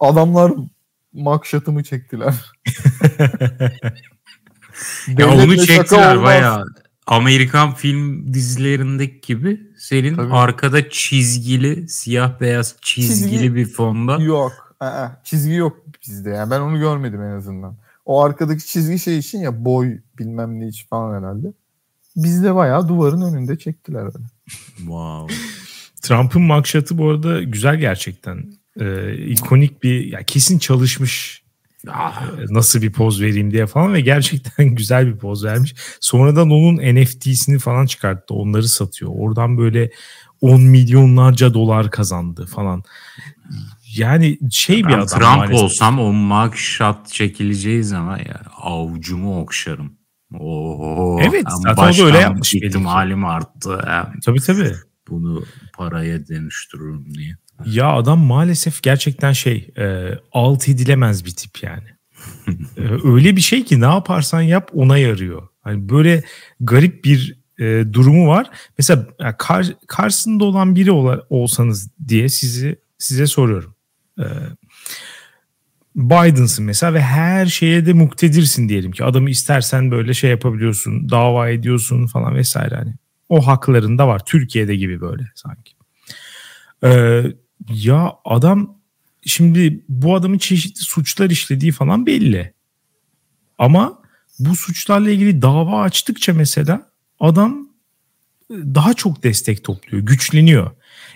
Adamlar 0.00 0.52
makşatımı 1.12 1.82
çektiler. 1.84 2.34
Ya 5.18 5.34
onu 5.34 5.56
çektiler 5.66 6.22
bayağı. 6.22 6.64
Amerikan 7.10 7.74
film 7.74 8.34
dizilerindeki 8.34 9.20
gibi 9.20 9.60
senin 9.78 10.16
Tabii. 10.16 10.32
arkada 10.32 10.90
çizgili, 10.90 11.88
siyah 11.88 12.40
beyaz 12.40 12.76
çizgili 12.82 13.36
Çizgi- 13.38 13.54
bir 13.54 13.66
fonda. 13.66 14.22
Yok. 14.22 14.76
aa, 14.80 15.08
çizgi 15.24 15.52
yok 15.54 15.76
bizde. 16.08 16.30
Yani 16.30 16.50
ben 16.50 16.60
onu 16.60 16.78
görmedim 16.78 17.22
en 17.22 17.36
azından. 17.36 17.76
O 18.06 18.22
arkadaki 18.22 18.66
çizgi 18.66 18.98
şey 18.98 19.18
için 19.18 19.38
ya 19.38 19.64
boy 19.64 19.98
bilmem 20.18 20.60
ne 20.60 20.68
için 20.68 20.86
falan 20.88 21.18
herhalde. 21.22 21.46
Bizde 22.16 22.54
bayağı 22.54 22.88
duvarın 22.88 23.20
önünde 23.22 23.58
çektiler 23.58 24.00
öyle. 24.04 24.26
Wow. 24.76 25.34
Trump'ın 26.02 26.42
mugshot'ı 26.42 26.98
bu 26.98 27.10
arada 27.10 27.42
güzel 27.42 27.76
gerçekten. 27.76 28.52
Ee, 28.80 29.14
ikonik 29.16 29.82
bir 29.82 30.04
ya 30.06 30.22
kesin 30.22 30.58
çalışmış 30.58 31.39
Ah, 31.88 32.22
nasıl 32.50 32.82
bir 32.82 32.92
poz 32.92 33.20
vereyim 33.22 33.50
diye 33.50 33.66
falan 33.66 33.94
ve 33.94 34.00
gerçekten 34.00 34.66
güzel 34.74 35.06
bir 35.06 35.16
poz 35.18 35.44
vermiş. 35.44 35.74
Sonradan 36.00 36.50
onun 36.50 36.76
NFT'sini 36.94 37.58
falan 37.58 37.86
çıkarttı. 37.86 38.34
Onları 38.34 38.68
satıyor. 38.68 39.10
Oradan 39.14 39.58
böyle 39.58 39.90
10 40.40 40.62
milyonlarca 40.62 41.54
dolar 41.54 41.90
kazandı 41.90 42.46
falan. 42.46 42.82
Yani 43.96 44.38
şey 44.50 44.78
bir 44.78 44.84
ben 44.84 44.98
adam 44.98 45.06
Trump 45.06 45.22
maalesef. 45.36 45.62
olsam 45.62 46.00
o 46.00 46.12
mugshot 46.12 47.08
çekileceği 47.08 47.84
zaman 47.84 48.18
ya 48.18 48.42
avucumu 48.56 49.40
okşarım. 49.40 49.92
Oo, 50.38 51.18
Evet, 51.22 51.44
zaten 51.62 51.92
o 51.92 51.96
da 51.98 52.02
öyle 52.04 52.18
yapmış 52.18 52.54
ihtimalim 52.54 53.24
arttı. 53.24 53.76
Ha, 53.76 54.12
Tabii 54.24 54.40
tabii. 54.40 54.72
Bunu 55.08 55.44
paraya 55.74 56.26
dönüştürürüm 56.28 57.14
diye. 57.14 57.36
Ya 57.66 57.92
adam 57.92 58.20
maalesef 58.20 58.82
gerçekten 58.82 59.32
şey 59.32 59.70
e, 59.78 60.10
alt 60.32 60.68
edilemez 60.68 61.24
bir 61.24 61.36
tip 61.36 61.62
yani. 61.62 61.88
E, 62.76 62.82
öyle 63.04 63.36
bir 63.36 63.40
şey 63.40 63.64
ki 63.64 63.80
ne 63.80 63.84
yaparsan 63.84 64.40
yap 64.40 64.70
ona 64.74 64.98
yarıyor. 64.98 65.48
Hani 65.60 65.88
böyle 65.88 66.22
garip 66.60 67.04
bir 67.04 67.38
e, 67.58 67.84
durumu 67.92 68.28
var. 68.28 68.50
Mesela 68.78 69.06
kar, 69.38 69.66
karşısında 69.86 70.44
olan 70.44 70.76
biri 70.76 70.90
ola, 70.90 71.22
olsanız 71.30 71.90
diye 72.08 72.28
sizi 72.28 72.76
size 72.98 73.26
soruyorum. 73.26 73.74
E, 74.18 74.24
Biden'sın 75.96 76.64
mesela 76.64 76.94
ve 76.94 77.00
her 77.00 77.46
şeye 77.46 77.86
de 77.86 77.92
muktedirsin 77.92 78.68
diyelim 78.68 78.92
ki 78.92 79.04
adamı 79.04 79.30
istersen 79.30 79.90
böyle 79.90 80.14
şey 80.14 80.30
yapabiliyorsun, 80.30 81.08
dava 81.08 81.48
ediyorsun 81.48 82.06
falan 82.06 82.34
vesaire 82.34 82.74
hani. 82.74 82.94
O 83.28 83.46
haklarında 83.46 84.08
var. 84.08 84.24
Türkiye'de 84.24 84.76
gibi 84.76 85.00
böyle 85.00 85.22
sanki. 85.34 85.72
Ee, 86.84 87.22
ya 87.68 88.12
adam 88.24 88.76
şimdi 89.26 89.84
bu 89.88 90.14
adamın 90.14 90.38
çeşitli 90.38 90.80
suçlar 90.80 91.30
işlediği 91.30 91.72
falan 91.72 92.06
belli. 92.06 92.54
Ama 93.58 94.02
bu 94.38 94.56
suçlarla 94.56 95.10
ilgili 95.10 95.42
dava 95.42 95.82
açtıkça 95.82 96.34
mesela 96.34 96.90
adam 97.20 97.68
e, 98.50 98.54
daha 98.54 98.94
çok 98.94 99.22
destek 99.22 99.64
topluyor, 99.64 100.06
güçleniyor. 100.06 100.70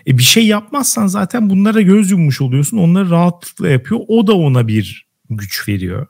E 0.06 0.18
bir 0.18 0.22
şey 0.22 0.46
yapmazsan 0.46 1.06
zaten 1.06 1.50
bunlara 1.50 1.80
göz 1.80 2.10
yummuş 2.10 2.40
oluyorsun. 2.40 2.76
Onları 2.76 3.10
rahatlıkla 3.10 3.68
yapıyor. 3.68 4.00
O 4.08 4.26
da 4.26 4.36
ona 4.36 4.68
bir 4.68 5.06
güç 5.30 5.68
veriyor. 5.68 6.06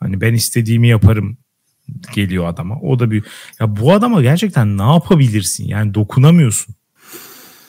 Hani 0.00 0.20
ben 0.20 0.34
istediğimi 0.34 0.88
yaparım 0.88 1.38
geliyor 2.14 2.46
adama. 2.46 2.80
O 2.80 2.98
da 2.98 3.10
bir 3.10 3.24
ya 3.60 3.76
bu 3.76 3.92
adama 3.92 4.22
gerçekten 4.22 4.78
ne 4.78 4.82
yapabilirsin? 4.82 5.68
Yani 5.68 5.94
dokunamıyorsun. 5.94 6.74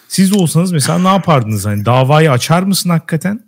Siz 0.10 0.34
olsanız 0.34 0.72
mesela 0.72 1.00
ne 1.00 1.08
yapardınız? 1.08 1.66
Hani 1.66 1.86
davayı 1.86 2.32
açar 2.32 2.64
mısın 2.64 2.90
hakikaten? 2.90 3.44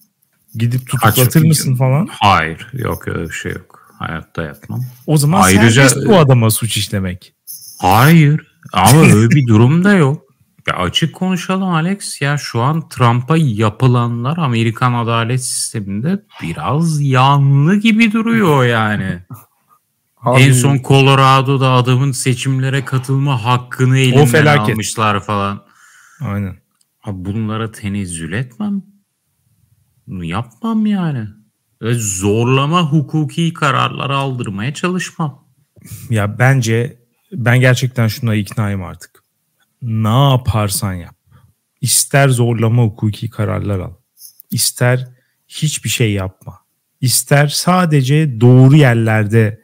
Gidip 0.56 0.88
tutuklatır 0.88 1.42
Aç- 1.42 1.48
mısın 1.48 1.76
falan? 1.76 2.08
Hayır. 2.12 2.68
Yok 2.74 3.08
öyle 3.08 3.24
bir 3.24 3.34
şey 3.34 3.52
yok. 3.52 3.96
Hayatta 4.00 4.42
yapmam. 4.42 4.82
O 5.08 5.18
zaman 5.18 5.42
Ayrıca- 5.42 5.90
serbest 5.90 6.08
bu 6.08 6.18
adama 6.18 6.50
suç 6.50 6.78
işlemek. 6.78 7.34
Hayır. 7.80 8.48
Ama 8.74 9.02
öyle 9.02 9.30
bir 9.36 9.48
durum 9.48 9.84
da 9.84 9.94
yok. 9.94 10.22
Ya 10.68 10.74
açık 10.74 11.16
konuşalım 11.16 11.70
Alex. 11.70 12.22
Ya 12.22 12.38
şu 12.38 12.62
an 12.62 12.90
Trump'a 12.90 13.38
yapılanlar 13.38 14.38
Amerikan 14.38 14.94
adalet 14.94 15.44
sisteminde 15.46 16.24
biraz 16.42 17.02
yanlı 17.02 17.76
gibi 17.76 18.12
duruyor 18.12 18.66
yani. 18.66 19.20
Abi, 20.22 20.42
En 20.42 20.54
son 20.54 20.80
Colorado'da 20.88 21.70
adamın 21.70 22.12
seçimlere 22.12 22.86
katılma 22.86 23.46
hakkını 23.46 23.98
elinden 23.98 24.58
almışlar 24.58 25.24
falan. 25.24 25.71
Aynen. 26.22 26.56
Abi 27.04 27.26
bunlara 27.26 27.72
tenezzül 27.72 28.34
etmem. 28.34 28.84
Bunu 30.08 30.24
yapmam 30.24 30.86
yani. 30.86 31.28
Zorlama 31.94 32.92
hukuki 32.92 33.54
kararlar 33.54 34.10
aldırmaya 34.10 34.74
çalışmam. 34.74 35.48
Ya 36.10 36.40
bence 36.40 36.98
ben 37.32 37.60
gerçekten 37.60 38.08
şuna 38.08 38.36
iknayım 38.36 38.84
artık. 38.84 39.24
Ne 39.82 40.30
yaparsan 40.32 40.94
yap. 40.94 41.16
İster 41.82 42.30
zorlama 42.30 42.84
hukuki 42.84 43.30
kararlar 43.30 43.80
al. 43.80 43.94
İster 44.52 45.08
hiçbir 45.48 45.90
şey 45.90 46.12
yapma. 46.14 46.60
İster 47.02 47.48
sadece 47.48 48.42
doğru 48.42 48.76
yerlerde 48.76 49.62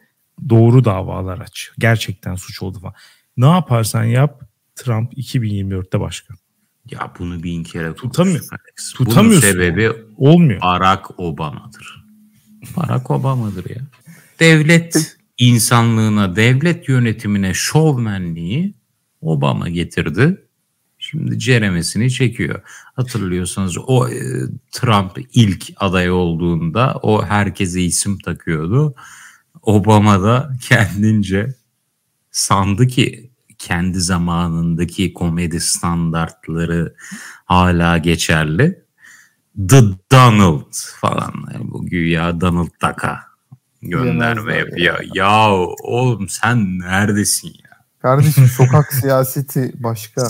doğru 0.48 0.84
davalar 0.84 1.38
aç. 1.38 1.70
Gerçekten 1.78 2.34
suç 2.34 2.62
oldu 2.62 2.80
falan. 2.80 2.94
Ne 3.36 3.46
yaparsan 3.46 4.04
yap 4.04 4.42
Trump 4.74 5.12
2024'te 5.18 6.00
başkan. 6.00 6.37
Ya 6.90 7.12
bunu 7.18 7.42
bin 7.42 7.62
kere 7.62 7.94
Tutamıyor- 7.94 8.48
Alex. 8.50 8.92
tutamıyorsun. 8.94 9.30
Bunun 9.30 9.40
sebebi 9.52 9.92
Olmuyor. 10.16 10.60
Barack 10.62 11.20
Obama'dır. 11.20 12.04
Barack 12.76 13.10
Obama'dır 13.10 13.70
ya. 13.70 13.76
Devlet 14.40 15.16
insanlığına, 15.38 16.36
devlet 16.36 16.88
yönetimine 16.88 17.54
şovmenliği 17.54 18.74
Obama 19.20 19.68
getirdi. 19.68 20.44
Şimdi 20.98 21.38
ceremesini 21.38 22.10
çekiyor. 22.10 22.60
Hatırlıyorsanız 22.96 23.78
o 23.86 24.08
e, 24.08 24.20
Trump 24.72 25.18
ilk 25.32 25.66
aday 25.76 26.10
olduğunda 26.10 26.98
o 27.02 27.24
herkese 27.26 27.82
isim 27.82 28.18
takıyordu. 28.18 28.94
Obama 29.62 30.22
da 30.22 30.52
kendince 30.68 31.54
sandı 32.30 32.86
ki 32.86 33.30
kendi 33.58 34.00
zamanındaki 34.00 35.12
komedi 35.12 35.60
standartları 35.60 36.94
hala 37.44 37.98
geçerli. 37.98 38.84
The 39.68 39.82
Donald 40.12 40.72
falan. 41.00 41.32
Yani 41.54 41.70
bu 41.70 41.86
güya 41.86 42.40
Donald 42.40 42.70
Duck'a 42.82 43.18
gönderme 43.82 44.56
yapıyor. 44.56 45.00
Ya. 45.14 45.50
oğlum 45.82 46.28
sen 46.28 46.78
neredesin 46.78 47.48
ya? 47.48 47.68
Kardeşim 48.02 48.46
sokak 48.46 48.92
siyaseti 49.00 49.72
başka. 49.78 50.28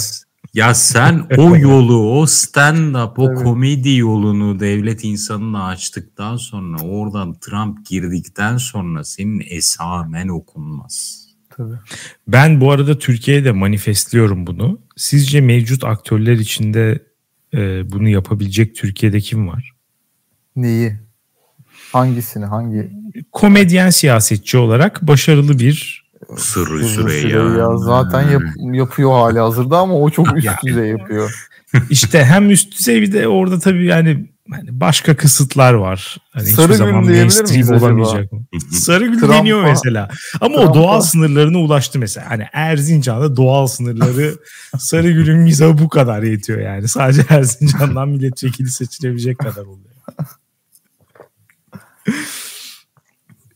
Ya 0.55 0.74
sen 0.74 1.26
o 1.39 1.57
yolu, 1.57 2.20
o 2.20 2.26
stand-up, 2.26 3.12
o 3.16 3.29
Evet. 3.29 3.45
komedi 3.45 3.97
yolunu 3.97 4.61
devlet 4.61 5.05
insanına 5.05 5.66
açtıktan 5.66 6.37
sonra 6.37 6.83
oradan 6.83 7.35
Trump 7.35 7.87
girdikten 7.87 8.57
sonra 8.57 9.05
senin 9.05 9.43
esamen 9.51 10.29
okunmaz. 10.29 11.28
Tabii. 11.59 11.75
Ben 12.29 12.61
bu 12.61 12.73
arada 12.73 12.99
Türkiye'de 12.99 13.53
manifestliyorum 13.53 14.47
bunu. 14.47 14.81
Sizce 14.97 15.41
mevcut 15.41 15.85
aktörler 15.85 16.33
içinde 16.33 16.99
e, 17.55 17.91
bunu 17.93 18.09
yapabilecek 18.09 18.75
Türkiye'de 18.77 19.21
kim 19.21 19.49
var? 19.49 19.73
Neyi? 20.57 20.97
Hangisini? 21.93 22.45
Hangi? 22.45 22.91
Komedyen 23.33 23.91
siyasetçi 23.91 24.59
olarak 24.59 25.03
başarılı 25.03 25.59
bir 25.59 26.09
Sırrı 26.37 26.85
Süreyya. 26.85 27.21
Süreyya 27.41 27.77
zaten 27.77 28.31
yap- 28.31 28.43
yapıyor 28.73 29.11
hali 29.11 29.39
hazırda 29.39 29.79
ama 29.79 29.95
o 29.95 30.11
çok 30.11 30.37
üst 30.37 30.49
düzey 30.67 30.89
yapıyor. 30.91 31.49
işte 31.91 32.25
hem 32.25 32.51
üst 32.51 32.79
düzey 32.79 33.03
bir 33.03 33.13
de 33.13 33.29
orada 33.29 33.59
tabii 33.59 33.87
yani 33.87 34.27
hani 34.51 34.81
başka 34.81 35.17
kısıtlar 35.17 35.73
var. 35.75 36.17
Hani 36.31 36.43
hiçbir 36.43 36.55
Sarı 36.57 36.75
zaman 36.77 37.03
Gül 37.03 37.09
diyebilir 37.09 37.41
mainstream 37.41 37.79
olamayacak 37.79 38.33
mı? 38.33 38.41
Sarı 38.73 39.07
Gül 39.07 39.21
Trump'a- 39.21 39.33
deniyor 39.33 39.63
mesela. 39.63 40.09
Ama 40.41 40.57
o 40.57 40.61
Trump'a- 40.61 40.75
doğal 40.75 41.01
sınırlarına 41.01 41.59
ulaştı 41.59 41.99
mesela. 41.99 42.31
Hani 42.31 42.47
Erzincan'da 42.53 43.37
doğal 43.37 43.67
sınırları 43.67 44.35
Sarı 44.79 45.11
Gül'ün 45.11 45.39
mizahı 45.39 45.79
bu 45.79 45.89
kadar 45.89 46.23
yetiyor 46.23 46.59
yani. 46.61 46.89
Sadece 46.89 47.25
Erzincan'dan 47.29 48.09
milletvekili 48.09 48.71
seçilebilecek 48.71 49.39
kadar 49.39 49.63
oluyor. 49.63 49.89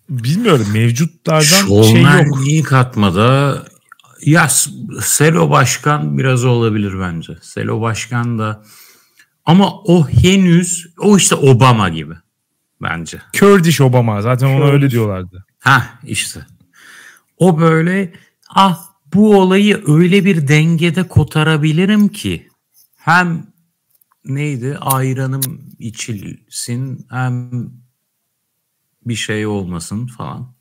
Bilmiyorum 0.08 0.66
mevcutlardan 0.72 1.42
şey 1.44 1.76
yok. 1.76 1.84
Şovmenliği 1.84 2.62
katmada 2.62 3.62
ya 4.20 4.48
Selo 5.02 5.50
Başkan 5.50 6.18
biraz 6.18 6.44
olabilir 6.44 7.00
bence. 7.00 7.32
Selo 7.42 7.80
Başkan 7.80 8.38
da 8.38 8.62
ama 9.44 9.72
o 9.82 10.08
henüz 10.08 10.86
o 10.98 11.16
işte 11.16 11.34
Obama 11.34 11.88
gibi 11.88 12.14
bence. 12.82 13.18
Kurdish 13.40 13.80
Obama 13.80 14.22
zaten 14.22 14.46
ona 14.46 14.56
Kurdish. 14.58 14.72
öyle 14.72 14.90
diyorlardı. 14.90 15.44
Ha 15.58 15.98
işte. 16.04 16.46
O 17.38 17.58
böyle 17.60 18.12
ah 18.48 18.80
bu 19.14 19.36
olayı 19.40 19.82
öyle 19.86 20.24
bir 20.24 20.48
dengede 20.48 21.08
kotarabilirim 21.08 22.08
ki 22.08 22.48
hem 22.96 23.46
neydi 24.24 24.76
ayranım 24.80 25.60
içilsin 25.78 27.06
hem 27.10 27.50
bir 29.06 29.14
şey 29.14 29.46
olmasın 29.46 30.06
falan. 30.06 30.52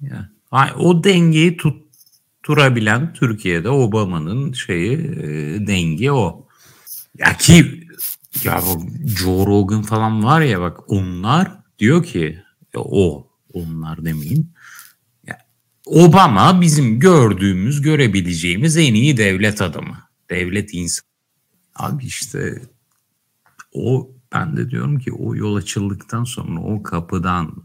Ya, 0.00 0.30
ay- 0.50 0.72
o 0.76 1.04
dengeyi 1.04 1.56
tutturabilen 1.56 3.12
Türkiye'de 3.14 3.68
Obama'nın 3.70 4.52
şeyi 4.52 4.92
e, 4.92 5.26
dengi 5.66 6.12
o. 6.12 6.46
Ya 7.18 7.36
ki 7.36 7.85
ya 8.44 8.62
Joe 9.04 9.46
Rogan 9.46 9.82
falan 9.82 10.24
var 10.24 10.40
ya 10.40 10.60
bak 10.60 10.80
onlar 10.86 11.52
diyor 11.78 12.04
ki 12.04 12.42
o 12.74 13.30
onlar 13.52 14.04
demeyeyim. 14.04 14.50
Ya, 15.26 15.38
Obama 15.86 16.60
bizim 16.60 17.00
gördüğümüz 17.00 17.82
görebileceğimiz 17.82 18.76
en 18.76 18.94
iyi 18.94 19.16
devlet 19.16 19.62
adamı. 19.62 19.98
Devlet 20.30 20.74
insan. 20.74 21.06
Abi 21.74 22.04
işte 22.04 22.62
o 23.72 24.10
ben 24.32 24.56
de 24.56 24.70
diyorum 24.70 24.98
ki 24.98 25.12
o 25.12 25.34
yol 25.34 25.56
açıldıktan 25.56 26.24
sonra 26.24 26.60
o 26.60 26.82
kapıdan 26.82 27.62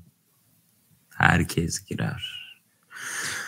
herkes 1.10 1.86
girer. 1.86 2.42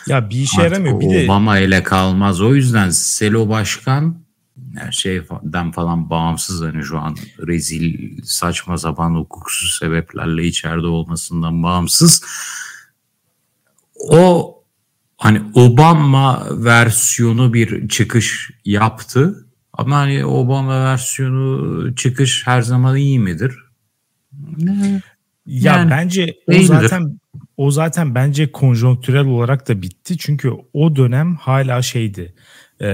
Ya 0.06 0.30
bir 0.30 0.36
işe 0.36 0.62
yaramıyor. 0.62 1.00
Bir 1.00 1.10
de 1.10 1.24
Obama 1.24 1.58
ile 1.58 1.82
kalmaz. 1.82 2.40
O 2.40 2.54
yüzden 2.54 2.90
Selo 2.90 3.48
Başkan 3.48 4.23
her 4.76 4.92
şeyden 4.92 5.70
falan 5.72 6.10
bağımsız 6.10 6.62
hani 6.62 6.84
şu 6.84 6.98
an 6.98 7.16
rezil 7.46 8.18
saçma 8.24 8.78
sapan 8.78 9.14
hukuksuz 9.14 9.78
sebeplerle 9.78 10.44
içeride 10.46 10.86
olmasından 10.86 11.62
bağımsız. 11.62 12.24
O 14.10 14.54
hani 15.18 15.42
Obama 15.54 16.46
versiyonu 16.50 17.54
bir 17.54 17.88
çıkış 17.88 18.50
yaptı. 18.64 19.46
Ama 19.72 19.96
hani 19.96 20.24
Obama 20.24 20.84
versiyonu 20.84 21.94
çıkış 21.94 22.46
her 22.46 22.62
zaman 22.62 22.96
iyi 22.96 23.18
midir? 23.18 23.54
Ne? 24.56 25.02
Ya 25.46 25.72
Yani 25.76 25.90
bence 25.90 26.34
o 26.48 26.52
değildir. 26.52 26.66
zaten 26.66 27.20
o 27.56 27.70
zaten 27.70 28.14
bence 28.14 28.52
konjonktürel 28.52 29.26
olarak 29.26 29.68
da 29.68 29.82
bitti. 29.82 30.18
Çünkü 30.18 30.52
o 30.72 30.96
dönem 30.96 31.36
hala 31.36 31.82
şeydi. 31.82 32.34
E, 32.80 32.88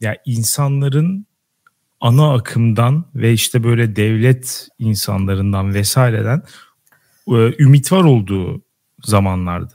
ya 0.00 0.16
insanların 0.24 1.26
ana 2.00 2.34
akımdan 2.34 3.04
ve 3.14 3.32
işte 3.32 3.64
böyle 3.64 3.96
devlet 3.96 4.68
insanlarından 4.78 5.74
vesaireden 5.74 6.42
e, 7.28 7.62
ümit 7.62 7.92
var 7.92 8.04
olduğu 8.04 8.62
zamanlardı. 9.02 9.74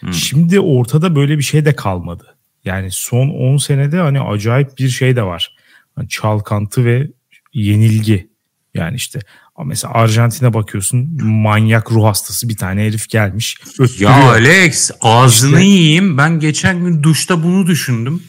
Hmm. 0.00 0.12
Şimdi 0.12 0.60
ortada 0.60 1.16
böyle 1.16 1.38
bir 1.38 1.42
şey 1.42 1.64
de 1.64 1.76
kalmadı. 1.76 2.36
Yani 2.64 2.90
son 2.90 3.28
10 3.28 3.56
senede 3.56 3.98
hani 3.98 4.20
acayip 4.20 4.78
bir 4.78 4.88
şey 4.88 5.16
de 5.16 5.22
var. 5.22 5.56
Hani 5.96 6.08
çalkantı 6.08 6.84
ve 6.84 7.10
yenilgi. 7.54 8.28
Yani 8.74 8.96
işte 8.96 9.20
mesela 9.64 9.94
Arjantin'e 9.94 10.54
bakıyorsun 10.54 11.24
manyak 11.24 11.92
ruh 11.92 12.04
hastası 12.04 12.48
bir 12.48 12.56
tane 12.56 12.86
herif 12.86 13.08
gelmiş. 13.08 13.56
Ya 13.98 14.10
Alex 14.10 14.90
ağzını 15.00 15.56
işte, 15.56 15.64
yiyeyim. 15.64 16.18
Ben 16.18 16.40
geçen 16.40 16.84
gün 16.84 17.02
duşta 17.02 17.42
bunu 17.42 17.66
düşündüm. 17.66 18.22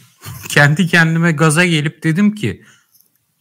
Kendi 0.49 0.87
kendime 0.87 1.31
gaza 1.31 1.65
gelip 1.65 2.03
dedim 2.03 2.35
ki 2.35 2.63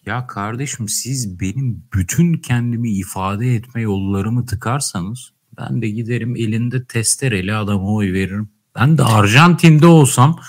ya 0.07 0.27
kardeşim 0.27 0.89
siz 0.89 1.41
benim 1.41 1.85
bütün 1.95 2.35
kendimi 2.35 2.91
ifade 2.91 3.55
etme 3.55 3.81
yollarımı 3.81 4.47
tıkarsanız 4.47 5.33
ben 5.59 5.83
de 5.83 5.89
giderim 5.89 6.37
elinde 6.37 6.85
testereli 6.85 7.55
adama 7.55 7.95
oy 7.95 8.13
veririm. 8.13 8.49
Ben 8.75 8.99
de 8.99 9.03
Arjantin'de 9.03 9.87
olsam 9.87 10.41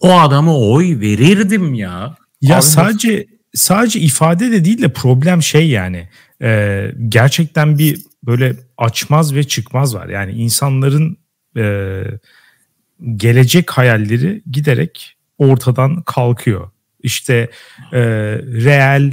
o 0.00 0.20
adama 0.20 0.58
oy 0.58 1.00
verirdim 1.00 1.74
ya. 1.74 2.16
Ya 2.40 2.56
Abi 2.56 2.62
sadece 2.62 3.16
nasıl? 3.16 3.30
sadece 3.54 4.00
ifade 4.00 4.52
de 4.52 4.64
değil 4.64 4.82
de 4.82 4.92
problem 4.92 5.42
şey 5.42 5.68
yani 5.68 6.08
e, 6.42 6.90
gerçekten 7.08 7.78
bir 7.78 8.02
böyle 8.22 8.56
açmaz 8.78 9.34
ve 9.34 9.44
çıkmaz 9.44 9.94
var. 9.94 10.08
Yani 10.08 10.32
insanların 10.32 11.18
e, 11.56 12.02
gelecek 13.16 13.70
hayalleri 13.70 14.42
giderek 14.50 15.16
ortadan 15.40 16.02
kalkıyor. 16.02 16.70
İşte 17.02 17.50
e, 17.92 18.00
reel 18.38 19.12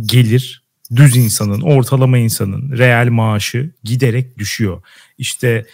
gelir 0.00 0.64
düz 0.96 1.16
insanın, 1.16 1.60
ortalama 1.60 2.18
insanın 2.18 2.78
reel 2.78 3.08
maaşı 3.08 3.70
giderek 3.84 4.38
düşüyor. 4.38 4.82
İşte 5.18 5.66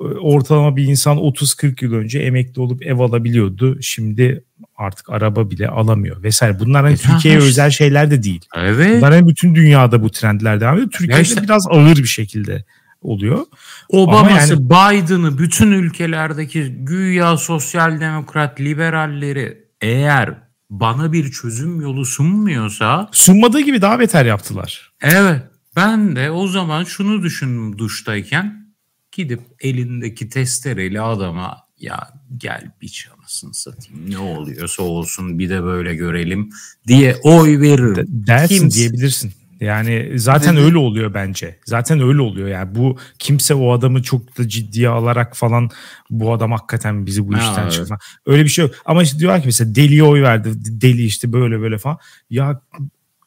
e, 0.00 0.04
ortalama 0.04 0.76
bir 0.76 0.84
insan 0.84 1.16
30-40 1.16 1.84
yıl 1.84 1.92
önce 1.92 2.18
emekli 2.18 2.60
olup 2.60 2.86
ev 2.86 2.98
alabiliyordu. 2.98 3.82
Şimdi 3.82 4.44
artık 4.76 5.10
araba 5.10 5.50
bile 5.50 5.68
alamıyor 5.68 6.22
vesaire. 6.22 6.60
Bunlar 6.60 6.84
hani 6.84 6.94
e, 6.94 6.96
Türkiye'ye 6.96 7.40
özel 7.40 7.70
şeyler 7.70 8.10
de 8.10 8.22
değil. 8.22 8.44
Evet. 8.56 8.96
Bunlar 8.96 9.12
hani 9.12 9.28
bütün 9.28 9.54
dünyada 9.54 10.02
bu 10.02 10.10
trendler 10.10 10.60
devam 10.60 10.74
ediyor. 10.74 10.90
Türkiye'de 10.90 11.22
işte, 11.22 11.42
biraz 11.42 11.66
ağır 11.70 11.96
bir 11.96 12.04
şekilde 12.04 12.64
oluyor. 13.02 13.46
Obama'sı 13.88 14.52
yani, 14.52 14.64
Biden'ı 14.64 15.38
bütün 15.38 15.72
ülkelerdeki 15.72 16.64
güya 16.64 17.36
sosyal 17.36 18.00
demokrat 18.00 18.60
liberalleri 18.60 19.64
eğer 19.80 20.34
bana 20.70 21.12
bir 21.12 21.30
çözüm 21.30 21.80
yolu 21.80 22.04
sunmuyorsa 22.04 23.08
sunmadığı 23.12 23.60
gibi 23.60 23.82
daha 23.82 23.98
beter 23.98 24.24
yaptılar. 24.24 24.92
Evet. 25.02 25.42
Ben 25.76 26.16
de 26.16 26.30
o 26.30 26.48
zaman 26.48 26.84
şunu 26.84 27.22
düşündüm 27.22 27.78
duştayken 27.78 28.74
gidip 29.12 29.40
elindeki 29.60 30.28
testereyle 30.28 31.00
adama 31.00 31.56
ya 31.78 32.08
gel 32.36 32.70
bir 32.82 32.88
çalasın 32.88 33.52
satayım 33.52 34.10
ne 34.10 34.18
oluyorsa 34.18 34.82
olsun 34.82 35.38
bir 35.38 35.50
de 35.50 35.62
böyle 35.62 35.94
görelim 35.94 36.50
diye 36.86 37.16
oy 37.22 37.60
verir. 37.60 38.06
Dersin 38.08 38.58
Kimse... 38.58 38.78
diyebilirsin. 38.78 39.32
Yani 39.60 40.12
zaten 40.16 40.56
Dedi. 40.56 40.64
öyle 40.64 40.78
oluyor 40.78 41.14
bence. 41.14 41.58
Zaten 41.64 42.00
öyle 42.00 42.20
oluyor 42.20 42.48
yani. 42.48 42.74
Bu 42.74 42.98
kimse 43.18 43.54
o 43.54 43.72
adamı 43.72 44.02
çok 44.02 44.38
da 44.38 44.48
ciddiye 44.48 44.88
alarak 44.88 45.36
falan 45.36 45.70
bu 46.10 46.32
adam 46.32 46.52
hakikaten 46.52 47.06
bizi 47.06 47.28
bu 47.28 47.32
işten 47.32 47.62
ha, 47.64 47.70
çıkma. 47.70 47.98
Evet. 48.00 48.26
Öyle 48.26 48.44
bir 48.44 48.48
şey 48.48 48.64
yok. 48.64 48.74
Ama 48.84 49.02
işte 49.02 49.18
diyorlar 49.18 49.40
ki 49.40 49.46
mesela 49.46 49.74
deliye 49.74 50.02
oy 50.02 50.22
verdi. 50.22 50.52
Deli 50.54 51.04
işte 51.04 51.32
böyle 51.32 51.60
böyle 51.60 51.78
falan. 51.78 51.98
Ya 52.30 52.60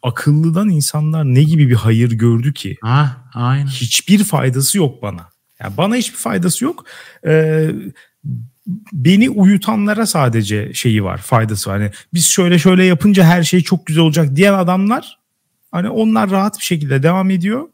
akıllıdan 0.03 0.69
insanlar 0.69 1.25
ne 1.25 1.43
gibi 1.43 1.69
bir 1.69 1.75
hayır 1.75 2.11
gördü 2.11 2.53
ki? 2.53 2.77
Ha, 2.81 3.17
aynen. 3.33 3.67
Hiçbir 3.67 4.23
faydası 4.23 4.77
yok 4.77 5.01
bana. 5.01 5.29
Yani 5.59 5.77
bana 5.77 5.95
hiçbir 5.95 6.17
faydası 6.17 6.65
yok. 6.65 6.85
Ee, 7.27 7.69
beni 8.93 9.29
uyutanlara 9.29 10.05
sadece 10.05 10.73
şeyi 10.73 11.03
var, 11.03 11.17
faydası 11.17 11.69
var. 11.69 11.79
Hani 11.81 11.91
biz 12.13 12.25
şöyle 12.25 12.59
şöyle 12.59 12.83
yapınca 12.83 13.23
her 13.23 13.43
şey 13.43 13.61
çok 13.61 13.85
güzel 13.85 14.03
olacak 14.03 14.35
diyen 14.35 14.53
adamlar 14.53 15.20
hani 15.71 15.89
onlar 15.89 16.29
rahat 16.31 16.57
bir 16.59 16.63
şekilde 16.63 17.03
devam 17.03 17.29
ediyor. 17.29 17.67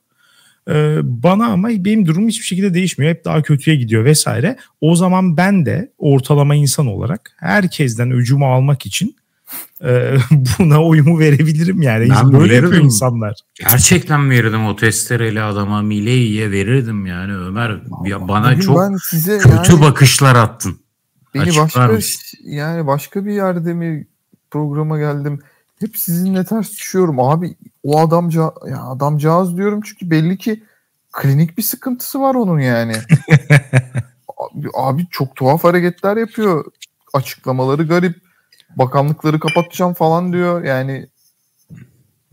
Ee, 0.69 0.99
bana 1.03 1.45
ama 1.45 1.69
benim 1.69 2.05
durumum 2.05 2.29
hiçbir 2.29 2.45
şekilde 2.45 2.73
değişmiyor. 2.73 3.11
Hep 3.11 3.25
daha 3.25 3.41
kötüye 3.41 3.75
gidiyor 3.77 4.05
vesaire. 4.05 4.57
O 4.81 4.95
zaman 4.95 5.37
ben 5.37 5.65
de 5.65 5.91
ortalama 5.97 6.55
insan 6.55 6.87
olarak 6.87 7.31
herkesten 7.37 8.11
öcümü 8.11 8.45
almak 8.45 8.85
için 8.85 9.15
e, 9.83 10.17
buna 10.59 10.83
oyumu 10.83 11.19
verebilirim 11.19 11.81
yani. 11.81 12.09
Ben 12.09 12.33
Böyle 12.33 12.53
verirdim. 12.53 12.63
yapıyor 12.63 12.83
insanlar. 12.83 13.33
Gerçekten 13.55 14.29
verirdim 14.29 14.65
o 14.65 14.75
testereli 14.75 15.41
adama 15.41 15.81
Miley'e 15.81 16.51
verirdim 16.51 17.05
yani 17.05 17.33
Ömer. 17.35 17.81
Ya 18.05 18.27
bana 18.27 18.51
Bugün 18.51 18.61
çok 18.61 18.79
ben 18.79 18.95
size 19.09 19.37
kötü 19.37 19.71
yani, 19.71 19.81
bakışlar 19.81 20.35
attın. 20.35 20.79
Beni 21.33 21.43
Açıklar 21.43 21.65
başka 21.65 21.87
mısın? 21.87 22.21
yani 22.43 22.87
başka 22.87 23.25
bir 23.25 23.33
yerde 23.33 23.73
mi 23.73 24.07
programa 24.51 24.97
geldim. 24.97 25.39
Hep 25.79 25.97
sizinle 25.97 26.45
ters 26.45 26.71
düşüyorum. 26.71 27.19
Abi 27.19 27.55
o 27.83 27.99
adamca 27.99 28.41
ya 28.69 28.83
adamcağız 28.83 29.57
diyorum 29.57 29.81
çünkü 29.81 30.11
belli 30.11 30.37
ki 30.37 30.63
klinik 31.11 31.57
bir 31.57 31.63
sıkıntısı 31.63 32.21
var 32.21 32.35
onun 32.35 32.59
yani. 32.59 32.93
abi, 34.37 34.67
abi 34.73 35.07
çok 35.11 35.35
tuhaf 35.35 35.63
hareketler 35.63 36.17
yapıyor. 36.17 36.65
Açıklamaları 37.13 37.87
garip 37.87 38.15
bakanlıkları 38.75 39.39
kapatacağım 39.39 39.93
falan 39.93 40.33
diyor. 40.33 40.63
Yani 40.63 41.07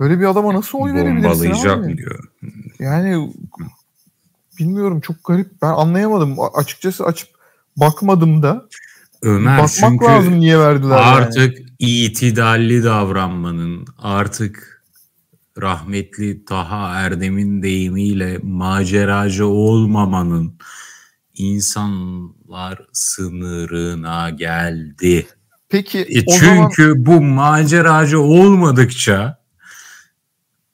böyle 0.01 0.21
bir 0.21 0.25
adama 0.25 0.55
nasıl 0.55 0.79
oy 0.79 0.95
verebilirsin 0.95 1.69
abi? 1.69 1.97
diyor. 1.97 2.33
Yani 2.79 3.33
bilmiyorum 4.59 5.01
çok 5.01 5.25
garip. 5.25 5.63
Ben 5.63 5.69
anlayamadım. 5.69 6.37
Açıkçası 6.55 7.05
açıp 7.05 7.29
bakmadım 7.77 8.43
da. 8.43 8.67
Ömer 9.25 9.53
Bakmak 9.53 9.71
çünkü 9.71 10.05
lazım 10.05 10.41
niye 10.41 10.59
verdiler 10.59 10.97
artık 11.03 11.59
yani. 11.59 11.71
itidalli 11.79 12.85
davranmanın 12.85 13.87
artık 13.99 14.85
rahmetli 15.61 16.45
Taha 16.45 16.95
Erdem'in 16.95 17.63
deyimiyle 17.63 18.39
maceracı 18.43 19.47
olmamanın 19.47 20.59
insanlar 21.35 22.79
sınırına 22.93 24.31
geldi. 24.31 25.27
Peki 25.69 25.99
e 25.99 26.27
çünkü 26.27 26.83
zaman... 26.83 27.07
bu 27.07 27.21
maceracı 27.21 28.21
olmadıkça 28.21 29.45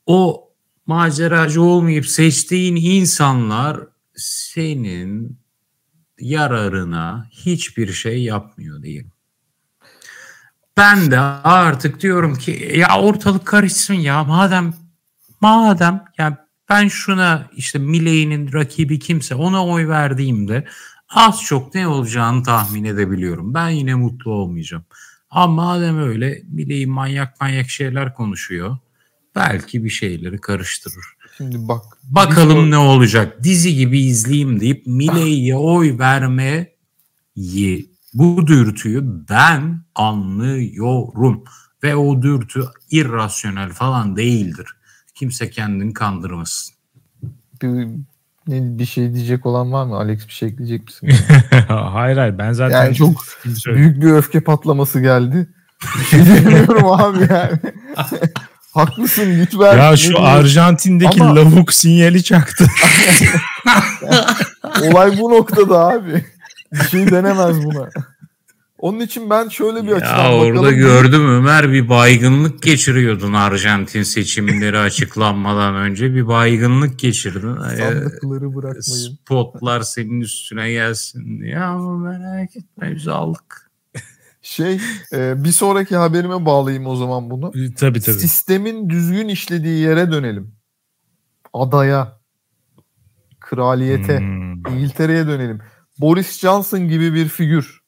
o 0.07 0.51
maceracı 0.87 1.63
olmayıp 1.63 2.07
seçtiğin 2.07 2.77
insanlar 2.77 3.81
senin 4.17 5.40
yararına 6.21 7.29
hiçbir 7.31 7.93
şey 7.93 8.23
yapmıyor 8.23 8.83
diyelim. 8.83 9.13
Ben 10.77 11.11
de 11.11 11.19
artık 11.19 12.01
diyorum 12.01 12.35
ki 12.35 12.73
ya 12.77 13.01
ortalık 13.01 13.47
karışsın 13.47 13.95
ya 13.95 14.25
madem 14.25 14.75
madem 15.41 16.05
ya 16.19 16.47
ben 16.69 16.89
şuna 16.89 17.51
işte 17.57 17.79
Miley'nin 17.79 18.53
rakibi 18.53 18.99
kimse 18.99 19.35
ona 19.35 19.67
oy 19.67 19.89
verdiğimde 19.89 20.67
az 21.09 21.43
çok 21.43 21.75
ne 21.75 21.87
olacağını 21.89 22.43
tahmin 22.43 22.85
edebiliyorum. 22.85 23.55
Ben 23.55 23.69
yine 23.69 23.95
mutlu 23.95 24.33
olmayacağım. 24.33 24.85
Ama 25.31 25.55
madem 25.55 25.99
öyle 25.99 26.43
Milei 26.49 26.87
manyak 26.87 27.41
manyak 27.41 27.71
şeyler 27.71 28.15
konuşuyor. 28.15 28.79
Belki 29.35 29.85
bir 29.85 29.91
şeyleri 29.91 30.41
karıştırır. 30.41 31.05
Şimdi 31.41 31.69
bak. 31.69 31.83
Bakalım 32.03 32.71
ne 32.71 32.79
olacak. 32.79 33.45
Dizi 33.45 33.75
gibi 33.75 34.01
izleyeyim 34.01 34.61
deyip 34.61 34.87
Miley'e 34.87 35.57
oy 35.57 35.99
vermeyi 35.99 37.91
bu 38.15 38.47
dürtüyü 38.47 39.05
ben 39.31 39.85
anlıyorum. 39.95 41.45
Ve 41.83 41.97
o 41.97 42.23
dürtü 42.23 42.65
irrasyonel 42.91 43.73
falan 43.73 44.17
değildir. 44.17 44.67
Kimse 45.15 45.51
kendini 45.51 45.93
kandırmasın. 45.93 46.75
Bir, 47.63 47.89
ne, 48.47 48.79
bir 48.79 48.87
şey 48.87 49.15
diyecek 49.15 49.47
olan 49.47 49.73
var 49.73 49.87
mı? 49.87 49.97
Alex 49.97 50.27
bir 50.27 50.33
şey 50.33 50.49
ekleyecek 50.49 50.85
misin? 50.85 51.09
hayır 51.69 52.17
hayır 52.17 52.39
ben 52.39 52.53
zaten 52.53 52.85
yani 52.85 52.95
çok 52.95 53.25
büyük 53.67 54.03
bir 54.03 54.11
öfke 54.11 54.41
patlaması 54.41 55.01
geldi. 55.01 55.49
Bir 55.99 56.05
şey 56.05 56.27
demiyorum 56.27 56.87
abi 56.87 57.29
yani. 57.31 57.59
Haklısın 58.75 59.41
lütfen. 59.41 59.79
Ya 59.79 59.97
şu 59.97 60.21
Arjantin'deki 60.21 61.23
Ama... 61.23 61.37
lavuk 61.37 61.73
sinyali 61.73 62.25
çaktı. 62.25 62.67
Olay 64.83 65.19
bu 65.19 65.31
noktada 65.31 65.79
abi. 65.79 66.25
Bir 66.73 66.85
şey 66.85 67.11
denemez 67.11 67.65
buna. 67.65 67.89
Onun 68.79 69.01
için 69.01 69.31
ben 69.31 69.49
şöyle 69.49 69.87
bir 69.87 69.93
açıdan 69.93 70.31
ya 70.31 70.39
bakalım. 70.39 70.59
Orada 70.59 70.73
gördüm 70.73 71.29
Ömer 71.29 71.73
bir 71.73 71.89
baygınlık 71.89 72.63
geçiriyordun 72.63 73.33
Arjantin 73.33 74.03
seçimleri 74.03 74.79
açıklanmadan 74.79 75.75
önce 75.75 76.15
bir 76.15 76.29
baygınlık 76.29 76.99
geçirdin. 76.99 77.55
Sandıkları 77.55 78.55
bırakmayın. 78.55 78.81
Spotlar 78.81 79.81
senin 79.81 80.21
üstüne 80.21 80.73
gelsin. 80.73 81.43
Ya 81.43 81.79
merak 81.79 82.57
etme 82.57 82.95
biz 82.95 83.09
aldık. 83.09 83.70
Şey 84.43 84.81
e, 85.13 85.45
bir 85.45 85.53
sonraki 85.53 85.97
haberime 85.97 86.47
bağlayayım 86.47 86.87
o 86.87 86.97
zaman 86.97 87.31
bunu. 87.31 87.53
Tabii 87.53 88.01
tabii. 88.01 88.19
Sistemin 88.19 88.91
düzgün 88.91 89.29
işlediği 89.29 89.81
yere 89.81 90.13
dönelim. 90.13 90.55
Adaya. 91.53 92.21
Kraliyete. 93.41 94.19
Hmm. 94.19 94.67
İngiltere'ye 94.67 95.27
dönelim. 95.27 95.61
Boris 95.99 96.39
Johnson 96.39 96.89
gibi 96.89 97.15
bir 97.15 97.29
figür 97.29 97.81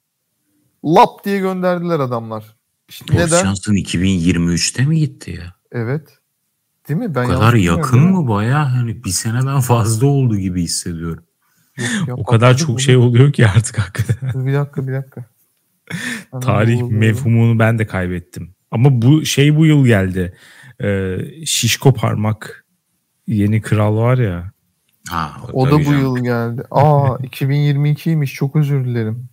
lap 0.84 1.24
diye 1.24 1.38
gönderdiler 1.38 2.00
adamlar. 2.00 2.56
İşte 2.88 3.08
Boris 3.08 3.32
neden? 3.32 3.44
Johnson 3.44 3.74
2023'te 3.74 4.84
mi 4.84 4.98
gitti 4.98 5.30
ya? 5.30 5.54
Evet. 5.72 6.18
Değil 6.88 7.00
mi? 7.00 7.14
Ben 7.14 7.24
o 7.24 7.28
kadar 7.28 7.54
yakın 7.54 8.00
mı 8.00 8.28
baya 8.28 8.72
hani 8.72 9.04
bir 9.04 9.10
seneden 9.10 9.60
fazla 9.60 10.06
oldu 10.06 10.36
gibi 10.36 10.62
hissediyorum. 10.62 11.24
Yok, 11.76 12.08
ya, 12.08 12.14
o 12.14 12.24
kadar 12.24 12.56
çok 12.56 12.80
şey 12.80 12.96
oluyor 12.96 13.32
ki 13.32 13.46
artık 13.46 13.78
hakikaten. 13.78 14.46
Bir 14.46 14.54
dakika 14.54 14.88
bir 14.88 14.92
dakika. 14.92 15.24
Tarih 16.40 16.82
mefhumunu 16.82 17.58
ben 17.58 17.78
de 17.78 17.86
kaybettim. 17.86 18.54
Ama 18.70 19.02
bu 19.02 19.24
şey 19.24 19.56
bu 19.56 19.66
yıl 19.66 19.86
geldi. 19.86 20.36
Ee, 20.82 21.16
şişko 21.46 21.94
parmak 21.94 22.64
yeni 23.26 23.62
kral 23.62 23.96
var 23.96 24.18
ya. 24.18 24.52
Ha, 25.08 25.36
o, 25.52 25.62
o 25.62 25.70
da 25.70 25.78
bu 25.78 25.84
canım. 25.84 26.00
yıl 26.00 26.18
geldi. 26.24 26.62
Aa 26.70 27.16
2022'ymiş 27.22 28.32
çok 28.32 28.56
özür 28.56 28.84
dilerim. 28.84 29.28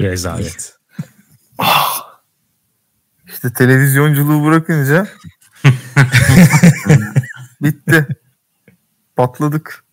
Rezalet. 0.00 0.76
İşte 3.28 3.52
televizyonculuğu 3.52 4.44
bırakınca 4.44 5.06
bitti. 7.62 8.06
Patladık. 9.16 9.84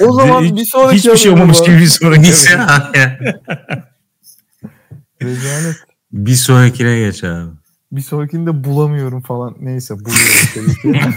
O 0.00 0.12
zaman 0.12 0.44
hiç, 0.44 0.56
bir 0.56 0.64
sonraki 0.64 0.96
hiçbir 0.96 1.16
şey 1.16 1.30
olmamış 1.30 1.60
gibi 1.62 1.76
bir 1.78 1.86
sonraki. 1.86 2.32
Rezalet. 5.22 5.76
Bir 6.12 6.34
sonrakine 6.34 6.98
geç 6.98 7.24
abi. 7.24 7.50
Bir 7.92 8.00
sonrakinde 8.00 8.64
bulamıyorum 8.64 9.20
falan. 9.20 9.56
Neyse 9.60 9.94
buluyorum 9.94 11.14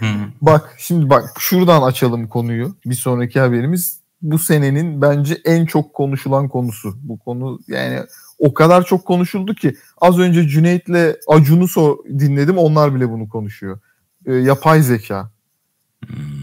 bak 0.40 0.74
şimdi 0.78 1.10
bak 1.10 1.24
şuradan 1.38 1.82
açalım 1.82 2.28
konuyu. 2.28 2.76
Bir 2.86 2.94
sonraki 2.94 3.40
haberimiz 3.40 4.00
bu 4.22 4.38
senenin 4.38 5.02
bence 5.02 5.40
en 5.44 5.66
çok 5.66 5.94
konuşulan 5.94 6.48
konusu. 6.48 6.94
Bu 7.02 7.18
konu 7.18 7.58
yani 7.68 8.00
o 8.38 8.54
kadar 8.54 8.84
çok 8.84 9.04
konuşuldu 9.04 9.54
ki 9.54 9.76
az 10.00 10.18
önce 10.18 10.48
Cüneyt'le 10.48 11.16
Acun'u 11.28 11.68
so 11.68 11.98
dinledim 12.18 12.58
onlar 12.58 12.94
bile 12.94 13.10
bunu 13.10 13.28
konuşuyor. 13.28 13.80
Ee, 14.26 14.34
yapay 14.34 14.82
zeka. 14.82 15.30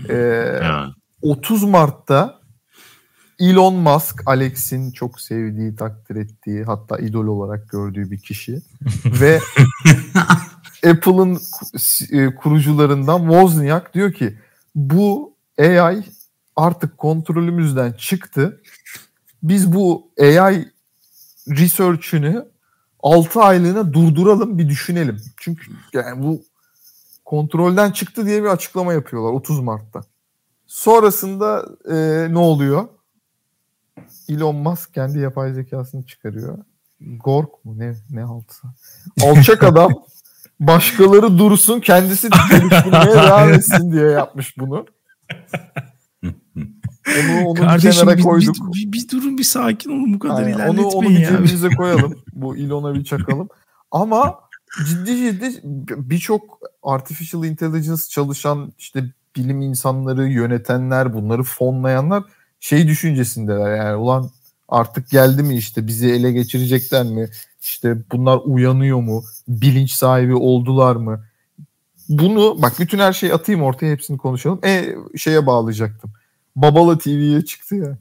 Ee, 0.09 0.59
30 1.21 1.63
Mart'ta 1.63 2.40
Elon 3.41 3.75
Musk, 3.75 4.21
Alex'in 4.25 4.91
çok 4.91 5.21
sevdiği, 5.21 5.75
takdir 5.75 6.15
ettiği, 6.15 6.63
hatta 6.63 6.97
idol 6.97 7.27
olarak 7.27 7.69
gördüğü 7.69 8.11
bir 8.11 8.19
kişi 8.19 8.61
ve 9.05 9.39
Apple'ın 10.85 11.39
e, 12.11 12.35
kurucularından 12.35 13.19
Wozniak 13.19 13.93
diyor 13.93 14.13
ki 14.13 14.39
bu 14.75 15.33
AI 15.59 16.03
artık 16.55 16.97
kontrolümüzden 16.97 17.91
çıktı. 17.93 18.61
Biz 19.43 19.73
bu 19.73 20.11
AI 20.21 20.71
research'ünü 21.47 22.45
6 23.03 23.41
aylığına 23.41 23.93
durduralım 23.93 24.57
bir 24.57 24.69
düşünelim. 24.69 25.17
Çünkü 25.37 25.71
yani 25.93 26.23
bu 26.23 26.43
kontrolden 27.25 27.91
çıktı 27.91 28.25
diye 28.25 28.43
bir 28.43 28.47
açıklama 28.47 28.93
yapıyorlar 28.93 29.33
30 29.33 29.59
Mart'ta. 29.59 30.01
Sonrasında 30.67 31.65
e, 31.89 32.27
ne 32.33 32.37
oluyor? 32.37 32.87
Elon 34.29 34.55
Musk 34.55 34.93
kendi 34.93 35.19
yapay 35.19 35.53
zekasını 35.53 36.05
çıkarıyor. 36.05 36.57
Gork 37.01 37.65
mu 37.65 37.79
ne 37.79 37.95
ne 38.09 38.23
altı? 38.23 38.55
Alçak 39.23 39.63
adam 39.63 39.91
başkaları 40.59 41.37
dursun 41.37 41.79
kendisi 41.79 42.29
geliştirmeye 42.49 43.05
devam 43.15 43.53
etsin 43.53 43.91
diye 43.91 44.05
yapmış 44.05 44.57
bunu. 44.57 44.85
Onu 47.07 47.47
onun 47.47 47.55
Kardeşim, 47.55 48.05
kenara 48.05 48.21
koyduk. 48.21 48.55
Bir, 48.55 48.87
bir, 48.87 48.91
bir 48.91 49.09
durun 49.09 49.37
bir 49.37 49.43
sakin 49.43 49.89
olun 49.89 50.13
bu 50.13 50.19
kadar 50.19 50.35
Aynen, 50.35 50.55
ilerletmeyin 50.55 50.89
onu, 50.89 50.97
onu 50.97 51.09
bir 51.09 51.25
cebimize 51.25 51.69
koyalım. 51.69 52.15
Bu 52.33 52.57
Elon'a 52.57 52.95
bir 52.95 53.03
çakalım. 53.03 53.49
Ama 53.91 54.39
ciddi 54.87 55.15
ciddi 55.15 55.59
birçok 55.87 56.59
artificial 56.83 57.45
intelligence 57.45 58.01
çalışan 58.09 58.73
işte 58.77 59.03
bilim 59.35 59.61
insanları, 59.61 60.27
yönetenler, 60.27 61.13
bunları 61.13 61.43
fonlayanlar 61.43 62.23
şey 62.61 62.87
düşüncesindeler 62.87 63.75
yani 63.77 63.95
ulan 63.95 64.29
artık 64.69 65.09
geldi 65.09 65.43
mi 65.43 65.55
işte 65.55 65.87
bizi 65.87 66.07
ele 66.07 66.31
geçirecekler 66.31 67.05
mi? 67.05 67.29
İşte 67.61 67.97
bunlar 68.11 68.39
uyanıyor 68.43 68.99
mu? 68.99 69.23
Bilinç 69.47 69.91
sahibi 69.91 70.35
oldular 70.35 70.95
mı? 70.95 71.25
Bunu 72.09 72.61
bak 72.61 72.73
bütün 72.79 72.99
her 72.99 73.13
şeyi 73.13 73.33
atayım 73.33 73.63
ortaya 73.63 73.91
hepsini 73.91 74.17
konuşalım. 74.17 74.59
E 74.65 74.95
şeye 75.17 75.45
bağlayacaktım. 75.45 76.11
Babala 76.55 76.97
TV'ye 76.97 77.45
çıktı 77.45 77.75
ya. 77.75 77.97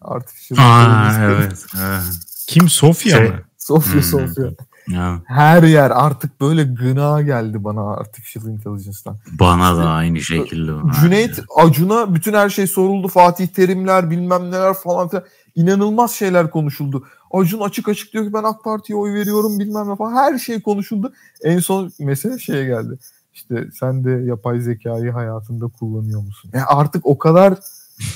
Artificial 0.00 0.58
Aa, 0.60 1.24
evet, 1.24 1.64
evet. 1.76 2.02
Kim 2.46 2.68
Sofya 2.68 3.16
şey, 3.16 3.28
mı? 3.28 3.40
Sofya 3.58 3.94
hmm. 3.94 4.02
Sofya. 4.02 4.50
Ya. 4.88 5.22
Her 5.24 5.62
yer 5.62 5.90
artık 5.90 6.40
böyle 6.40 6.64
gına 6.64 7.22
geldi 7.22 7.64
bana 7.64 7.96
Artificial 7.96 8.46
Intelligence'dan. 8.46 9.16
Bana 9.40 9.76
da 9.76 9.88
aynı 9.88 10.20
şekilde. 10.20 10.72
Cüneyt 11.00 11.40
Acun'a 11.56 12.14
bütün 12.14 12.34
her 12.34 12.50
şey 12.50 12.66
soruldu. 12.66 13.08
Fatih 13.08 13.46
Terimler 13.46 14.10
bilmem 14.10 14.50
neler 14.50 14.74
falan 14.74 15.08
filan. 15.08 15.24
İnanılmaz 15.54 16.12
şeyler 16.12 16.50
konuşuldu. 16.50 17.06
Acun 17.30 17.60
açık 17.60 17.88
açık 17.88 18.12
diyor 18.12 18.26
ki 18.26 18.32
ben 18.32 18.42
AK 18.42 18.64
Parti'ye 18.64 18.98
oy 18.98 19.14
veriyorum 19.14 19.58
bilmem 19.58 19.88
ne 19.88 19.96
falan. 19.96 20.14
Her 20.14 20.38
şey 20.38 20.62
konuşuldu. 20.62 21.12
En 21.42 21.58
son 21.58 21.92
mesele 21.98 22.38
şeye 22.38 22.64
geldi. 22.64 22.98
İşte 23.34 23.68
sen 23.80 24.04
de 24.04 24.10
yapay 24.10 24.60
zekayı 24.60 25.12
hayatında 25.12 25.66
kullanıyor 25.66 26.22
musun? 26.22 26.50
Yani 26.54 26.64
artık 26.64 27.06
o 27.06 27.18
kadar 27.18 27.54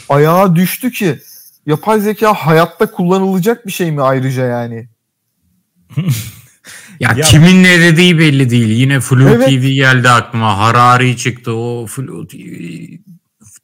ayağa 0.08 0.54
düştü 0.54 0.90
ki 0.90 1.18
yapay 1.66 2.00
zeka 2.00 2.34
hayatta 2.34 2.90
kullanılacak 2.90 3.66
bir 3.66 3.72
şey 3.72 3.92
mi 3.92 4.02
ayrıca 4.02 4.44
yani? 4.44 4.88
Ya, 7.00 7.14
ya 7.16 7.24
kimin 7.24 7.62
ne 7.62 7.80
dediği 7.80 8.18
belli 8.18 8.50
değil. 8.50 8.68
Yine 8.68 9.00
Flu 9.00 9.28
evet. 9.28 9.48
TV 9.48 9.66
geldi 9.66 10.08
aklıma. 10.08 10.58
Harari 10.58 11.16
çıktı. 11.16 11.52
O 11.52 11.86
Flu 11.86 12.26
TV 12.26 12.36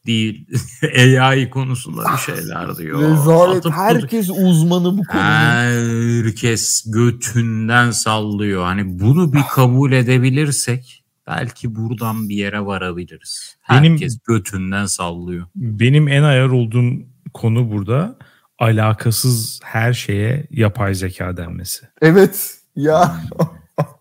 değil. 0.06 0.46
AI 1.20 1.50
konusunda 1.50 2.02
bir 2.12 2.34
şeyler 2.34 2.76
diyor. 2.76 3.02
Rezalet. 3.02 3.56
Atıp 3.56 3.72
herkes 3.72 4.30
uzmanı 4.30 4.98
bu 4.98 5.04
konuda. 5.04 5.24
Herkes 5.24 6.84
götünden 6.86 7.90
sallıyor. 7.90 8.64
Hani 8.64 9.00
bunu 9.00 9.32
bir 9.32 9.42
kabul 9.50 9.92
edebilirsek 9.92 11.04
belki 11.26 11.74
buradan 11.74 12.28
bir 12.28 12.36
yere 12.36 12.60
varabiliriz. 12.60 13.56
Herkes 13.60 14.00
benim, 14.00 14.38
götünden 14.38 14.86
sallıyor. 14.86 15.46
Benim 15.54 16.08
en 16.08 16.22
ayar 16.22 16.48
olduğum 16.48 16.92
konu 17.34 17.70
burada 17.70 18.16
alakasız 18.58 19.60
her 19.62 19.92
şeye 19.92 20.46
yapay 20.50 20.94
zeka 20.94 21.36
denmesi. 21.36 21.88
Evet. 22.02 22.63
Ya. 22.76 23.16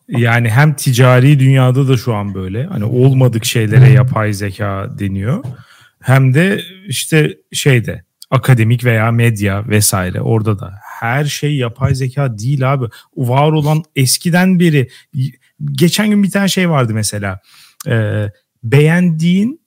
yani 0.07 0.49
hem 0.49 0.73
ticari 0.73 1.39
dünyada 1.39 1.87
da 1.87 1.97
şu 1.97 2.13
an 2.15 2.33
böyle. 2.33 2.65
Hani 2.65 2.83
olmadık 2.83 3.45
şeylere 3.45 3.89
yapay 3.89 4.33
zeka 4.33 4.99
deniyor. 4.99 5.43
Hem 5.99 6.33
de 6.33 6.61
işte 6.87 7.37
şeyde 7.51 8.03
akademik 8.29 8.85
veya 8.85 9.11
medya 9.11 9.67
vesaire 9.67 10.21
orada 10.21 10.59
da 10.59 10.73
her 10.99 11.25
şey 11.25 11.55
yapay 11.55 11.95
zeka 11.95 12.37
değil 12.37 12.73
abi. 12.73 12.85
Var 13.17 13.51
olan 13.51 13.83
eskiden 13.95 14.59
beri 14.59 14.89
geçen 15.71 16.09
gün 16.09 16.23
bir 16.23 16.31
tane 16.31 16.47
şey 16.47 16.69
vardı 16.69 16.93
mesela. 16.93 17.39
Ee, 17.87 18.29
beğendiğin 18.63 19.61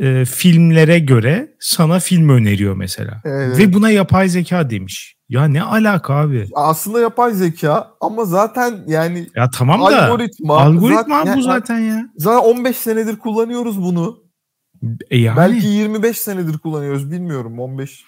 e, 0.00 0.24
filmlere 0.24 0.98
göre 0.98 1.48
sana 1.60 2.00
film 2.00 2.28
öneriyor 2.28 2.76
mesela. 2.76 3.22
Evet. 3.24 3.58
Ve 3.58 3.72
buna 3.72 3.90
yapay 3.90 4.28
zeka 4.28 4.70
demiş. 4.70 5.16
Ya 5.30 5.44
ne 5.44 5.62
alaka 5.62 6.14
abi? 6.14 6.48
Aslında 6.54 7.00
yapay 7.00 7.32
zeka 7.32 7.90
ama 8.00 8.24
zaten 8.24 8.80
yani 8.86 9.26
ya 9.36 9.50
tamam 9.50 9.80
da 9.80 10.04
algoritma 10.04 10.58
algoritma 10.58 11.18
zaten, 11.18 11.36
bu 11.38 11.42
zaten 11.42 11.78
ya. 11.78 12.08
Zaten 12.16 12.48
15 12.48 12.76
senedir 12.76 13.16
kullanıyoruz 13.16 13.82
bunu. 13.82 14.18
E 15.10 15.18
yani. 15.18 15.36
Belki 15.36 15.66
25 15.66 16.18
senedir 16.18 16.58
kullanıyoruz 16.58 17.10
bilmiyorum 17.10 17.58
15. 17.58 18.04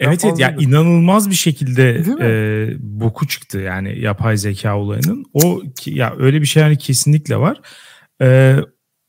Evet 0.00 0.24
evet 0.24 0.38
ya 0.38 0.56
inanılmaz 0.58 1.30
bir 1.30 1.34
şekilde 1.34 2.04
e, 2.20 2.74
boku 2.80 3.26
çıktı 3.26 3.58
yani 3.58 4.00
yapay 4.00 4.36
zeka 4.36 4.78
olayının. 4.78 5.24
O 5.32 5.62
ya 5.86 6.14
öyle 6.18 6.40
bir 6.40 6.46
şey 6.46 6.62
yani 6.62 6.78
kesinlikle 6.78 7.36
var. 7.36 7.60
E, 8.22 8.56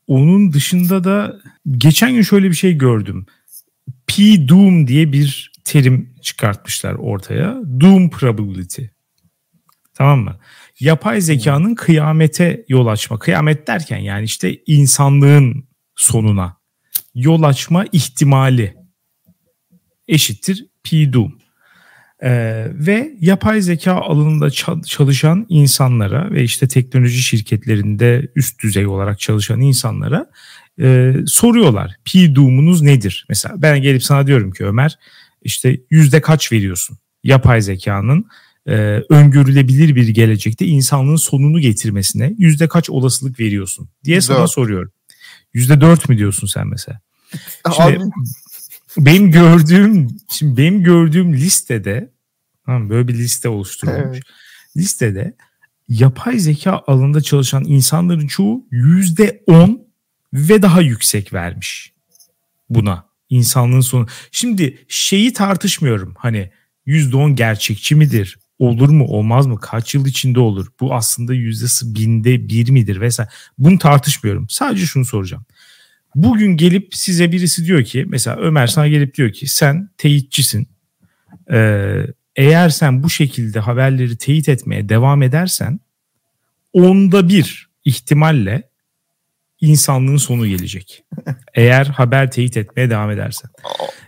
onun 0.06 0.52
dışında 0.52 1.04
da 1.04 1.36
geçen 1.70 2.12
gün 2.12 2.22
şöyle 2.22 2.50
bir 2.50 2.54
şey 2.54 2.78
gördüm. 2.78 3.26
P-Doom 4.06 4.86
diye 4.86 5.12
bir 5.12 5.52
terim 5.64 6.13
çıkartmışlar 6.24 6.94
ortaya. 6.94 7.56
Doom 7.80 8.10
probability. 8.10 8.82
Tamam 9.94 10.20
mı? 10.20 10.38
Yapay 10.80 11.20
zekanın 11.20 11.74
kıyamete 11.74 12.64
yol 12.68 12.86
açma. 12.86 13.18
Kıyamet 13.18 13.66
derken 13.66 13.98
yani 13.98 14.24
işte 14.24 14.56
insanlığın 14.66 15.68
sonuna 15.96 16.56
yol 17.14 17.42
açma 17.42 17.84
ihtimali 17.92 18.76
eşittir 20.08 20.66
P-Doom. 20.84 21.38
Ee, 22.22 22.66
ve 22.72 23.12
yapay 23.20 23.60
zeka 23.60 23.92
alanında 23.92 24.50
çalışan 24.86 25.46
insanlara 25.48 26.30
ve 26.30 26.42
işte 26.42 26.68
teknoloji 26.68 27.22
şirketlerinde 27.22 28.32
üst 28.36 28.62
düzey 28.62 28.86
olarak 28.86 29.20
çalışan 29.20 29.60
insanlara 29.60 30.26
e, 30.80 31.14
soruyorlar. 31.26 31.96
P-Doom'unuz 32.04 32.82
nedir? 32.82 33.26
Mesela 33.28 33.54
ben 33.58 33.82
gelip 33.82 34.02
sana 34.02 34.26
diyorum 34.26 34.50
ki 34.52 34.64
Ömer 34.64 34.98
işte 35.44 35.80
yüzde 35.90 36.20
kaç 36.20 36.52
veriyorsun? 36.52 36.98
Yapay 37.24 37.62
zekanın 37.62 38.26
e, 38.66 38.72
öngörülebilir 39.10 39.94
bir 39.94 40.08
gelecekte 40.08 40.66
insanlığın 40.66 41.16
sonunu 41.16 41.60
getirmesine 41.60 42.34
yüzde 42.38 42.68
kaç 42.68 42.90
olasılık 42.90 43.40
veriyorsun 43.40 43.88
diye 44.04 44.20
sana 44.20 44.38
Dört. 44.38 44.50
soruyorum. 44.50 44.92
Yüzde 45.54 45.80
dört 45.80 46.08
mü 46.08 46.18
diyorsun 46.18 46.46
sen 46.46 46.66
mesela? 46.66 47.00
Şimdi, 47.76 47.82
Abi 47.82 47.98
benim 48.96 49.30
gördüğüm 49.30 50.08
şimdi 50.30 50.56
benim 50.56 50.82
gördüğüm 50.82 51.34
listede 51.34 52.12
tamam, 52.66 52.90
böyle 52.90 53.08
bir 53.08 53.14
liste 53.14 53.48
oluşturulmuş. 53.48 54.16
Evet. 54.16 54.22
Listede 54.76 55.36
yapay 55.88 56.38
zeka 56.38 56.82
alanında 56.86 57.20
çalışan 57.20 57.64
insanların 57.64 58.26
çoğu 58.26 58.66
yüzde 58.70 59.42
on 59.46 59.86
ve 60.32 60.62
daha 60.62 60.80
yüksek 60.80 61.32
vermiş 61.32 61.92
buna 62.70 63.13
insanlığın 63.34 63.80
sonu. 63.80 64.06
Şimdi 64.32 64.78
şeyi 64.88 65.32
tartışmıyorum 65.32 66.14
hani 66.18 66.50
yüzde 66.86 67.16
on 67.16 67.36
gerçekçi 67.36 67.94
midir? 67.94 68.38
Olur 68.58 68.88
mu 68.88 69.04
olmaz 69.04 69.46
mı? 69.46 69.60
Kaç 69.60 69.94
yıl 69.94 70.06
içinde 70.06 70.40
olur? 70.40 70.66
Bu 70.80 70.94
aslında 70.94 71.34
yüzdesi 71.34 71.94
binde 71.94 72.48
bir 72.48 72.70
midir 72.70 73.00
vesaire. 73.00 73.30
Bunu 73.58 73.78
tartışmıyorum. 73.78 74.46
Sadece 74.48 74.86
şunu 74.86 75.04
soracağım. 75.04 75.44
Bugün 76.14 76.56
gelip 76.56 76.94
size 76.94 77.32
birisi 77.32 77.66
diyor 77.66 77.84
ki 77.84 78.04
mesela 78.08 78.36
Ömer 78.36 78.66
sana 78.66 78.88
gelip 78.88 79.14
diyor 79.14 79.32
ki 79.32 79.46
sen 79.46 79.90
teyitçisin. 79.98 80.68
Ee, 81.52 82.06
eğer 82.36 82.68
sen 82.68 83.02
bu 83.02 83.10
şekilde 83.10 83.60
haberleri 83.60 84.16
teyit 84.16 84.48
etmeye 84.48 84.88
devam 84.88 85.22
edersen 85.22 85.80
onda 86.72 87.28
bir 87.28 87.68
ihtimalle 87.84 88.70
insanlığın 89.64 90.16
sonu 90.16 90.46
gelecek. 90.46 91.04
Eğer 91.54 91.86
haber 91.86 92.30
teyit 92.30 92.56
etmeye 92.56 92.90
devam 92.90 93.10
edersen. 93.10 93.50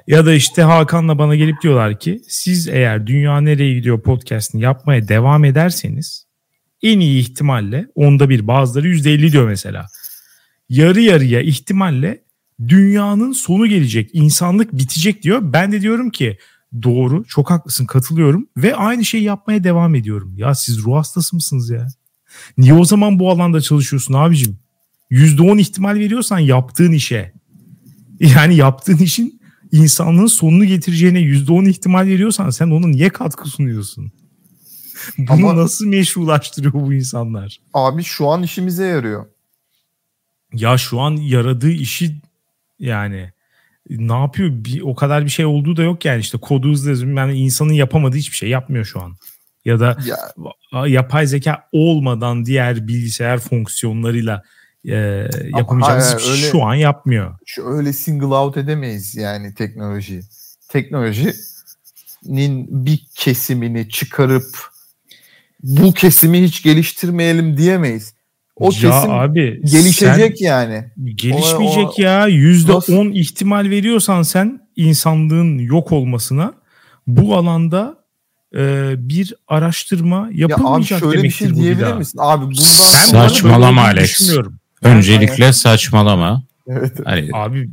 Ya 0.06 0.26
da 0.26 0.34
işte 0.34 0.62
Hakan'la 0.62 1.18
bana 1.18 1.34
gelip 1.34 1.62
diyorlar 1.62 2.00
ki 2.00 2.20
siz 2.28 2.68
eğer 2.68 3.06
Dünya 3.06 3.40
Nereye 3.40 3.74
Gidiyor 3.74 4.02
podcastini 4.02 4.62
yapmaya 4.62 5.08
devam 5.08 5.44
ederseniz 5.44 6.26
en 6.82 7.00
iyi 7.00 7.20
ihtimalle 7.20 7.86
onda 7.94 8.28
bir 8.28 8.46
bazıları 8.46 8.88
yüzde 8.88 9.12
elli 9.12 9.32
diyor 9.32 9.48
mesela. 9.48 9.86
Yarı 10.68 11.00
yarıya 11.00 11.40
ihtimalle 11.40 12.22
dünyanın 12.68 13.32
sonu 13.32 13.66
gelecek, 13.66 14.10
insanlık 14.12 14.72
bitecek 14.72 15.22
diyor. 15.22 15.40
Ben 15.42 15.72
de 15.72 15.80
diyorum 15.80 16.10
ki 16.10 16.38
doğru, 16.82 17.24
çok 17.24 17.50
haklısın, 17.50 17.86
katılıyorum 17.86 18.48
ve 18.56 18.74
aynı 18.74 19.04
şeyi 19.04 19.24
yapmaya 19.24 19.64
devam 19.64 19.94
ediyorum. 19.94 20.34
Ya 20.36 20.54
siz 20.54 20.78
ruh 20.78 20.96
hastası 20.96 21.36
mısınız 21.36 21.70
ya? 21.70 21.86
Niye 22.58 22.74
o 22.74 22.84
zaman 22.84 23.18
bu 23.18 23.30
alanda 23.30 23.60
çalışıyorsun 23.60 24.14
abicim? 24.14 24.58
%10 25.10 25.58
ihtimal 25.60 25.94
veriyorsan 25.94 26.38
yaptığın 26.38 26.92
işe 26.92 27.32
yani 28.20 28.56
yaptığın 28.56 28.96
işin 28.98 29.40
insanlığın 29.72 30.26
sonunu 30.26 30.64
getireceğine 30.64 31.20
%10 31.20 31.68
ihtimal 31.68 32.06
veriyorsan 32.06 32.50
sen 32.50 32.70
ona 32.70 32.86
niye 32.86 33.08
katkı 33.08 33.48
sunuyorsun? 33.48 34.12
Bunu 35.18 35.30
Ama- 35.30 35.56
nasıl 35.56 35.86
meşrulaştırıyor 35.86 36.72
bu 36.72 36.94
insanlar? 36.94 37.58
abi 37.74 38.02
şu 38.02 38.28
an 38.28 38.42
işimize 38.42 38.86
yarıyor. 38.86 39.26
Ya 40.52 40.78
şu 40.78 41.00
an 41.00 41.16
yaradığı 41.16 41.70
işi 41.70 42.16
yani 42.78 43.32
ne 43.90 44.12
yapıyor? 44.12 44.50
Bir, 44.52 44.80
o 44.80 44.94
kadar 44.94 45.24
bir 45.24 45.30
şey 45.30 45.44
olduğu 45.46 45.76
da 45.76 45.82
yok 45.82 46.04
yani 46.04 46.20
işte 46.20 46.38
kodu 46.38 46.70
hızlı. 46.70 47.14
Yani 47.16 47.34
insanın 47.38 47.72
yapamadığı 47.72 48.16
hiçbir 48.16 48.36
şey 48.36 48.48
yapmıyor 48.48 48.84
şu 48.84 49.02
an. 49.02 49.16
Ya 49.64 49.80
da 49.80 49.98
Ya 50.72 50.86
yapay 50.86 51.26
zeka 51.26 51.68
olmadan 51.72 52.46
diğer 52.46 52.88
bilgisayar 52.88 53.38
fonksiyonlarıyla 53.38 54.42
e, 54.84 55.28
yapamayacağımız 55.58 56.06
hayır, 56.06 56.18
şey 56.20 56.32
öyle- 56.32 56.50
şu 56.50 56.62
an 56.64 56.74
yapmıyor. 56.74 57.34
şu 57.46 57.66
öyle 57.66 57.92
single 57.92 58.26
out 58.26 58.56
edemeyiz 58.56 59.14
yani 59.16 59.54
teknoloji. 59.54 60.20
Teknolojinin 60.68 61.36
bir 62.86 63.06
kesimini 63.14 63.88
çıkarıp 63.88 64.46
bu 65.62 65.92
kesimi 65.92 66.42
hiç 66.42 66.62
geliştirmeyelim 66.62 67.56
diyemeyiz. 67.56 68.14
O 68.56 68.64
ya 68.64 68.70
kesim 68.70 69.10
abi 69.10 69.60
gelişecek 69.64 70.40
yani. 70.40 70.84
gelişmeyecek 71.14 71.84
O- 71.86 71.92
o- 71.98 72.02
ya 72.02 72.26
yüzde 72.26 72.72
on 72.72 73.10
ihtimal 73.12 73.70
veriyorsan 73.70 74.22
sen 74.22 74.60
insanlığın 74.76 75.58
yok 75.58 75.92
olmasına 75.92 76.54
bu 77.06 77.36
alanda 77.36 78.04
e, 78.56 78.92
bir 79.08 79.34
araştırma 79.48 80.16
Ya 80.16 80.46
abi 80.46 80.50
yapılmayacak 80.52 81.00
şöyle 81.00 81.12
bir 81.12 81.18
demektir 81.18 81.38
şey 81.38 81.50
bu 81.50 81.56
bir 81.56 81.62
diyebilir 81.62 81.86
daha. 81.86 81.94
misin? 81.94 82.18
Abi 82.22 82.44
bundan 82.44 82.54
Saçmalama 82.62 83.82
Alex. 83.82 84.04
düşünmüyorum. 84.04 84.58
Öncelikle 84.82 85.52
saçmalama. 85.52 86.42
Evet. 86.68 87.00
Hani 87.04 87.30
Abi 87.32 87.70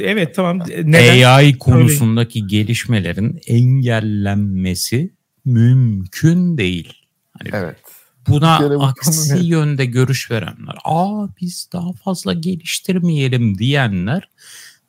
evet 0.00 0.34
tamam 0.34 0.58
neden? 0.84 1.22
AI 1.22 1.58
konusundaki 1.58 2.46
gelişmelerin 2.46 3.40
engellenmesi 3.46 5.10
mümkün 5.44 6.58
değil. 6.58 6.92
Hani 7.38 7.50
Evet. 7.52 7.76
buna 8.28 8.70
bu 8.70 8.84
aksi 8.84 9.38
yönde 9.46 9.84
görüş 9.86 10.30
verenler, 10.30 10.76
aa 10.84 11.26
biz 11.40 11.68
daha 11.72 11.92
fazla 11.92 12.32
geliştirmeyelim 12.32 13.58
diyenler 13.58 14.28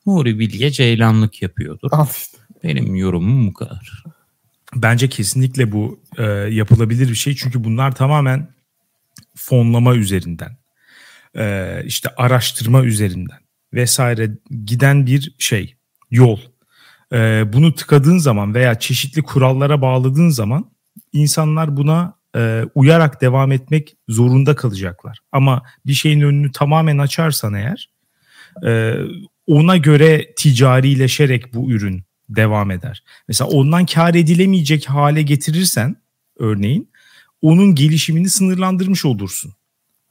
Nuri 0.06 0.38
Bilge 0.38 0.70
Ceylanlık 0.70 1.42
yapıyordur. 1.42 1.88
Al 1.92 2.06
işte. 2.16 2.38
Benim 2.64 2.94
yorumum 2.94 3.46
bu 3.46 3.54
kadar. 3.54 4.04
Bence 4.74 5.08
kesinlikle 5.08 5.72
bu 5.72 6.00
e, 6.18 6.22
yapılabilir 6.32 7.08
bir 7.08 7.14
şey. 7.14 7.36
Çünkü 7.36 7.64
bunlar 7.64 7.94
tamamen 7.94 8.48
fonlama 9.34 9.94
üzerinden, 9.94 10.56
e, 11.36 11.76
işte 11.84 12.08
araştırma 12.16 12.84
üzerinden 12.84 13.38
vesaire 13.74 14.30
giden 14.64 15.06
bir 15.06 15.34
şey, 15.38 15.76
yol. 16.10 16.38
E, 17.12 17.44
bunu 17.52 17.74
tıkadığın 17.74 18.18
zaman 18.18 18.54
veya 18.54 18.78
çeşitli 18.78 19.22
kurallara 19.22 19.82
bağladığın 19.82 20.28
zaman 20.28 20.70
insanlar 21.12 21.76
buna 21.76 22.14
e, 22.36 22.64
uyarak 22.74 23.20
devam 23.20 23.52
etmek 23.52 23.96
zorunda 24.08 24.54
kalacaklar. 24.56 25.18
Ama 25.32 25.62
bir 25.86 25.94
şeyin 25.94 26.20
önünü 26.20 26.52
tamamen 26.52 26.98
açarsan 26.98 27.54
eğer 27.54 27.90
ona 29.46 29.76
göre 29.76 30.34
ticarileşerek 30.36 31.54
bu 31.54 31.70
ürün 31.70 32.04
devam 32.28 32.70
eder. 32.70 33.04
Mesela 33.28 33.50
ondan 33.50 33.86
kar 33.86 34.14
edilemeyecek 34.14 34.86
hale 34.86 35.22
getirirsen 35.22 35.96
örneğin 36.38 36.90
onun 37.42 37.74
gelişimini 37.74 38.30
sınırlandırmış 38.30 39.04
olursun. 39.04 39.52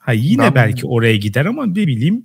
Ha 0.07 0.13
yine 0.13 0.41
Ben- 0.41 0.55
belki 0.55 0.87
oraya 0.87 1.15
gider 1.17 1.45
ama 1.45 1.65
ne 1.65 1.75
bileyim 1.75 2.23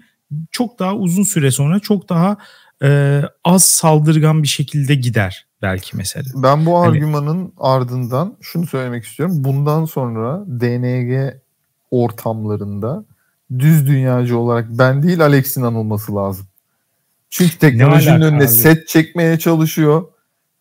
çok 0.51 0.79
daha 0.79 0.95
uzun 0.97 1.23
süre 1.23 1.51
sonra 1.51 1.79
çok 1.81 2.09
daha 2.09 2.37
e, 2.83 3.23
az 3.45 3.65
saldırgan 3.65 4.43
bir 4.43 4.49
şekilde 4.49 4.95
gider 4.95 5.47
belki 5.63 5.97
mesela. 5.97 6.25
Ben 6.35 6.67
bu 6.67 6.79
Hani- 6.81 6.89
argümanın 6.89 7.53
ardından 7.59 8.37
şunu 8.41 8.67
söylemek 8.67 9.05
istiyorum. 9.05 9.35
Bundan 9.45 9.85
sonra 9.85 10.45
DNG 10.47 11.35
ortamlarında 11.91 13.05
düz 13.59 13.87
dünyacı 13.87 14.39
olarak 14.39 14.67
ben 14.71 15.03
değil 15.03 15.21
Alex'in 15.25 15.63
anılması 15.63 16.15
lazım. 16.17 16.47
Çünkü 17.31 17.59
teknolojinin 17.59 18.21
önüne 18.21 18.39
abi? 18.43 18.49
set 18.49 18.89
çekmeye 18.89 19.39
çalışıyor. 19.39 20.05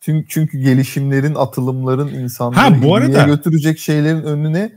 Çünkü, 0.00 0.26
çünkü 0.28 0.58
gelişimlerin, 0.58 1.34
atılımların 1.34 2.08
insanları 2.08 2.60
Ha, 2.60 2.82
bu 2.82 2.94
arada- 2.96 3.22
götürecek 3.26 3.78
şeylerin 3.78 4.22
önüne 4.22 4.72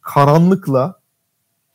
karanlıkla 0.00 0.97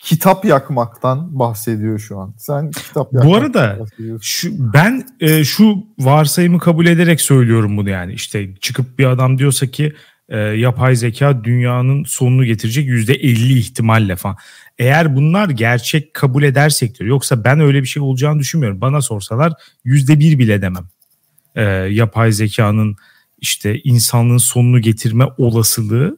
kitap 0.04 0.46
yakmaktan 0.46 1.40
bahsediyor 1.40 2.00
şu 2.00 2.20
an. 2.20 2.34
Sen 2.38 2.72
kitap 2.72 3.12
Bu 3.12 3.18
yakmaktan 3.18 3.40
arada 3.40 3.80
bahsediyorsun. 3.80 4.22
Şu, 4.22 4.74
ben 4.74 5.08
e, 5.20 5.44
şu 5.44 5.78
varsayımı 6.00 6.60
kabul 6.60 6.86
ederek 6.86 7.22
söylüyorum 7.22 7.78
bunu 7.78 7.90
yani. 7.90 8.14
İşte 8.14 8.56
çıkıp 8.56 9.00
bir 9.00 9.06
adam 9.06 9.38
diyorsa 9.38 9.68
ki 9.68 9.94
e, 10.30 10.38
yapay 10.38 10.96
zeka 10.96 11.44
dünyanın 11.44 12.04
sonunu 12.04 12.46
getirecek 12.46 12.88
yüzde 12.88 13.14
50 13.14 13.60
ihtimalle 13.60 14.16
falan. 14.16 14.36
Eğer 14.80 15.16
bunlar 15.16 15.50
gerçek 15.50 16.14
kabul 16.14 16.44
edersek 16.44 17.00
diyor. 17.00 17.10
Yoksa 17.10 17.44
ben 17.44 17.60
öyle 17.60 17.82
bir 17.82 17.88
şey 17.88 18.04
olacağını 18.04 18.40
düşünmüyorum. 18.40 18.82
Bana 18.82 19.02
sorsalar 19.02 19.54
yüzde 19.84 20.20
bir 20.20 20.40
bile 20.40 20.62
demem. 20.62 20.86
E, 21.56 21.64
yapay 21.92 22.32
zekanın 22.32 22.96
işte 23.42 23.80
insanlığın 23.84 24.38
sonunu 24.38 24.80
getirme 24.80 25.26
olasılığı 25.38 26.18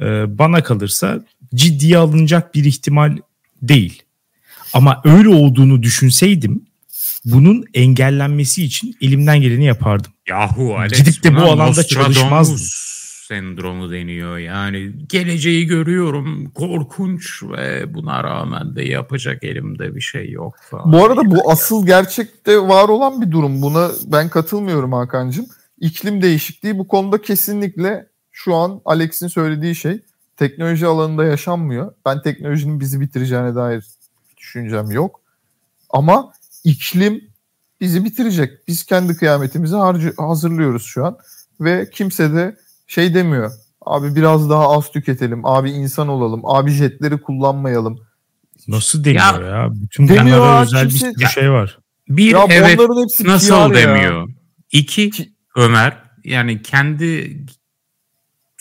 e, 0.00 0.38
bana 0.38 0.62
kalırsa 0.62 1.24
ciddiye 1.54 1.98
alınacak 1.98 2.54
bir 2.54 2.64
ihtimal 2.64 3.16
değil. 3.62 4.02
Ama 4.72 5.02
öyle 5.04 5.28
olduğunu 5.28 5.82
düşünseydim 5.82 6.68
bunun 7.24 7.64
engellenmesi 7.74 8.64
için 8.64 8.96
elimden 9.00 9.40
geleni 9.40 9.64
yapardım. 9.64 10.12
Yahu 10.28 10.76
Alex 10.76 10.98
Gidip 10.98 11.24
de 11.24 11.36
bu 11.36 11.40
alanda 11.40 11.84
çalışmazdım. 11.84 12.58
sendromu 13.28 13.90
deniyor. 13.90 14.38
Yani 14.38 14.92
geleceği 15.08 15.66
görüyorum 15.66 16.50
korkunç 16.50 17.42
ve 17.42 17.94
buna 17.94 18.24
rağmen 18.24 18.76
de 18.76 18.82
yapacak 18.82 19.44
elimde 19.44 19.94
bir 19.94 20.00
şey 20.00 20.30
yok 20.30 20.54
falan. 20.70 20.92
Bu 20.92 21.04
arada 21.04 21.30
bu 21.30 21.50
asıl 21.50 21.86
gerçekte 21.86 22.58
var 22.58 22.88
olan 22.88 23.20
bir 23.22 23.30
durum. 23.30 23.62
Buna 23.62 23.90
ben 24.06 24.28
katılmıyorum 24.28 24.92
Hakan'cığım. 24.92 25.46
İklim 25.80 26.22
değişikliği 26.22 26.78
bu 26.78 26.88
konuda 26.88 27.22
kesinlikle 27.22 28.06
şu 28.32 28.54
an 28.54 28.80
Alex'in 28.84 29.28
söylediği 29.28 29.74
şey 29.74 30.00
teknoloji 30.38 30.86
alanında 30.86 31.24
yaşanmıyor. 31.24 31.92
Ben 32.06 32.22
teknolojinin 32.22 32.80
bizi 32.80 33.00
bitireceğine 33.00 33.54
dair 33.54 33.84
düşüncem 34.36 34.90
yok. 34.90 35.20
Ama 35.90 36.32
iklim 36.64 37.20
bizi 37.80 38.04
bitirecek. 38.04 38.68
Biz 38.68 38.84
kendi 38.86 39.16
kıyametimizi 39.16 39.76
harcı, 39.76 40.14
hazırlıyoruz 40.16 40.82
şu 40.84 41.06
an. 41.06 41.18
Ve 41.60 41.90
kimse 41.90 42.34
de 42.34 42.56
şey 42.86 43.14
demiyor. 43.14 43.52
Abi 43.86 44.14
biraz 44.14 44.50
daha 44.50 44.68
az 44.70 44.92
tüketelim. 44.92 45.46
Abi 45.46 45.70
insan 45.70 46.08
olalım. 46.08 46.40
Abi 46.44 46.70
jetleri 46.70 47.20
kullanmayalım. 47.20 48.00
Nasıl 48.68 49.04
demiyor 49.04 49.42
ya? 49.42 49.48
Ya, 49.56 49.68
Bütün 49.74 50.08
demiyor 50.08 50.38
bunlara 50.38 50.58
abi, 50.58 50.64
özel 50.66 50.88
kimse- 50.88 51.14
bir 51.18 51.26
şey 51.26 51.50
var. 51.50 51.78
Bir 52.08 52.32
Ya 52.32 52.46
evet 52.50 52.80
nasıl 53.24 53.50
PR 53.70 53.74
ya. 53.74 53.74
demiyor. 53.74 54.28
İki 54.72 55.10
Ki- 55.10 55.32
Ömer 55.56 56.02
yani 56.24 56.62
kendi 56.62 57.36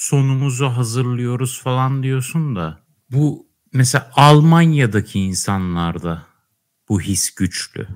sonumuzu 0.08 0.66
hazırlıyoruz 0.66 1.62
falan 1.62 2.03
diyorsun 2.03 2.55
da 2.55 2.80
bu 3.12 3.47
mesela 3.74 4.12
Almanya'daki 4.16 5.20
insanlarda 5.20 6.24
bu 6.89 7.01
his 7.01 7.36
güçlü. 7.36 7.88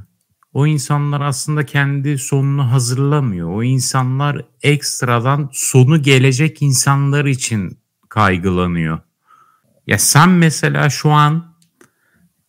O 0.54 0.68
insanlar 0.68 1.22
aslında 1.22 1.66
kendi 1.66 2.18
sonunu 2.18 2.72
hazırlamıyor. 2.72 3.50
O 3.50 3.64
insanlar 3.64 4.46
ekstradan 4.62 5.50
sonu 5.54 6.02
gelecek 6.02 6.62
insanlar 6.62 7.26
için 7.26 7.80
kaygılanıyor. 8.10 9.00
Ya 9.88 9.98
sen 9.98 10.30
mesela 10.30 10.90
şu 10.90 11.12
an 11.12 11.56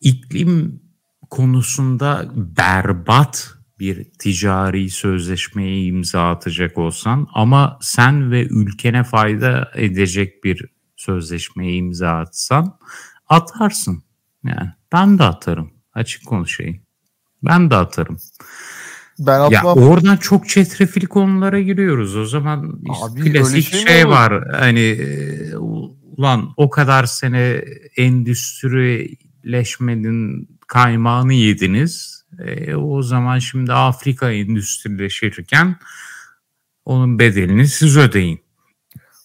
iklim 0.01 0.81
konusunda 1.29 2.31
berbat 2.35 3.55
bir 3.83 4.03
ticari 4.19 4.89
sözleşmeye 4.89 5.85
imza 5.85 6.29
atacak 6.29 6.77
olsan 6.77 7.27
ama 7.33 7.77
sen 7.81 8.31
ve 8.31 8.47
ülkene 8.47 9.03
fayda 9.03 9.71
edecek 9.75 10.43
bir 10.43 10.65
sözleşmeye 10.95 11.75
imza 11.75 12.09
atsan 12.09 12.77
atarsın. 13.29 14.03
Yani 14.45 14.69
ben 14.93 15.19
de 15.19 15.23
atarım. 15.23 15.73
Açık 15.93 16.25
konuşayım. 16.25 16.81
Ben 17.43 17.69
de 17.69 17.75
atarım. 17.75 18.17
Ben 19.19 19.49
Ya 19.49 19.63
oradan 19.63 20.17
çok 20.17 20.49
çetrefil 20.49 21.05
konulara 21.05 21.59
giriyoruz. 21.59 22.15
O 22.15 22.25
zaman 22.25 22.81
işte 22.93 23.05
Abi, 23.05 23.31
klasik 23.31 23.67
şey 23.67 23.85
şey, 23.85 24.07
var. 24.07 24.43
Hani 24.51 24.79
e, 24.79 25.55
ulan 26.17 26.53
o 26.57 26.69
kadar 26.69 27.05
sene 27.05 27.63
endüstrileşmenin 27.97 30.49
kaymağını 30.67 31.33
yediniz. 31.33 32.12
E, 32.39 32.75
o 32.75 33.01
zaman 33.01 33.39
şimdi 33.39 33.73
Afrika 33.73 34.31
endüstrileşirken 34.31 35.75
onun 36.85 37.19
bedelini 37.19 37.67
siz 37.67 37.97
ödeyin. 37.97 38.39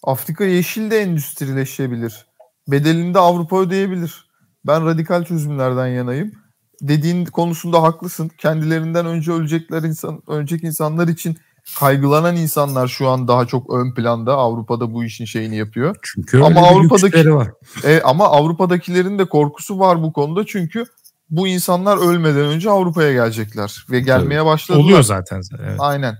Afrika 0.02 0.44
yeşil 0.44 0.90
de 0.90 0.98
endüstrileşebilir. 1.00 2.26
Bedelini 2.68 3.14
de 3.14 3.18
Avrupa 3.18 3.60
ödeyebilir. 3.60 4.28
Ben 4.66 4.86
radikal 4.86 5.24
çözümlerden 5.24 5.86
yanayım. 5.86 6.32
Dediğin 6.82 7.24
konusunda 7.24 7.82
haklısın. 7.82 8.30
Kendilerinden 8.38 9.06
önce 9.06 9.32
ölecekler 9.32 9.82
insan, 9.82 10.22
ölecek 10.28 10.64
insanlar 10.64 11.08
için 11.08 11.36
kaygılanan 11.78 12.36
insanlar 12.36 12.88
şu 12.88 13.08
an 13.08 13.28
daha 13.28 13.46
çok 13.46 13.74
ön 13.74 13.94
planda. 13.94 14.34
Avrupa'da 14.34 14.92
bu 14.92 15.04
işin 15.04 15.24
şeyini 15.24 15.56
yapıyor. 15.56 15.96
Çünkü 16.02 16.40
Ama 16.40 16.60
Avrupa'daki- 16.60 17.34
var. 17.34 17.48
E, 17.84 18.00
ama 18.04 18.24
Avrupa'dakilerin 18.28 19.18
de 19.18 19.24
korkusu 19.24 19.78
var 19.78 20.02
bu 20.02 20.12
konuda. 20.12 20.46
Çünkü 20.46 20.84
bu 21.30 21.48
insanlar 21.48 21.96
ölmeden 21.96 22.44
önce 22.44 22.70
Avrupa'ya 22.70 23.12
gelecekler 23.12 23.86
ve 23.90 24.00
gelmeye 24.00 24.44
başladılar. 24.44 24.84
Oluyor 24.84 25.02
zaten. 25.02 25.42
Evet. 25.60 25.76
Aynen. 25.78 26.18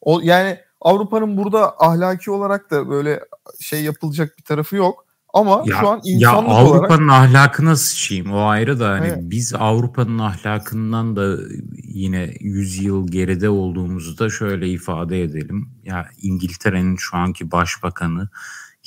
O 0.00 0.20
yani 0.22 0.58
Avrupa'nın 0.80 1.36
burada 1.36 1.74
ahlaki 1.78 2.30
olarak 2.30 2.70
da 2.70 2.88
böyle 2.90 3.20
şey 3.60 3.82
yapılacak 3.82 4.38
bir 4.38 4.42
tarafı 4.42 4.76
yok. 4.76 5.06
Ama 5.34 5.62
Ya, 5.66 5.76
şu 5.80 5.88
an 5.88 6.00
ya 6.04 6.14
insanlık 6.14 6.48
olarak 6.48 6.66
Avrupa'nın 6.70 7.08
ahlakına 7.08 7.76
sıçayım 7.76 8.32
o 8.32 8.46
ayrı 8.46 8.80
da 8.80 8.88
hani 8.88 9.06
Evet. 9.06 9.18
biz 9.22 9.54
Avrupa'nın 9.54 10.18
ahlakından 10.18 11.16
da 11.16 11.36
yine 11.84 12.34
100 12.40 12.82
yıl 12.82 13.08
geride 13.08 13.48
olduğumuzu 13.48 14.18
da 14.18 14.30
şöyle 14.30 14.68
ifade 14.68 15.22
edelim. 15.22 15.68
Ya 15.84 16.08
İngiltere'nin 16.22 16.96
şu 16.96 17.16
anki 17.16 17.50
başbakanı 17.50 18.28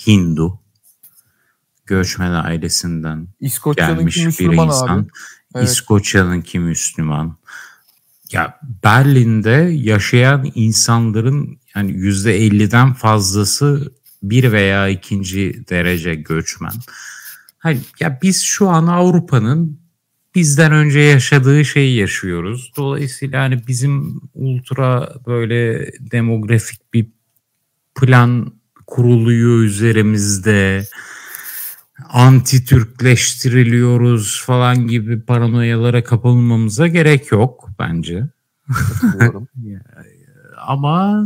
Hindu 0.08 0.60
göçmen 1.86 2.32
ailesinden 2.32 3.28
İskoçya'nınki 3.40 4.16
gelmiş 4.16 4.40
bir 4.40 4.52
insan. 4.54 4.88
abi. 5.00 5.08
Evet. 5.56 5.70
İskoçya'nınki 5.70 6.60
Müslüman. 6.60 7.38
Ya 8.32 8.60
Berlin'de 8.84 9.72
yaşayan 9.74 10.52
insanların 10.56 11.60
yani 11.76 11.92
%50'den 11.92 12.94
fazlası 12.94 13.94
bir 14.24 14.52
veya 14.52 14.90
ikinci 14.90 15.64
derece 15.70 16.16
göçmen. 16.16 16.74
Hani 17.58 17.80
ya 18.00 18.20
biz 18.22 18.42
şu 18.42 18.70
an 18.70 18.88
Avrupa'nın 18.88 19.80
bizden 20.36 20.72
önce 20.72 21.00
yaşadığı 21.00 21.66
şeyi 21.66 21.98
yaşıyoruz. 21.98 22.72
Dolayısıyla 22.78 23.42
hani 23.42 23.68
bizim 23.68 24.22
ultra 24.34 25.14
böyle 25.28 25.92
demografik 26.00 26.94
bir 26.94 27.08
plan 27.96 28.54
kuruluyor 28.88 29.60
üzerimizde. 29.60 30.88
Anti 32.10 32.66
Türkleştiriliyoruz 32.66 34.44
falan 34.46 34.88
gibi 34.88 35.22
paranoyalara 35.22 36.04
kapılmamıza 36.04 36.88
gerek 36.88 37.32
yok 37.32 37.70
bence. 37.80 38.24
Ama 40.68 41.26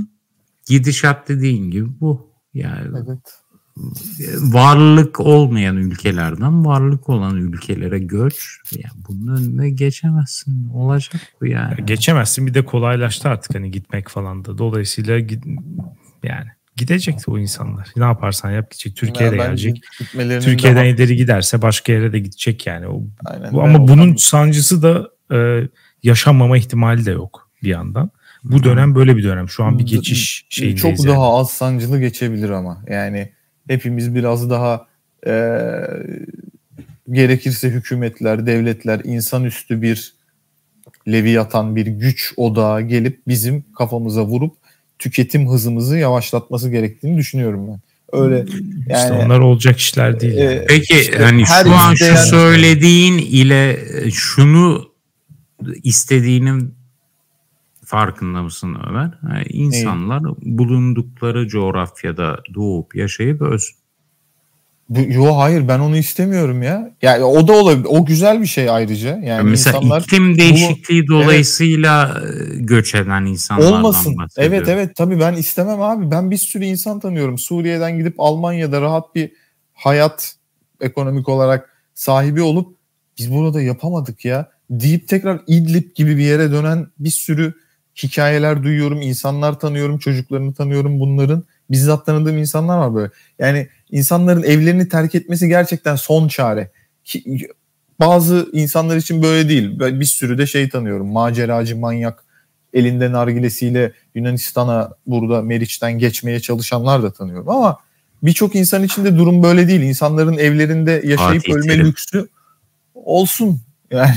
gidişat 0.67 1.30
dediğin 1.30 1.71
gibi 1.71 1.89
bu. 1.99 2.28
Yani 2.53 2.97
evet. 2.97 3.39
varlık 4.38 5.19
olmayan 5.19 5.78
ülkelerden 5.78 6.65
varlık 6.65 7.09
olan 7.09 7.36
ülkelere 7.38 7.99
göç. 7.99 8.59
Yani 8.71 9.03
bunun 9.09 9.38
önüne 9.38 9.69
geçemezsin. 9.69 10.69
Olacak 10.69 11.21
bu 11.41 11.45
yani. 11.45 11.86
Geçemezsin 11.86 12.47
bir 12.47 12.53
de 12.53 12.65
kolaylaştı 12.65 13.30
artık 13.30 13.55
hani 13.55 13.71
gitmek 13.71 14.09
falan 14.09 14.45
da. 14.45 14.57
Dolayısıyla 14.57 15.19
yani 16.23 16.57
gidecek 16.78 17.19
o 17.28 17.39
insanlar. 17.39 17.88
Ne 17.95 18.03
yaparsan 18.03 18.51
yap 18.51 18.71
gidecek. 18.71 18.95
Türkiye'de 18.95 19.36
Yani 19.36 19.45
gelecek. 19.47 19.82
Türkiye'den 20.43 20.75
daha- 20.75 20.86
ileri 20.86 21.15
giderse 21.15 21.61
başka 21.61 21.91
yere 21.93 22.13
de 22.13 22.19
gidecek 22.19 22.67
yani. 22.67 22.88
O, 22.88 23.03
Aynen, 23.25 23.53
bu, 23.53 23.63
ama 23.63 23.88
bunun 23.88 24.15
sancısı 24.15 24.82
da 24.84 25.09
e, 25.36 25.67
yaşanmama 26.03 26.57
ihtimali 26.57 27.05
de 27.05 27.11
yok 27.11 27.49
bir 27.63 27.69
yandan. 27.69 28.11
Bu 28.43 28.63
dönem 28.63 28.95
böyle 28.95 29.17
bir 29.17 29.23
dönem. 29.23 29.49
Şu 29.49 29.63
an 29.63 29.80
bir 29.80 29.86
geçiş 29.86 30.45
şeyindeyiz. 30.49 30.82
çok 30.82 31.05
yani. 31.05 31.15
daha 31.15 31.38
az 31.39 31.51
sancılı 31.51 31.99
geçebilir 31.99 32.49
ama. 32.49 32.84
Yani 32.89 33.32
hepimiz 33.67 34.15
biraz 34.15 34.49
daha 34.49 34.88
e, 35.28 35.34
gerekirse 37.11 37.69
hükümetler, 37.69 38.45
devletler 38.45 39.01
insanüstü 39.03 39.82
bir 39.82 40.13
leviyatan 41.07 41.75
bir 41.75 41.88
güç 41.88 42.34
odağı 42.38 42.82
gelip 42.82 43.28
bizim 43.28 43.65
kafamıza 43.78 44.25
vurup 44.25 44.57
tüketim 44.99 45.49
hızımızı 45.49 45.97
yavaşlatması 45.97 46.69
gerektiğini 46.69 47.17
düşünüyorum 47.17 47.67
ben. 47.67 47.79
Öyle 48.11 48.45
İşte 48.79 48.93
yani 48.93 49.25
onlar 49.25 49.39
olacak 49.39 49.79
işler 49.79 50.19
değil. 50.19 50.37
e, 50.37 50.41
yani. 50.41 50.65
Peki 50.67 50.99
işte 50.99 51.23
hani 51.23 51.45
her 51.45 51.63
şu 51.63 51.75
an 51.75 51.93
şu 51.93 52.17
söylediğin 52.17 53.17
ile 53.17 53.71
e, 53.71 54.11
şunu 54.11 54.91
istediğinin 55.83 56.75
farkında 57.86 58.43
mısın 58.43 58.78
Ömer? 58.89 59.11
Yani 59.24 59.45
insanlar 59.49 60.24
bulundukları 60.41 61.47
coğrafyada 61.47 62.39
doğup 62.55 62.95
yaşayıp 62.95 63.41
ölsün. 63.41 63.76
Yo 64.89 65.38
hayır 65.38 65.68
ben 65.68 65.80
onu 65.80 65.97
istemiyorum 65.97 66.64
ya. 66.64 66.92
Yani 67.01 67.24
o 67.24 67.47
da 67.47 67.54
olabilir. 67.54 67.88
O 67.89 68.05
güzel 68.05 68.42
bir 68.42 68.46
şey 68.46 68.70
ayrıca. 68.70 69.18
Yani 69.18 69.50
Mesela 69.50 69.78
insanlar 69.78 70.01
iklim 70.01 70.38
değişikliği 70.38 71.08
dolayısıyla 71.08 72.22
e, 72.22 72.55
göç 72.55 72.96
eden 72.96 73.26
insanlardan 73.26 73.74
olmasın. 73.74 74.16
Evet 74.38 74.68
evet 74.68 74.96
tabii 74.96 75.20
ben 75.20 75.34
istemem 75.34 75.82
abi. 75.82 76.12
Ben 76.12 76.32
bir 76.32 76.38
sürü 76.38 76.66
insan 76.66 77.00
tanıyorum. 77.00 77.38
Suriye'den 77.38 77.97
gidip 77.97 78.16
Almanya'da 78.18 78.82
rahat 78.82 79.16
bir 79.16 79.32
hayat 79.74 80.36
ekonomik 80.82 81.30
olarak 81.30 81.70
sahibi 81.93 82.42
olup 82.42 82.78
biz 83.18 83.34
burada 83.34 83.62
yapamadık 83.62 84.26
ya 84.26 84.50
deyip 84.70 85.08
tekrar 85.08 85.42
İdlib 85.47 85.96
gibi 85.96 86.18
bir 86.18 86.24
yere 86.24 86.51
dönen 86.51 86.88
bir 87.00 87.09
sürü 87.09 87.54
hikayeler 88.04 88.64
duyuyorum. 88.64 89.01
insanlar 89.01 89.59
tanıyorum, 89.59 89.97
çocuklarını 89.97 90.54
tanıyorum 90.54 91.00
bunların. 91.00 91.43
Bizzat 91.72 92.05
tanıdığım 92.05 92.38
insanlar 92.38 92.78
var 92.78 92.96
böyle. 92.96 93.12
Yani 93.39 93.68
insanların 93.92 94.43
evlerini 94.43 94.89
terk 94.89 95.16
etmesi 95.16 95.47
gerçekten 95.47 95.96
son 95.96 96.28
çare. 96.28 96.72
Ki- 97.04 97.47
Bazı 98.00 98.50
insanlar 98.54 98.97
için 98.97 99.24
böyle 99.24 99.50
değil. 99.50 99.80
Ben 99.80 100.00
bir 100.00 100.05
sürü 100.05 100.38
de 100.38 100.47
şey 100.47 100.70
tanıyorum. 100.70 101.08
Maceracı, 101.08 101.78
manyak, 101.78 102.24
elinde 102.74 103.12
nargilesiyle 103.12 103.92
Yunanistan'a 104.16 104.92
burada 105.08 105.42
Meriç'ten 105.42 106.00
geçmeye 106.00 106.39
çalışanlar 106.39 107.04
da 107.04 107.12
tanıyorum. 107.14 107.50
Ama 107.50 107.78
birçok 108.24 108.55
insan 108.55 108.84
için 108.84 109.05
de 109.05 109.18
durum 109.18 109.43
böyle 109.43 109.68
değil. 109.68 109.82
İnsanların 109.82 110.38
evlerinde 110.38 110.92
yaşayıp 111.05 111.42
Fatih 111.46 111.54
ölme 111.55 111.74
lüksü 111.78 112.28
olsun. 112.93 113.62
Yani 113.92 114.16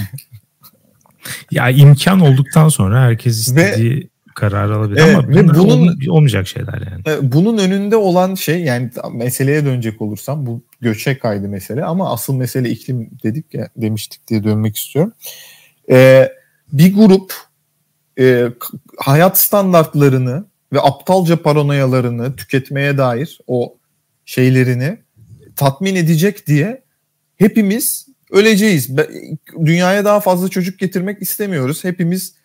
Ya 1.51 1.71
imkan 1.71 2.21
olduktan 2.21 2.69
sonra 2.69 3.01
herkes 3.03 3.39
istediği 3.39 4.10
kararı 4.41 4.77
alabilir 4.77 5.01
Evet, 5.05 5.17
ama 5.17 5.29
ve 5.29 5.49
bunun- 5.49 5.69
olm- 5.71 6.11
olmayacak 6.11 6.47
şeyler 6.47 6.83
yani. 6.93 7.33
Bunun 7.33 7.59
önünde 7.59 7.97
olan 7.97 8.35
şey 8.35 8.61
yani 8.62 8.91
meseleye 9.12 9.65
dönecek 9.65 10.03
olursam 10.03 10.47
bu 10.47 10.62
göçe 10.81 11.19
kaydı 11.19 11.49
mesele 11.49 11.85
ama 11.85 12.12
asıl 12.12 12.35
mesele 12.35 12.71
iklim 12.71 13.11
dedik 13.25 13.55
ya 13.55 13.69
demiştik 13.77 14.29
diye 14.29 14.45
dönmek 14.45 14.77
istiyorum. 14.77 15.12
E, 15.91 16.29
bir 16.73 16.95
grup 16.95 17.35
e, 18.19 18.47
hayat 18.99 19.39
standartlarını 19.39 20.45
ve 20.73 20.81
aptalca 20.81 21.43
paranoyalarını 21.43 22.37
tüketmeye 22.37 22.99
dair 22.99 23.39
o 23.47 23.77
şeylerini 24.25 24.99
tatmin 25.57 25.95
edecek 25.95 26.47
diye 26.47 26.83
hepimiz 27.37 28.07
öleceğiz. 28.31 28.91
Dünyaya 29.65 30.05
daha 30.05 30.21
fazla 30.21 30.49
çocuk 30.49 30.79
getirmek 30.79 31.23
istemiyoruz. 31.23 31.85
Hepimiz 31.85 32.40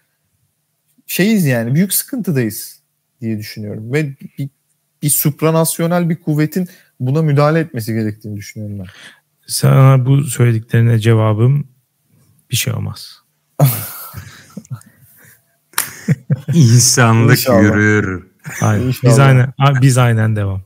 şeyiz 1.07 1.45
yani 1.45 1.75
büyük 1.75 1.93
sıkıntıdayız 1.93 2.79
diye 3.21 3.37
düşünüyorum. 3.37 3.93
Ve 3.93 4.15
bir, 4.37 4.49
bir 5.01 5.09
supranasyonel 5.09 6.09
bir 6.09 6.15
kuvvetin 6.15 6.69
buna 6.99 7.21
müdahale 7.21 7.59
etmesi 7.59 7.93
gerektiğini 7.93 8.37
düşünüyorum 8.37 8.79
ben. 8.79 8.85
Sana 9.47 10.05
bu 10.05 10.23
söylediklerine 10.23 10.99
cevabım 10.99 11.67
bir 12.51 12.55
şey 12.55 12.73
olmaz. 12.73 13.21
İnsanlık 16.53 17.37
İnşallah. 17.37 17.61
yürür. 17.61 18.27
Aynen. 18.61 18.93
Biz 19.03 19.19
aynen 19.19 19.53
biz 19.81 19.97
aynen 19.97 20.35
devam. 20.35 20.61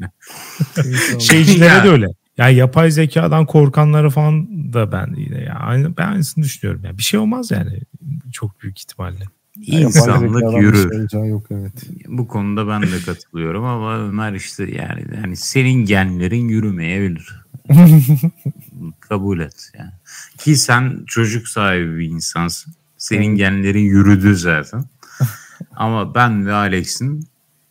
Şeycilere 1.19 1.83
de 1.83 1.89
öyle. 1.89 2.07
Yani 2.37 2.55
yapay 2.55 2.91
zekadan 2.91 3.45
korkanları 3.45 4.09
falan 4.09 4.47
da 4.73 4.91
ben 4.91 5.13
yine 5.17 5.41
ya 5.41 5.53
aynı 5.53 5.97
ben 5.97 6.07
aynısını 6.07 6.43
düşünüyorum. 6.43 6.81
Yani 6.85 6.97
bir 6.97 7.03
şey 7.03 7.19
olmaz 7.19 7.51
yani 7.51 7.79
çok 8.31 8.61
büyük 8.61 8.79
ihtimalle. 8.79 9.23
İnsanlık 9.61 10.61
yürür. 10.61 11.10
Şey 11.10 11.27
yok, 11.27 11.44
evet. 11.52 11.73
Bu 12.07 12.27
konuda 12.27 12.68
ben 12.68 12.81
de 12.81 12.99
katılıyorum 13.06 13.64
ama 13.64 13.98
Ömer 13.98 14.34
işte 14.34 14.64
yani 14.64 15.06
yani 15.15 15.36
senin 15.36 15.86
genlerin 15.86 16.48
yürümeyebilir. 16.48 17.45
Kabul 18.99 19.40
et 19.40 19.72
yani. 19.80 19.91
Ki 20.38 20.56
sen 20.56 21.03
çocuk 21.07 21.48
sahibi 21.48 21.99
bir 21.99 22.07
insansın. 22.07 22.73
Senin 22.98 23.30
evet. 23.30 23.38
genlerin 23.38 23.84
yürüdü 23.84 24.36
zaten. 24.36 24.84
ama 25.76 26.15
ben 26.15 26.45
ve 26.45 26.53
Alex'in 26.53 27.27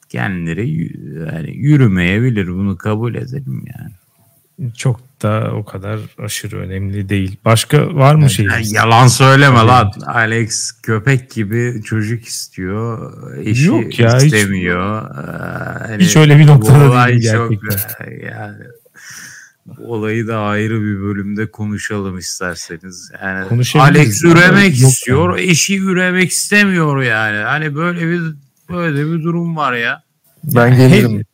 genleri 0.08 0.92
yani 1.26 1.56
yürümeyebilir. 1.56 2.48
Bunu 2.48 2.76
kabul 2.76 3.14
edelim 3.14 3.64
yani 3.78 3.92
çok 4.76 5.00
da 5.22 5.50
o 5.54 5.64
kadar 5.64 5.98
aşırı 6.18 6.56
önemli 6.56 7.08
değil. 7.08 7.36
Başka 7.44 7.94
var 7.94 8.14
mı 8.14 8.30
şey? 8.30 8.46
Yalan 8.62 9.06
söyleme 9.06 9.58
lan. 9.58 9.92
Alex 10.06 10.72
köpek 10.82 11.30
gibi 11.30 11.82
çocuk 11.84 12.24
istiyor. 12.24 13.12
Eşi 13.44 13.66
Yok 13.66 13.98
ya, 13.98 14.16
istemiyor. 14.16 15.02
Hiç, 15.02 15.18
ee, 15.18 15.88
hani 15.88 16.04
hiç 16.04 16.16
öyle 16.16 16.38
bir 16.38 16.46
noktada 16.46 17.08
değil 17.08 17.20
gerçekten. 17.20 17.70
Çok, 17.70 18.22
yani 18.32 18.64
olayı 19.78 20.26
da 20.26 20.38
ayrı 20.38 20.82
bir 20.82 21.00
bölümde 21.00 21.50
konuşalım 21.50 22.18
isterseniz. 22.18 23.12
Yani 23.22 23.64
Alex 23.74 24.24
üremek 24.24 24.74
istiyor, 24.74 25.38
yani. 25.38 25.50
eşi 25.50 25.78
üremek 25.78 26.30
istemiyor 26.30 27.02
yani. 27.02 27.38
Hani 27.38 27.74
böyle 27.74 28.08
bir 28.08 28.22
böyle 28.70 29.06
bir 29.06 29.24
durum 29.24 29.56
var 29.56 29.72
ya. 29.72 30.02
Ben 30.44 30.76
gelirim 30.76 31.24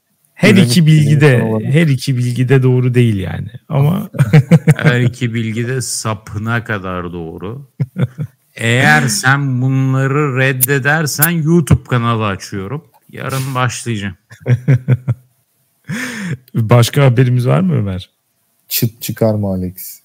her 0.45 0.55
iki 0.55 0.87
bilgi 0.87 1.21
de 1.21 1.61
her 1.65 1.87
iki 1.87 2.17
bilgi 2.17 2.49
de 2.49 2.63
doğru 2.63 2.95
değil 2.95 3.17
yani. 3.17 3.49
Ama 3.69 4.11
her 4.77 5.01
iki 5.01 5.35
bilgi 5.35 5.69
de 5.69 5.81
sapına 5.81 6.65
kadar 6.65 7.13
doğru. 7.13 7.71
Eğer 8.55 9.09
sen 9.09 9.63
bunları 9.63 10.37
reddedersen 10.39 11.31
YouTube 11.31 11.85
kanalı 11.85 12.27
açıyorum. 12.27 12.85
Yarın 13.13 13.55
başlayacağım. 13.55 14.17
Başka 16.55 17.05
haberimiz 17.05 17.47
var 17.47 17.61
mı 17.61 17.75
Ömer? 17.75 18.11
Çıt 18.69 19.03
çıkarma 19.03 19.55
Alex. 19.55 20.01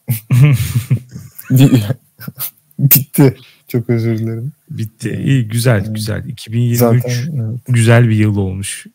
Bitti. 2.80 3.38
Çok 3.68 3.90
özür 3.90 4.18
dilerim. 4.18 4.52
Bitti. 4.70 5.22
İyi 5.24 5.48
güzel 5.48 5.94
güzel. 5.94 6.26
2023 6.26 6.80
Zaten, 6.80 7.36
evet. 7.36 7.60
güzel 7.68 8.10
bir 8.10 8.16
yıl 8.16 8.38
olmuş. 8.38 8.86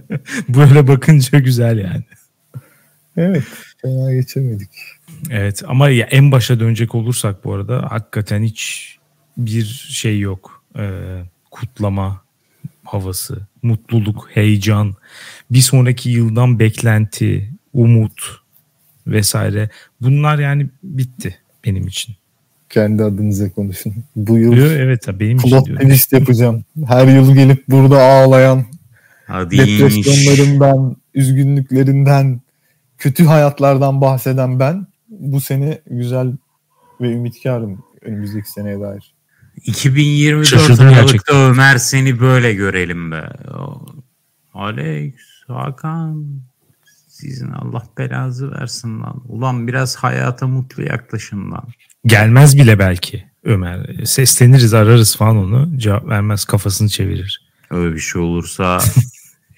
Böyle 0.48 0.88
bakınca 0.88 1.38
güzel 1.38 1.78
yani. 1.78 2.04
Evet. 3.16 3.44
Fena 3.82 4.12
geçemedik. 4.12 4.70
Evet 5.30 5.62
ama 5.66 5.88
ya 5.88 6.06
en 6.06 6.32
başa 6.32 6.60
dönecek 6.60 6.94
olursak 6.94 7.44
bu 7.44 7.54
arada 7.54 7.86
hakikaten 7.90 8.42
hiç 8.42 8.92
bir 9.36 9.64
şey 9.90 10.20
yok. 10.20 10.62
Ee, 10.78 11.22
kutlama 11.50 12.22
havası, 12.84 13.46
mutluluk, 13.62 14.28
heyecan, 14.30 14.94
bir 15.50 15.60
sonraki 15.60 16.10
yıldan 16.10 16.58
beklenti, 16.58 17.50
umut 17.72 18.42
vesaire. 19.06 19.70
Bunlar 20.00 20.38
yani 20.38 20.66
bitti 20.82 21.38
benim 21.64 21.86
için. 21.86 22.14
Kendi 22.70 23.02
adınıza 23.02 23.50
konuşun. 23.50 23.94
Bu 24.16 24.38
yıl 24.38 24.52
evet 24.52 25.06
benim 25.20 25.38
plot 25.38 25.66
twist 25.66 26.12
yapacağım. 26.12 26.64
Her 26.86 27.06
yıl 27.06 27.34
gelip 27.34 27.68
burada 27.68 28.02
ağlayan 28.02 28.64
Hadi 29.32 29.58
depresyonlarından, 29.58 30.96
üzgünlüklerinden, 31.14 32.40
kötü 32.98 33.24
hayatlardan 33.24 34.00
bahseden 34.00 34.60
ben 34.60 34.86
bu 35.08 35.40
sene 35.40 35.80
güzel 35.90 36.32
ve 37.00 37.12
ümitkarım 37.12 37.84
önümüzdeki 38.02 38.50
seneye 38.50 38.80
dair. 38.80 39.14
2024 39.56 40.46
Şaşırdım 40.46 40.86
Aralık'ta. 40.86 41.34
Ömer 41.34 41.76
seni 41.76 42.20
böyle 42.20 42.54
görelim 42.54 43.12
be. 43.12 43.28
Alex, 44.54 45.14
Hakan 45.48 46.26
sizin 47.08 47.50
Allah 47.50 47.82
belanızı 47.98 48.50
versin 48.50 49.00
lan. 49.00 49.22
Ulan 49.28 49.68
biraz 49.68 49.96
hayata 49.96 50.46
mutlu 50.46 50.82
yaklaşın 50.82 51.50
lan. 51.50 51.68
Gelmez 52.06 52.58
bile 52.58 52.78
belki 52.78 53.24
Ömer. 53.44 54.04
Sesleniriz 54.04 54.74
ararız 54.74 55.16
falan 55.16 55.36
onu. 55.36 55.78
Cevap 55.78 56.08
vermez 56.08 56.44
kafasını 56.44 56.88
çevirir. 56.88 57.52
Öyle 57.70 57.94
bir 57.94 58.00
şey 58.00 58.22
olursa 58.22 58.78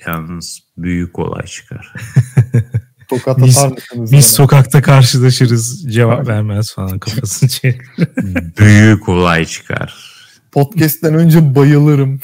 Yalnız 0.06 0.60
büyük 0.76 1.18
olay 1.18 1.46
çıkar. 1.46 1.92
Tokat 3.08 3.38
biz, 3.38 3.58
biz 3.94 4.26
sokakta 4.26 4.82
karşılaşırız 4.82 5.92
cevap 5.94 6.28
vermez 6.28 6.74
falan 6.74 6.98
kafasını 6.98 7.48
çevirir. 7.48 7.82
büyük 8.58 9.08
olay 9.08 9.44
çıkar. 9.46 10.14
Podcast'ten 10.52 11.14
önce 11.14 11.54
bayılırım. 11.54 12.20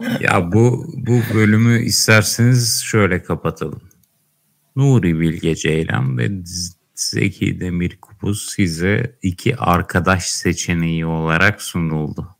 ya 0.20 0.52
bu 0.52 0.92
bu 0.96 1.20
bölümü 1.34 1.84
isterseniz 1.84 2.82
şöyle 2.82 3.22
kapatalım. 3.22 3.82
Nuri 4.76 5.20
Bilge 5.20 5.54
Ceylan 5.54 6.18
ve 6.18 6.30
Zeki 6.94 7.60
Demir 7.60 7.96
Kupuz 8.00 8.50
size 8.50 9.18
iki 9.22 9.56
arkadaş 9.56 10.24
seçeneği 10.24 11.06
olarak 11.06 11.62
sunuldu 11.62 12.35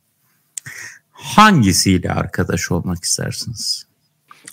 hangisiyle 1.27 2.11
arkadaş 2.11 2.71
olmak 2.71 3.03
istersiniz? 3.03 3.87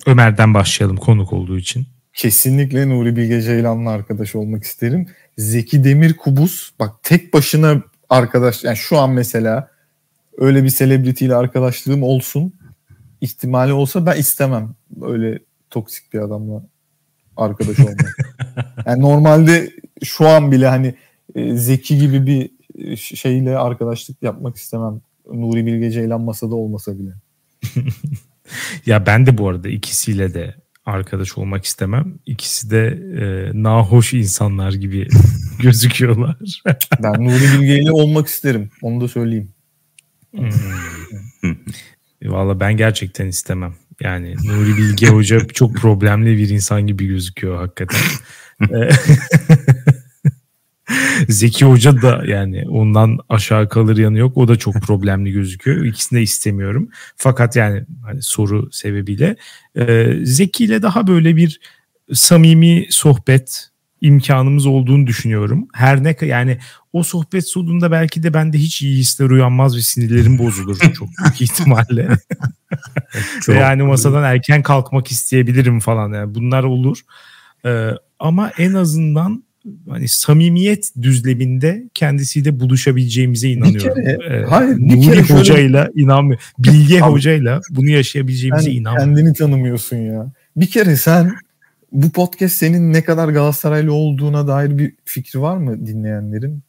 Ömer'den 0.07 0.55
başlayalım 0.55 0.97
konuk 0.97 1.33
olduğu 1.33 1.59
için. 1.59 1.87
Kesinlikle 2.15 2.89
Nuri 2.89 3.17
Bilge 3.17 3.43
Ceylan'la 3.43 3.91
arkadaş 3.91 4.35
olmak 4.35 4.65
isterim. 4.65 5.07
Zeki 5.39 5.85
Demir 5.85 6.17
Kubus 6.17 6.71
bak 6.79 7.03
tek 7.03 7.35
başına 7.35 7.83
arkadaş 8.11 8.65
yani 8.65 8.77
şu 8.77 8.99
an 8.99 9.11
mesela 9.11 9.71
öyle 10.39 10.65
bir 10.65 10.69
selebritiyle 10.69 11.35
arkadaşlığım 11.35 12.03
olsun 12.03 12.55
ihtimali 13.21 13.73
olsa 13.73 14.07
ben 14.07 14.17
istemem 14.17 14.75
öyle 15.03 15.39
toksik 15.71 16.13
bir 16.13 16.19
adamla 16.19 16.63
arkadaş 17.37 17.81
olmak. 17.81 18.17
yani 18.87 19.03
normalde 19.03 19.71
şu 20.05 20.29
an 20.29 20.53
bile 20.53 20.69
hani 20.69 20.95
e, 21.35 21.57
Zeki 21.57 21.99
gibi 21.99 22.27
bir 22.27 22.51
e, 22.79 22.97
şeyle 22.97 23.59
arkadaşlık 23.59 24.23
yapmak 24.23 24.57
istemem. 24.57 25.01
Nuri 25.33 25.67
Bilge 25.67 25.91
Ceylan 25.91 26.21
masada 26.21 26.55
olmasa 26.55 26.99
bile. 26.99 27.11
ya 28.87 29.07
ben 29.07 29.27
de 29.27 29.39
bu 29.39 29.49
arada 29.49 29.69
ikisiyle 29.69 30.35
de 30.35 30.55
arkadaş 30.87 31.39
olmak 31.39 31.65
istemem. 31.65 32.19
İkisi 32.27 32.71
de 32.71 32.87
e, 33.21 33.25
nahoş 33.63 34.15
insanlar 34.15 34.73
gibi 34.73 35.09
gözüküyorlar. 35.63 36.37
ben 37.03 37.25
Nuri 37.25 37.61
Bilge 37.61 37.79
ile 37.79 37.93
olmak 37.93 38.27
isterim. 38.27 38.71
Onu 38.83 39.01
da 39.01 39.09
söyleyeyim. 39.09 39.51
Hmm. 40.35 41.57
Valla 42.25 42.61
ben 42.61 42.77
gerçekten 42.77 43.27
istemem. 43.27 43.75
Yani 44.01 44.35
Nuri 44.45 44.77
Bilge 44.77 45.07
Hoca 45.07 45.47
çok 45.47 45.75
problemli 45.75 46.39
bir 46.39 46.49
insan 46.49 46.87
gibi 46.87 47.07
gözüküyor 47.07 47.57
hakikaten. 47.57 48.01
Zeki 51.29 51.65
Hoca 51.65 52.03
da 52.03 52.23
yani 52.27 52.65
ondan 52.69 53.19
aşağı 53.29 53.69
kalır 53.69 53.97
yanı 53.97 54.19
yok. 54.19 54.37
O 54.37 54.49
da 54.49 54.57
çok 54.57 54.75
problemli 54.75 55.33
gözüküyor. 55.33 55.85
İkisini 55.85 56.19
de 56.19 56.23
istemiyorum. 56.23 56.89
Fakat 57.17 57.57
yani 57.57 57.85
hani 58.05 58.23
soru 58.23 58.73
sebebiyle 58.73 59.37
e, 59.77 60.13
Zeki 60.23 60.65
ile 60.65 60.83
daha 60.83 61.07
böyle 61.07 61.37
bir 61.37 61.61
samimi 62.13 62.87
sohbet 62.91 63.69
imkanımız 64.01 64.67
olduğunu 64.67 65.07
düşünüyorum. 65.07 65.69
Her 65.73 66.05
ne 66.05 66.17
yani 66.21 66.59
o 66.93 67.03
sohbet 67.03 67.49
sonunda 67.49 67.91
belki 67.91 68.23
de 68.23 68.35
bende 68.35 68.59
hiç 68.59 68.83
iyi 68.83 68.99
hisler 68.99 69.31
uyanmaz 69.31 69.77
ve 69.77 69.81
sinirlerim 69.81 70.39
bozulur 70.39 70.79
çok 70.95 71.09
büyük 71.23 71.41
ihtimalle. 71.41 72.09
çok 73.41 73.57
yani 73.57 73.83
masadan 73.83 74.25
erken 74.25 74.63
kalkmak 74.63 75.11
isteyebilirim 75.11 75.81
falan 75.81 76.13
yani 76.13 76.35
bunlar 76.35 76.65
olur. 76.65 76.99
Ee, 77.65 77.91
ama 78.19 78.51
en 78.59 78.75
azından 78.75 79.45
hani 79.89 80.09
samimiyet 80.09 80.93
düzleminde 81.03 81.85
kendisiyle 81.95 82.61
buluşabileceğimize 82.61 83.49
inanıyorum. 83.49 83.97
Bir 83.97 84.05
kere, 84.05 84.37
ee, 84.37 84.45
hayır, 84.45 84.77
bir 84.77 84.97
Nuri 84.97 85.01
kere 85.01 85.39
hocayla 85.39 85.85
şöyle... 85.85 86.03
inanmıyorum. 86.03 86.45
Bilge 86.59 87.01
hocayla 87.01 87.61
bunu 87.71 87.89
yaşayabileceğimize 87.89 88.71
inanmıyorum. 88.71 89.15
Kendini 89.15 89.35
tanımıyorsun 89.35 89.97
ya. 89.97 90.33
Bir 90.57 90.67
kere 90.67 90.97
sen 90.97 91.35
bu 91.93 92.11
podcast 92.11 92.55
senin 92.55 92.93
ne 92.93 93.05
kadar 93.05 93.29
Galatasaraylı 93.29 93.93
olduğuna 93.93 94.49
dair 94.49 94.79
bir 94.79 94.95
fikri 95.05 95.41
var 95.41 95.57
mı 95.57 95.87
dinleyenlerin? 95.87 96.63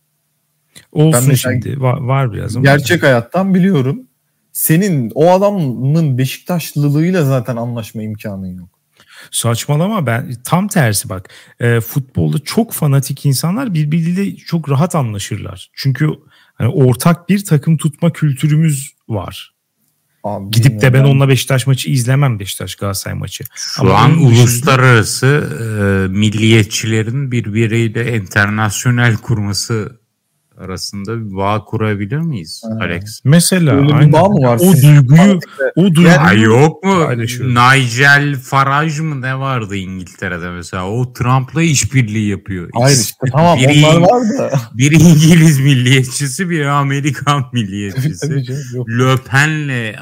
Olsun 0.91 1.33
şimdi. 1.33 1.81
Var, 1.81 1.97
var 1.97 2.33
biraz 2.33 2.55
ama. 2.55 2.63
Gerçek 2.63 3.03
hayattan 3.03 3.53
biliyorum. 3.53 4.07
Senin 4.51 5.11
o 5.15 5.31
adamın 5.31 6.17
Beşiktaşlılığıyla 6.17 7.25
zaten 7.25 7.55
anlaşma 7.55 8.03
imkanın 8.03 8.57
yok. 8.57 8.69
Saçmalama 9.31 10.05
ben 10.05 10.35
tam 10.45 10.67
tersi 10.67 11.09
bak. 11.09 11.29
E, 11.59 11.81
futbolda 11.81 12.39
çok 12.39 12.73
fanatik 12.73 13.25
insanlar 13.25 13.73
birbiriyle 13.73 14.35
çok 14.35 14.69
rahat 14.69 14.95
anlaşırlar. 14.95 15.69
Çünkü 15.73 16.09
hani 16.53 16.69
ortak 16.69 17.29
bir 17.29 17.45
takım 17.45 17.77
tutma 17.77 18.13
kültürümüz 18.13 18.95
var. 19.09 19.55
Abi, 20.23 20.51
Gidip 20.51 20.81
de 20.81 20.93
ben 20.93 21.03
onunla 21.03 21.29
Beşiktaş 21.29 21.67
maçı 21.67 21.89
izlemem 21.89 22.39
Beşiktaş 22.39 22.75
Galatasaray 22.75 23.17
maçı. 23.17 23.43
Şu 23.55 23.81
Ama 23.81 23.93
an 23.93 24.17
uluslararası 24.17 25.27
e, 25.27 25.63
milliyetçilerin 26.13 27.31
birbiriyle 27.31 28.17
internasyonel 28.17 29.17
kurması 29.17 29.99
arasında 30.57 31.25
bir 31.25 31.35
bağ 31.35 31.65
kurabilir 31.65 32.17
miyiz 32.17 32.63
ha. 32.65 32.77
Alex? 32.81 33.21
Mesela 33.23 33.75
Öyle 33.75 33.93
aynen. 33.93 34.07
bir 34.07 34.13
bağ 34.13 34.29
mı 34.29 34.47
var? 34.47 34.59
O 34.61 34.73
duyguyu 34.73 35.39
o 35.75 35.81
duyguyu 35.81 36.07
yani, 36.07 36.41
yok 36.43 36.83
mu? 36.83 37.09
Nigel 37.39 38.35
Farage 38.35 39.01
mı 39.01 39.21
ne 39.21 39.39
vardı 39.39 39.75
İngiltere'de 39.75 40.49
mesela? 40.49 40.89
O 40.89 41.13
Trump'la 41.13 41.61
işbirliği 41.61 42.29
yapıyor. 42.29 42.69
Hayır 42.73 42.97
işte 42.97 43.27
tamam 43.31 43.57
biri, 43.59 43.85
onlar 43.85 44.01
var 44.01 44.37
da. 44.37 44.59
Biri 44.73 44.95
İngiliz 44.95 45.59
milliyetçisi, 45.59 46.49
biri 46.49 46.69
Amerikan 46.69 47.43
milliyetçisi. 47.53 48.45
Le 48.87 49.17
Pen'le 49.17 49.95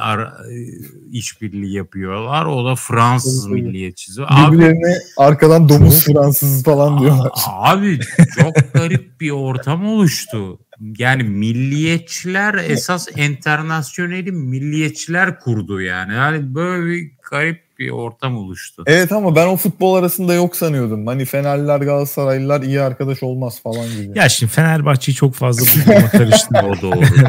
işbirliği 1.13 1.73
yapıyorlar. 1.73 2.45
O 2.45 2.65
da 2.65 2.75
Fransız 2.75 3.47
milliyetçisi. 3.47 4.21
Birbirlerine 4.21 4.97
arkadan 5.17 5.69
domuz 5.69 6.05
Fransız 6.05 6.63
falan 6.63 6.99
diyorlar. 6.99 7.31
Abi 7.47 7.99
çok 8.39 8.73
garip 8.73 9.21
bir 9.21 9.31
ortam 9.31 9.87
oluştu. 9.87 10.59
Yani 10.97 11.23
milliyetçiler 11.23 12.53
esas 12.53 13.07
internasyoneli 13.17 14.31
milliyetçiler 14.31 15.39
kurdu 15.39 15.81
yani. 15.81 16.13
Yani 16.13 16.55
böyle 16.55 16.85
bir 16.85 17.11
garip 17.31 17.72
bir 17.83 17.89
ortam 17.89 18.37
oluştu. 18.37 18.83
Evet 18.87 19.11
ama 19.11 19.35
ben 19.35 19.47
o 19.47 19.57
futbol 19.57 19.95
arasında 19.95 20.33
yok 20.33 20.55
sanıyordum. 20.55 21.07
Hani 21.07 21.25
Fenerliler 21.25 21.79
Galatasaraylılar 21.79 22.61
iyi 22.61 22.81
arkadaş 22.81 23.23
olmaz 23.23 23.61
falan 23.61 23.87
gibi. 23.87 24.19
Ya 24.19 24.29
şimdi 24.29 24.51
Fenerbahçe'yi 24.51 25.15
çok 25.15 25.33
fazla 25.33 25.65
bulmama 25.65 26.09
karıştım. 26.09 26.57
o 26.63 26.81
doğrudur. 26.81 27.23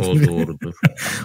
o 0.00 0.28
doğrudur. 0.28 0.74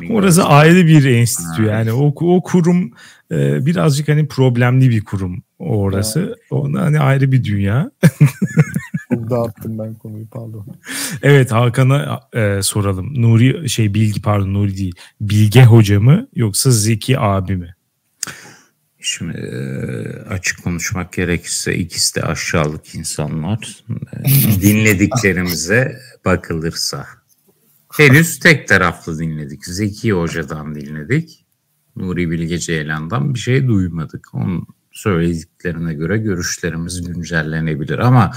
Orası 0.09 0.43
ayrı 0.43 0.87
bir 0.87 1.05
enstitü 1.05 1.63
yani. 1.63 1.93
O, 1.93 2.13
o 2.21 2.43
kurum 2.43 2.91
e, 3.31 3.65
birazcık 3.65 4.07
hani 4.07 4.27
problemli 4.27 4.89
bir 4.89 5.03
kurum 5.03 5.43
orası. 5.59 6.19
Evet. 6.19 6.37
Ona 6.51 6.81
hani 6.81 6.99
ayrı 6.99 7.31
bir 7.31 7.43
dünya. 7.43 7.91
Çok 9.13 9.29
dağıttım 9.29 9.79
ben 9.79 9.93
konuyu 9.93 10.27
pardon. 10.27 10.65
Evet 11.23 11.51
Hakan'a 11.51 12.19
e, 12.33 12.61
soralım. 12.61 13.21
Nuri 13.21 13.69
şey 13.69 13.93
Bilgi 13.93 14.21
pardon 14.21 14.53
Nuri 14.53 14.77
değil. 14.77 14.95
Bilge 15.21 15.63
hoca 15.63 15.99
mı 15.99 16.27
yoksa 16.35 16.71
Zeki 16.71 17.19
abi 17.19 17.55
mi? 17.55 17.75
Şimdi 19.07 19.37
açık 20.29 20.63
konuşmak 20.63 21.13
gerekirse 21.13 21.75
ikisi 21.75 22.15
de 22.15 22.23
aşağılık 22.23 22.95
insanlar. 22.95 23.83
Dinlediklerimize 24.61 25.99
bakılırsa. 26.25 27.07
Henüz 27.97 28.39
tek 28.39 28.67
taraflı 28.67 29.19
dinledik. 29.19 29.65
Zeki 29.65 30.11
Hoca'dan 30.11 30.75
dinledik. 30.75 31.45
Nuri 31.95 32.31
Bilge 32.31 32.59
Ceylan'dan 32.59 33.33
bir 33.33 33.39
şey 33.39 33.67
duymadık. 33.67 34.27
Onun 34.33 34.67
söylediklerine 34.91 35.93
göre 35.93 36.17
görüşlerimiz 36.17 37.01
güncellenebilir 37.07 37.99
ama 37.99 38.31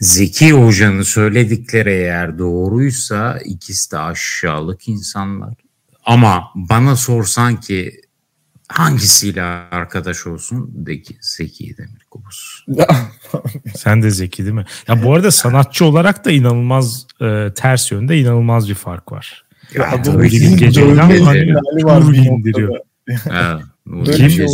Zeki 0.00 0.52
Hoca'nın 0.52 1.02
söyledikleri 1.02 1.90
eğer 1.90 2.38
doğruysa 2.38 3.38
ikisi 3.44 3.92
de 3.92 3.98
aşağılık 3.98 4.88
insanlar. 4.88 5.54
Ama 6.04 6.44
bana 6.54 6.96
sorsan 6.96 7.60
ki 7.60 8.00
hangisiyle 8.72 9.42
arkadaş 9.42 10.26
olsun 10.26 10.70
de 10.86 11.02
ki 11.02 11.16
Zeki 11.20 11.76
Demirkubuz. 11.78 12.66
Sen 13.76 14.02
de 14.02 14.10
Zeki 14.10 14.42
değil 14.42 14.54
mi? 14.54 14.64
Ya 14.88 15.04
bu 15.04 15.14
arada 15.14 15.30
sanatçı 15.30 15.84
olarak 15.84 16.24
da 16.24 16.30
inanılmaz 16.30 17.06
e, 17.20 17.48
ters 17.54 17.92
yönde 17.92 18.18
inanılmaz 18.18 18.68
bir 18.68 18.74
fark 18.74 19.12
var. 19.12 19.44
Ya, 19.74 19.82
ya 19.82 20.02
tabii 20.02 20.22
bir 20.22 20.56
geceyle 20.58 21.00
hani 21.00 22.16
indiriyor. 22.16 22.78
Kim? 24.04 24.46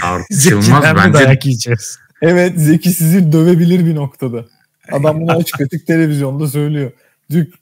Tartışılmaz 0.00 0.84
bence. 0.96 1.12
dayak 1.12 1.46
yiyeceğiz. 1.46 1.98
Evet 2.22 2.52
Zeki 2.56 2.90
sizi 2.90 3.32
dövebilir 3.32 3.86
bir 3.86 3.94
noktada. 3.94 4.44
Adam 4.92 5.20
bunu 5.20 5.32
açık 5.32 5.60
açık 5.60 5.86
televizyonda 5.86 6.48
söylüyor. 6.48 6.92
Dük 7.30 7.54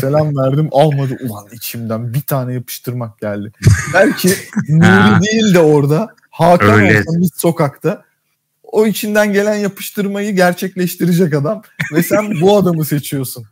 selam 0.00 0.36
verdim 0.36 0.68
almadı. 0.72 1.16
Ulan 1.22 1.46
içimden 1.52 2.14
bir 2.14 2.20
tane 2.20 2.54
yapıştırmak 2.54 3.18
geldi. 3.20 3.52
Belki 3.94 4.28
Nuri 4.68 5.20
değil 5.22 5.54
de 5.54 5.58
orada 5.58 6.14
Hakan 6.30 6.80
Öyle. 6.80 6.98
olsa 6.98 7.20
bir 7.20 7.30
sokakta 7.34 8.04
o 8.62 8.86
içinden 8.86 9.32
gelen 9.32 9.54
yapıştırmayı 9.54 10.36
gerçekleştirecek 10.36 11.34
adam 11.34 11.62
ve 11.92 12.02
sen 12.02 12.40
bu 12.40 12.56
adamı 12.56 12.84
seçiyorsun. 12.84 13.44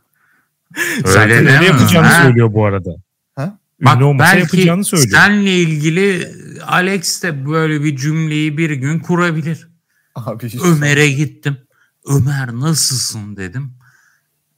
Öyle 1.05 1.45
ne 1.45 1.65
yapacağını 1.65 2.07
ha? 2.07 2.23
söylüyor 2.23 2.53
bu 2.53 2.65
arada. 2.65 2.95
Ha? 3.35 3.57
Bak 3.81 4.19
belki 4.19 4.83
senle 4.83 5.51
ilgili 5.51 6.33
Alex 6.67 7.23
de 7.23 7.45
böyle 7.49 7.83
bir 7.83 7.97
cümleyi 7.97 8.57
bir 8.57 8.69
gün 8.69 8.99
kurabilir. 8.99 9.67
Abi 10.15 10.51
Ömer'e 10.63 11.09
gittim. 11.09 11.57
Ömer 12.05 12.53
nasılsın 12.53 13.37
dedim. 13.37 13.73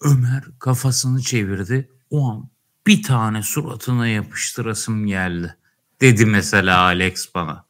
Ömer 0.02 0.44
kafasını 0.60 1.22
çevirdi. 1.22 1.90
O 2.10 2.30
an 2.32 2.50
bir 2.88 3.04
tane 3.04 3.44
suratına 3.44 4.08
yapıştırasım 4.08 5.08
geldi. 5.08 5.56
Dedi 6.02 6.26
mesela 6.26 6.80
Alex 6.80 7.36
bana. 7.36 7.66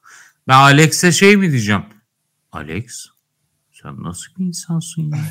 Ben 0.48 0.54
Alex'e 0.54 1.12
şey 1.12 1.38
mi 1.38 1.52
diyeceğim? 1.52 1.84
Alex 2.52 3.08
sen 3.72 4.04
nasıl 4.04 4.36
bir 4.40 4.46
insansın 4.46 5.12
ya? 5.12 5.26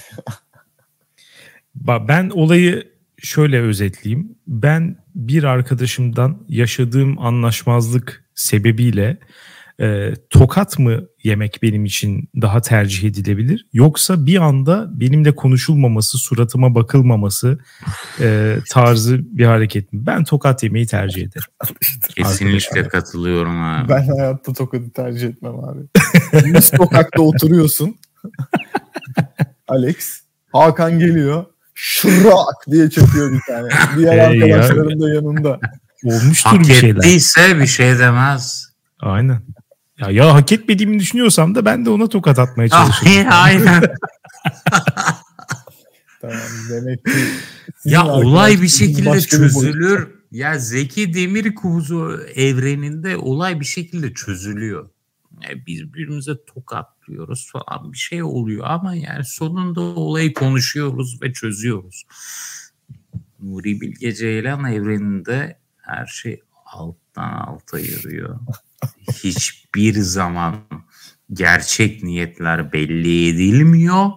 ben 2.09 2.31
olayı 2.31 2.93
şöyle 3.19 3.61
özetleyeyim. 3.61 4.39
Ben 4.47 5.05
bir 5.15 5.45
arkadaşımdan 5.45 6.45
yaşadığım 6.49 7.19
anlaşmazlık 7.19 8.25
sebebiyle 8.35 9.19
e, 9.81 10.13
tokat 10.31 10.79
mı 10.79 11.07
yemek 11.23 11.59
benim 11.63 11.85
için 11.85 12.29
daha 12.43 12.61
tercih 12.61 13.09
edilebilir? 13.09 13.67
Yoksa 13.73 14.27
bir 14.27 14.37
anda 14.37 15.01
benimle 15.01 15.35
konuşulmaması, 15.35 16.19
suratıma 16.19 16.75
bakılmaması 16.75 17.59
e, 18.21 18.57
tarzı 18.71 19.19
bir 19.39 19.45
hareket 19.45 19.93
mi? 19.93 20.07
Ben 20.07 20.25
tokat 20.25 20.63
yemeyi 20.63 20.87
tercih 20.87 21.23
ederim. 21.23 21.49
Kesinlikle 22.17 22.89
katılıyorum 22.89 23.63
abi. 23.63 23.89
Ben 23.89 24.07
hayatta 24.07 24.53
tokatı 24.53 24.91
tercih 24.91 25.29
etmem 25.29 25.55
abi. 25.65 25.81
Biz 26.55 26.65
sokakta 26.65 27.23
oturuyorsun. 27.23 27.97
Alex. 29.69 30.21
Hakan 30.53 30.99
geliyor. 30.99 31.45
Şırak 31.75 32.67
diye 32.71 32.91
çakıyor 32.91 33.33
bir 33.33 33.41
tane. 33.49 33.69
Diğer 33.99 34.19
arkadaşlarım 34.19 35.01
da 35.01 35.09
yanında. 35.09 35.61
Olmuştur 36.05 36.51
Hak 36.51 36.61
bir 36.61 36.75
şeyler. 36.75 36.97
ettiyse 36.97 37.59
bir 37.61 37.67
şey 37.67 37.99
demez. 37.99 38.69
Aynen. 39.01 39.43
Ya, 39.99 40.11
ya 40.11 40.35
hak 40.35 40.53
etmediğimi 40.53 40.99
düşünüyorsam 40.99 41.55
da 41.55 41.65
ben 41.65 41.85
de 41.85 41.91
ona 41.91 42.09
tokat 42.09 42.39
atmaya 42.39 42.69
çalışıyorum. 42.69 43.31
Aynen. 43.33 43.83
tamam 46.21 46.39
demek 46.71 47.05
ki 47.05 47.13
ya 47.85 48.07
olay 48.07 48.63
bir 48.63 48.69
şekilde 48.69 49.21
çözülür. 49.21 50.09
Bir 50.33 50.39
ya 50.39 50.59
Zeki 50.59 51.15
Demir 51.15 51.55
Kuzu 51.55 52.21
evreninde 52.35 53.17
olay 53.17 53.61
bir 53.61 53.65
şekilde 53.65 54.15
çözülüyor. 54.15 54.91
Yani 55.43 55.67
biz 55.67 55.83
birbirimize 55.83 56.45
tokatlıyoruz 56.45 57.53
falan 57.53 57.93
bir 57.93 57.99
şey 57.99 58.23
oluyor 58.23 58.65
ama 58.69 58.95
yani 58.95 59.25
sonunda 59.25 59.81
olayı 59.81 60.35
konuşuyoruz 60.35 61.23
ve 61.23 61.33
çözüyoruz. 61.33 62.05
Nuri 63.43 63.81
Bilge 63.81 64.15
Ceylan 64.15 64.65
evreninde 64.65 65.59
her 65.77 66.07
şey 66.07 66.41
alttan 66.67 67.33
alta 67.33 67.79
yürüyor 67.79 68.39
hiçbir 69.25 69.95
zaman 69.95 70.57
gerçek 71.33 72.03
niyetler 72.03 72.73
belli 72.73 73.29
edilmiyor. 73.29 74.11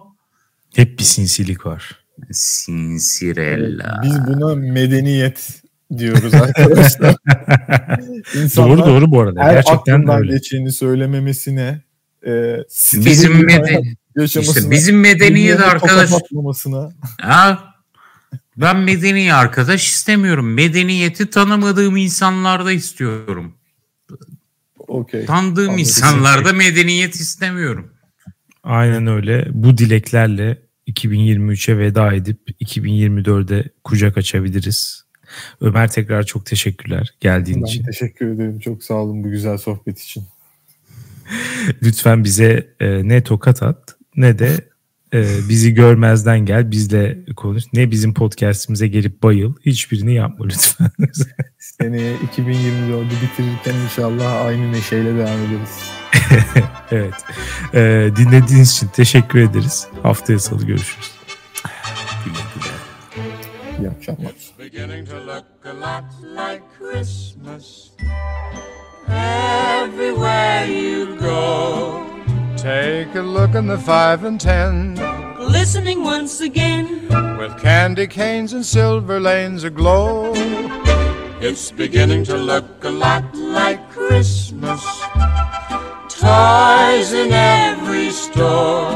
Hep 0.76 0.98
bir 0.98 1.04
sinsilik 1.04 1.66
var. 1.66 2.04
Sinsirella. 2.32 4.00
Biz 4.02 4.26
buna 4.26 4.54
medeniyet 4.54 5.62
diyoruz 5.98 6.34
arkadaşlar. 6.34 7.16
doğru 8.56 8.78
doğru 8.78 9.10
bu 9.10 9.20
arada. 9.20 9.42
Her 9.42 9.52
Gerçekten 9.52 10.08
öyle. 10.08 10.32
geçeni 10.32 10.72
söylememesine 10.72 11.82
e, 12.26 12.56
bizim 12.94 13.46
meden 13.46 13.82
işte 14.24 14.70
bizim 14.70 15.00
medeniyet 15.00 15.60
arkadaş 15.60 16.10
ha 17.20 17.74
ben 18.56 18.76
medeni 18.76 19.34
arkadaş 19.34 19.88
istemiyorum. 19.88 20.54
Medeniyeti 20.54 21.30
tanımadığım 21.30 21.96
insanlarda 21.96 22.72
istiyorum. 22.72 23.54
Okay. 24.88 25.26
Tanıdığım 25.26 25.64
Anladım. 25.64 25.78
insanlarda 25.78 26.52
medeniyet 26.52 27.14
istemiyorum. 27.14 27.92
Aynen 28.62 29.06
öyle. 29.06 29.48
Bu 29.50 29.78
dileklerle 29.78 30.62
2023'e 30.88 31.78
veda 31.78 32.12
edip 32.12 32.38
2024'e 32.60 33.70
kucak 33.84 34.18
açabiliriz. 34.18 35.04
Ömer 35.60 35.90
tekrar 35.90 36.22
çok 36.22 36.46
teşekkürler 36.46 37.14
geldiğin 37.20 37.62
ben 37.62 37.66
için. 37.66 37.84
teşekkür 37.84 38.34
ederim. 38.34 38.58
Çok 38.58 38.84
sağ 38.84 38.94
olun 38.94 39.24
bu 39.24 39.30
güzel 39.30 39.58
sohbet 39.58 40.00
için. 40.00 40.24
Lütfen 41.82 42.24
bize 42.24 42.74
e, 42.80 43.08
ne 43.08 43.22
tokat 43.22 43.62
at 43.62 43.96
ne 44.16 44.38
de 44.38 44.68
e, 45.14 45.48
bizi 45.48 45.74
görmezden 45.74 46.38
gel 46.38 46.70
bizle 46.70 47.18
konuş. 47.36 47.64
Ne 47.72 47.90
bizim 47.90 48.14
podcastimize 48.14 48.86
gelip 48.86 49.22
bayıl. 49.22 49.54
Hiçbirini 49.66 50.14
yapma 50.14 50.46
lütfen. 50.46 50.90
Seneye 51.58 52.16
2024'ü 52.16 53.10
bitirirken 53.22 53.74
inşallah 53.84 54.44
aynı 54.44 54.72
neşeyle 54.72 55.14
devam 55.14 55.38
ederiz. 55.44 55.90
evet. 56.90 57.14
E, 57.74 58.10
dinlediğiniz 58.16 58.72
için 58.72 58.88
teşekkür 58.88 59.38
ederiz. 59.38 59.86
Haftaya 60.02 60.38
salı 60.38 60.66
görüşürüz. 60.66 61.10
Güle 62.24 62.34
güle. 62.54 62.72
İyi 63.80 63.90
akşamlar. 63.90 64.32
beginning 64.58 65.06
to 65.06 65.16
look 65.16 65.44
a 65.64 65.72
lot 65.72 66.04
like 66.36 66.62
Christmas 66.78 67.90
everywhere 69.08 70.66
you 70.66 71.16
go. 71.16 72.07
Take 72.58 73.14
a 73.14 73.22
look 73.22 73.54
in 73.54 73.68
the 73.68 73.78
five 73.78 74.24
and 74.24 74.40
ten 74.40 74.96
Listening 75.38 76.02
once 76.02 76.40
again, 76.40 77.08
with 77.38 77.56
candy 77.60 78.08
canes 78.08 78.52
and 78.52 78.66
silver 78.66 79.20
lanes 79.20 79.62
aglow. 79.62 80.32
It's 81.40 81.70
beginning 81.70 82.24
to 82.24 82.36
look 82.36 82.82
a 82.82 82.90
lot 82.90 83.32
like 83.34 83.88
Christmas. 83.90 84.84
Toys 86.08 87.12
in 87.12 87.32
every 87.32 88.10
store. 88.10 88.90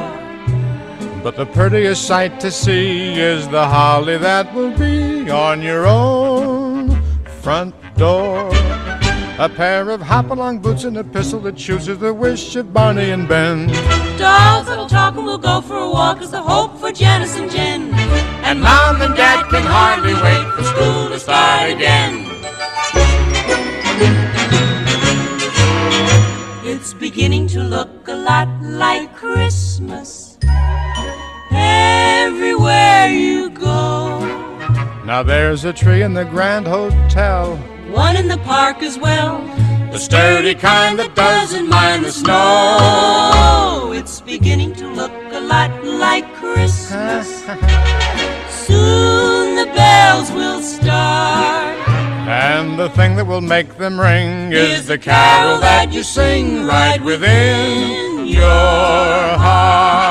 But 1.23 1.37
the 1.37 1.47
prettiest 1.47 2.05
sight 2.05 2.41
to 2.41 2.51
see 2.51 3.15
is 3.15 3.49
the 3.49 3.65
holly 3.65 4.19
that 4.19 4.53
will 4.53 4.77
be 4.77 5.31
on 5.31 5.63
your 5.63 5.87
own 5.87 7.01
front 7.41 7.75
door. 7.97 8.51
A 9.39 9.49
pair 9.49 9.89
of 9.91 10.03
hop-along 10.03 10.59
boots 10.59 10.85
and 10.85 10.99
a 10.99 11.03
pistol 11.03 11.41
that 11.41 11.57
chooses 11.57 11.99
the 11.99 12.13
wish 12.13 12.55
of 12.55 12.73
Barney 12.73 13.11
and 13.11 13.27
Ben. 13.27 13.67
dolls 14.19 14.67
that'll 14.67 14.87
talk 14.87 15.17
and 15.17 15.25
we'll 15.25 15.39
go 15.39 15.63
for 15.63 15.77
a 15.77 15.91
walk 15.91 16.21
is 16.21 16.31
the 16.31 16.43
hope 16.43 16.79
for 16.79 16.93
Janice 16.93 17.37
and 17.37 17.51
Jen. 17.51 17.95
And 18.45 18.61
mom 18.61 19.01
and 19.01 19.17
dad 19.17 19.49
can 19.49 19.63
hardly 19.63 20.13
wait 20.15 20.47
for 20.55 20.63
school 20.63 21.09
to 21.09 21.19
start 21.19 21.71
again. 21.71 22.27
It's 26.65 26.93
beginning 26.95 27.47
to 27.49 27.63
look 27.63 28.07
a 28.09 28.15
lot 28.15 28.49
like 28.61 29.17
Christmas 29.17 30.39
everywhere 31.51 33.09
you 33.09 33.49
go. 33.51 34.21
Now 35.05 35.23
there's 35.23 35.65
a 35.65 35.73
tree 35.73 36.03
in 36.03 36.13
the 36.13 36.25
Grand 36.25 36.67
Hotel. 36.67 37.59
One 37.93 38.17
in 38.17 38.27
the 38.29 38.39
park 38.39 38.83
as 38.83 38.99
well. 38.99 39.39
The 39.93 39.99
sturdy 39.99 40.55
kind 40.55 40.99
that 40.99 41.15
doesn't 41.15 41.69
mind 41.69 42.07
the 42.07 42.13
snow. 42.13 42.79
Oh, 42.81 43.93
it's 43.95 44.23
beginning 44.23 44.75
to 44.77 44.89
look 44.89 45.13
a 45.13 45.41
lot 45.41 45.71
like 45.85 46.25
Christmas. 46.33 47.29
Soon 48.67 49.57
the 49.57 49.67
bells 49.75 50.33
will 50.33 50.63
start. 50.63 51.77
And 52.27 52.79
the 52.79 52.89
thing 52.89 53.17
that 53.17 53.27
will 53.27 53.43
make 53.43 53.77
them 53.77 54.01
ring 54.01 54.53
is, 54.53 54.81
Is 54.81 54.87
the 54.87 54.97
carol 54.97 55.59
that 55.61 55.93
you 55.93 56.03
sing 56.03 56.65
right 56.65 57.03
within 57.03 58.27
your 58.27 58.49
heart. 59.37 60.02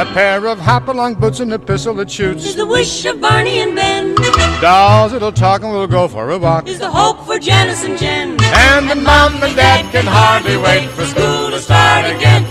A 0.00 0.06
pair 0.14 0.46
of 0.46 0.58
hop-along 0.58 1.16
boots 1.16 1.40
and 1.40 1.52
a 1.52 1.58
pistol 1.58 1.92
that 1.96 2.10
shoots. 2.10 2.46
Is 2.46 2.56
the 2.56 2.64
wish 2.64 3.04
of 3.04 3.20
Barney 3.20 3.58
and 3.58 3.76
Ben. 3.76 4.14
Dolls 4.62 5.12
that'll 5.12 5.30
talk 5.30 5.60
and 5.60 5.70
we'll 5.70 5.86
go 5.86 6.08
for 6.08 6.30
a 6.30 6.38
walk. 6.38 6.66
Is 6.66 6.78
the 6.78 6.90
hope 6.90 7.26
for 7.26 7.38
Janice 7.38 7.84
and 7.84 7.98
Jen. 7.98 8.38
And 8.40 8.88
the 8.88 8.94
mom 8.94 9.34
and 9.42 9.54
dad 9.54 9.92
can 9.92 10.06
hardly 10.06 10.56
wait 10.56 10.88
for 10.88 11.04
school 11.04 11.50
to 11.50 11.60
start 11.60 12.06
again. 12.06 12.46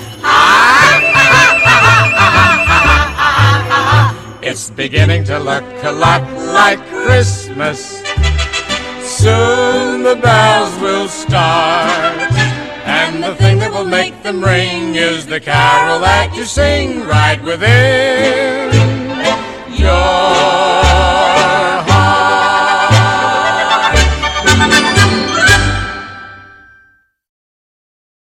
It's 4.44 4.70
beginning 4.70 5.24
to 5.24 5.40
look 5.40 5.64
a 5.84 5.92
lot 5.92 6.22
like 6.54 6.80
Christmas. 6.90 8.04
Soon 9.02 10.04
the 10.04 10.20
bells 10.22 10.80
will 10.82 11.08
start. 11.08 12.39
And 13.10 13.24
the 13.24 13.34
thing 13.34 13.58
that 13.58 13.72
will 13.72 13.86
make 13.86 14.22
them 14.22 14.40
ring 14.40 14.94
is 14.94 15.26
the 15.26 15.40
carol 15.40 16.00
that 16.02 16.32
you 16.36 16.46
sing 16.46 17.08
right 17.08 17.42
within. 17.42 18.70
Your 19.76 20.79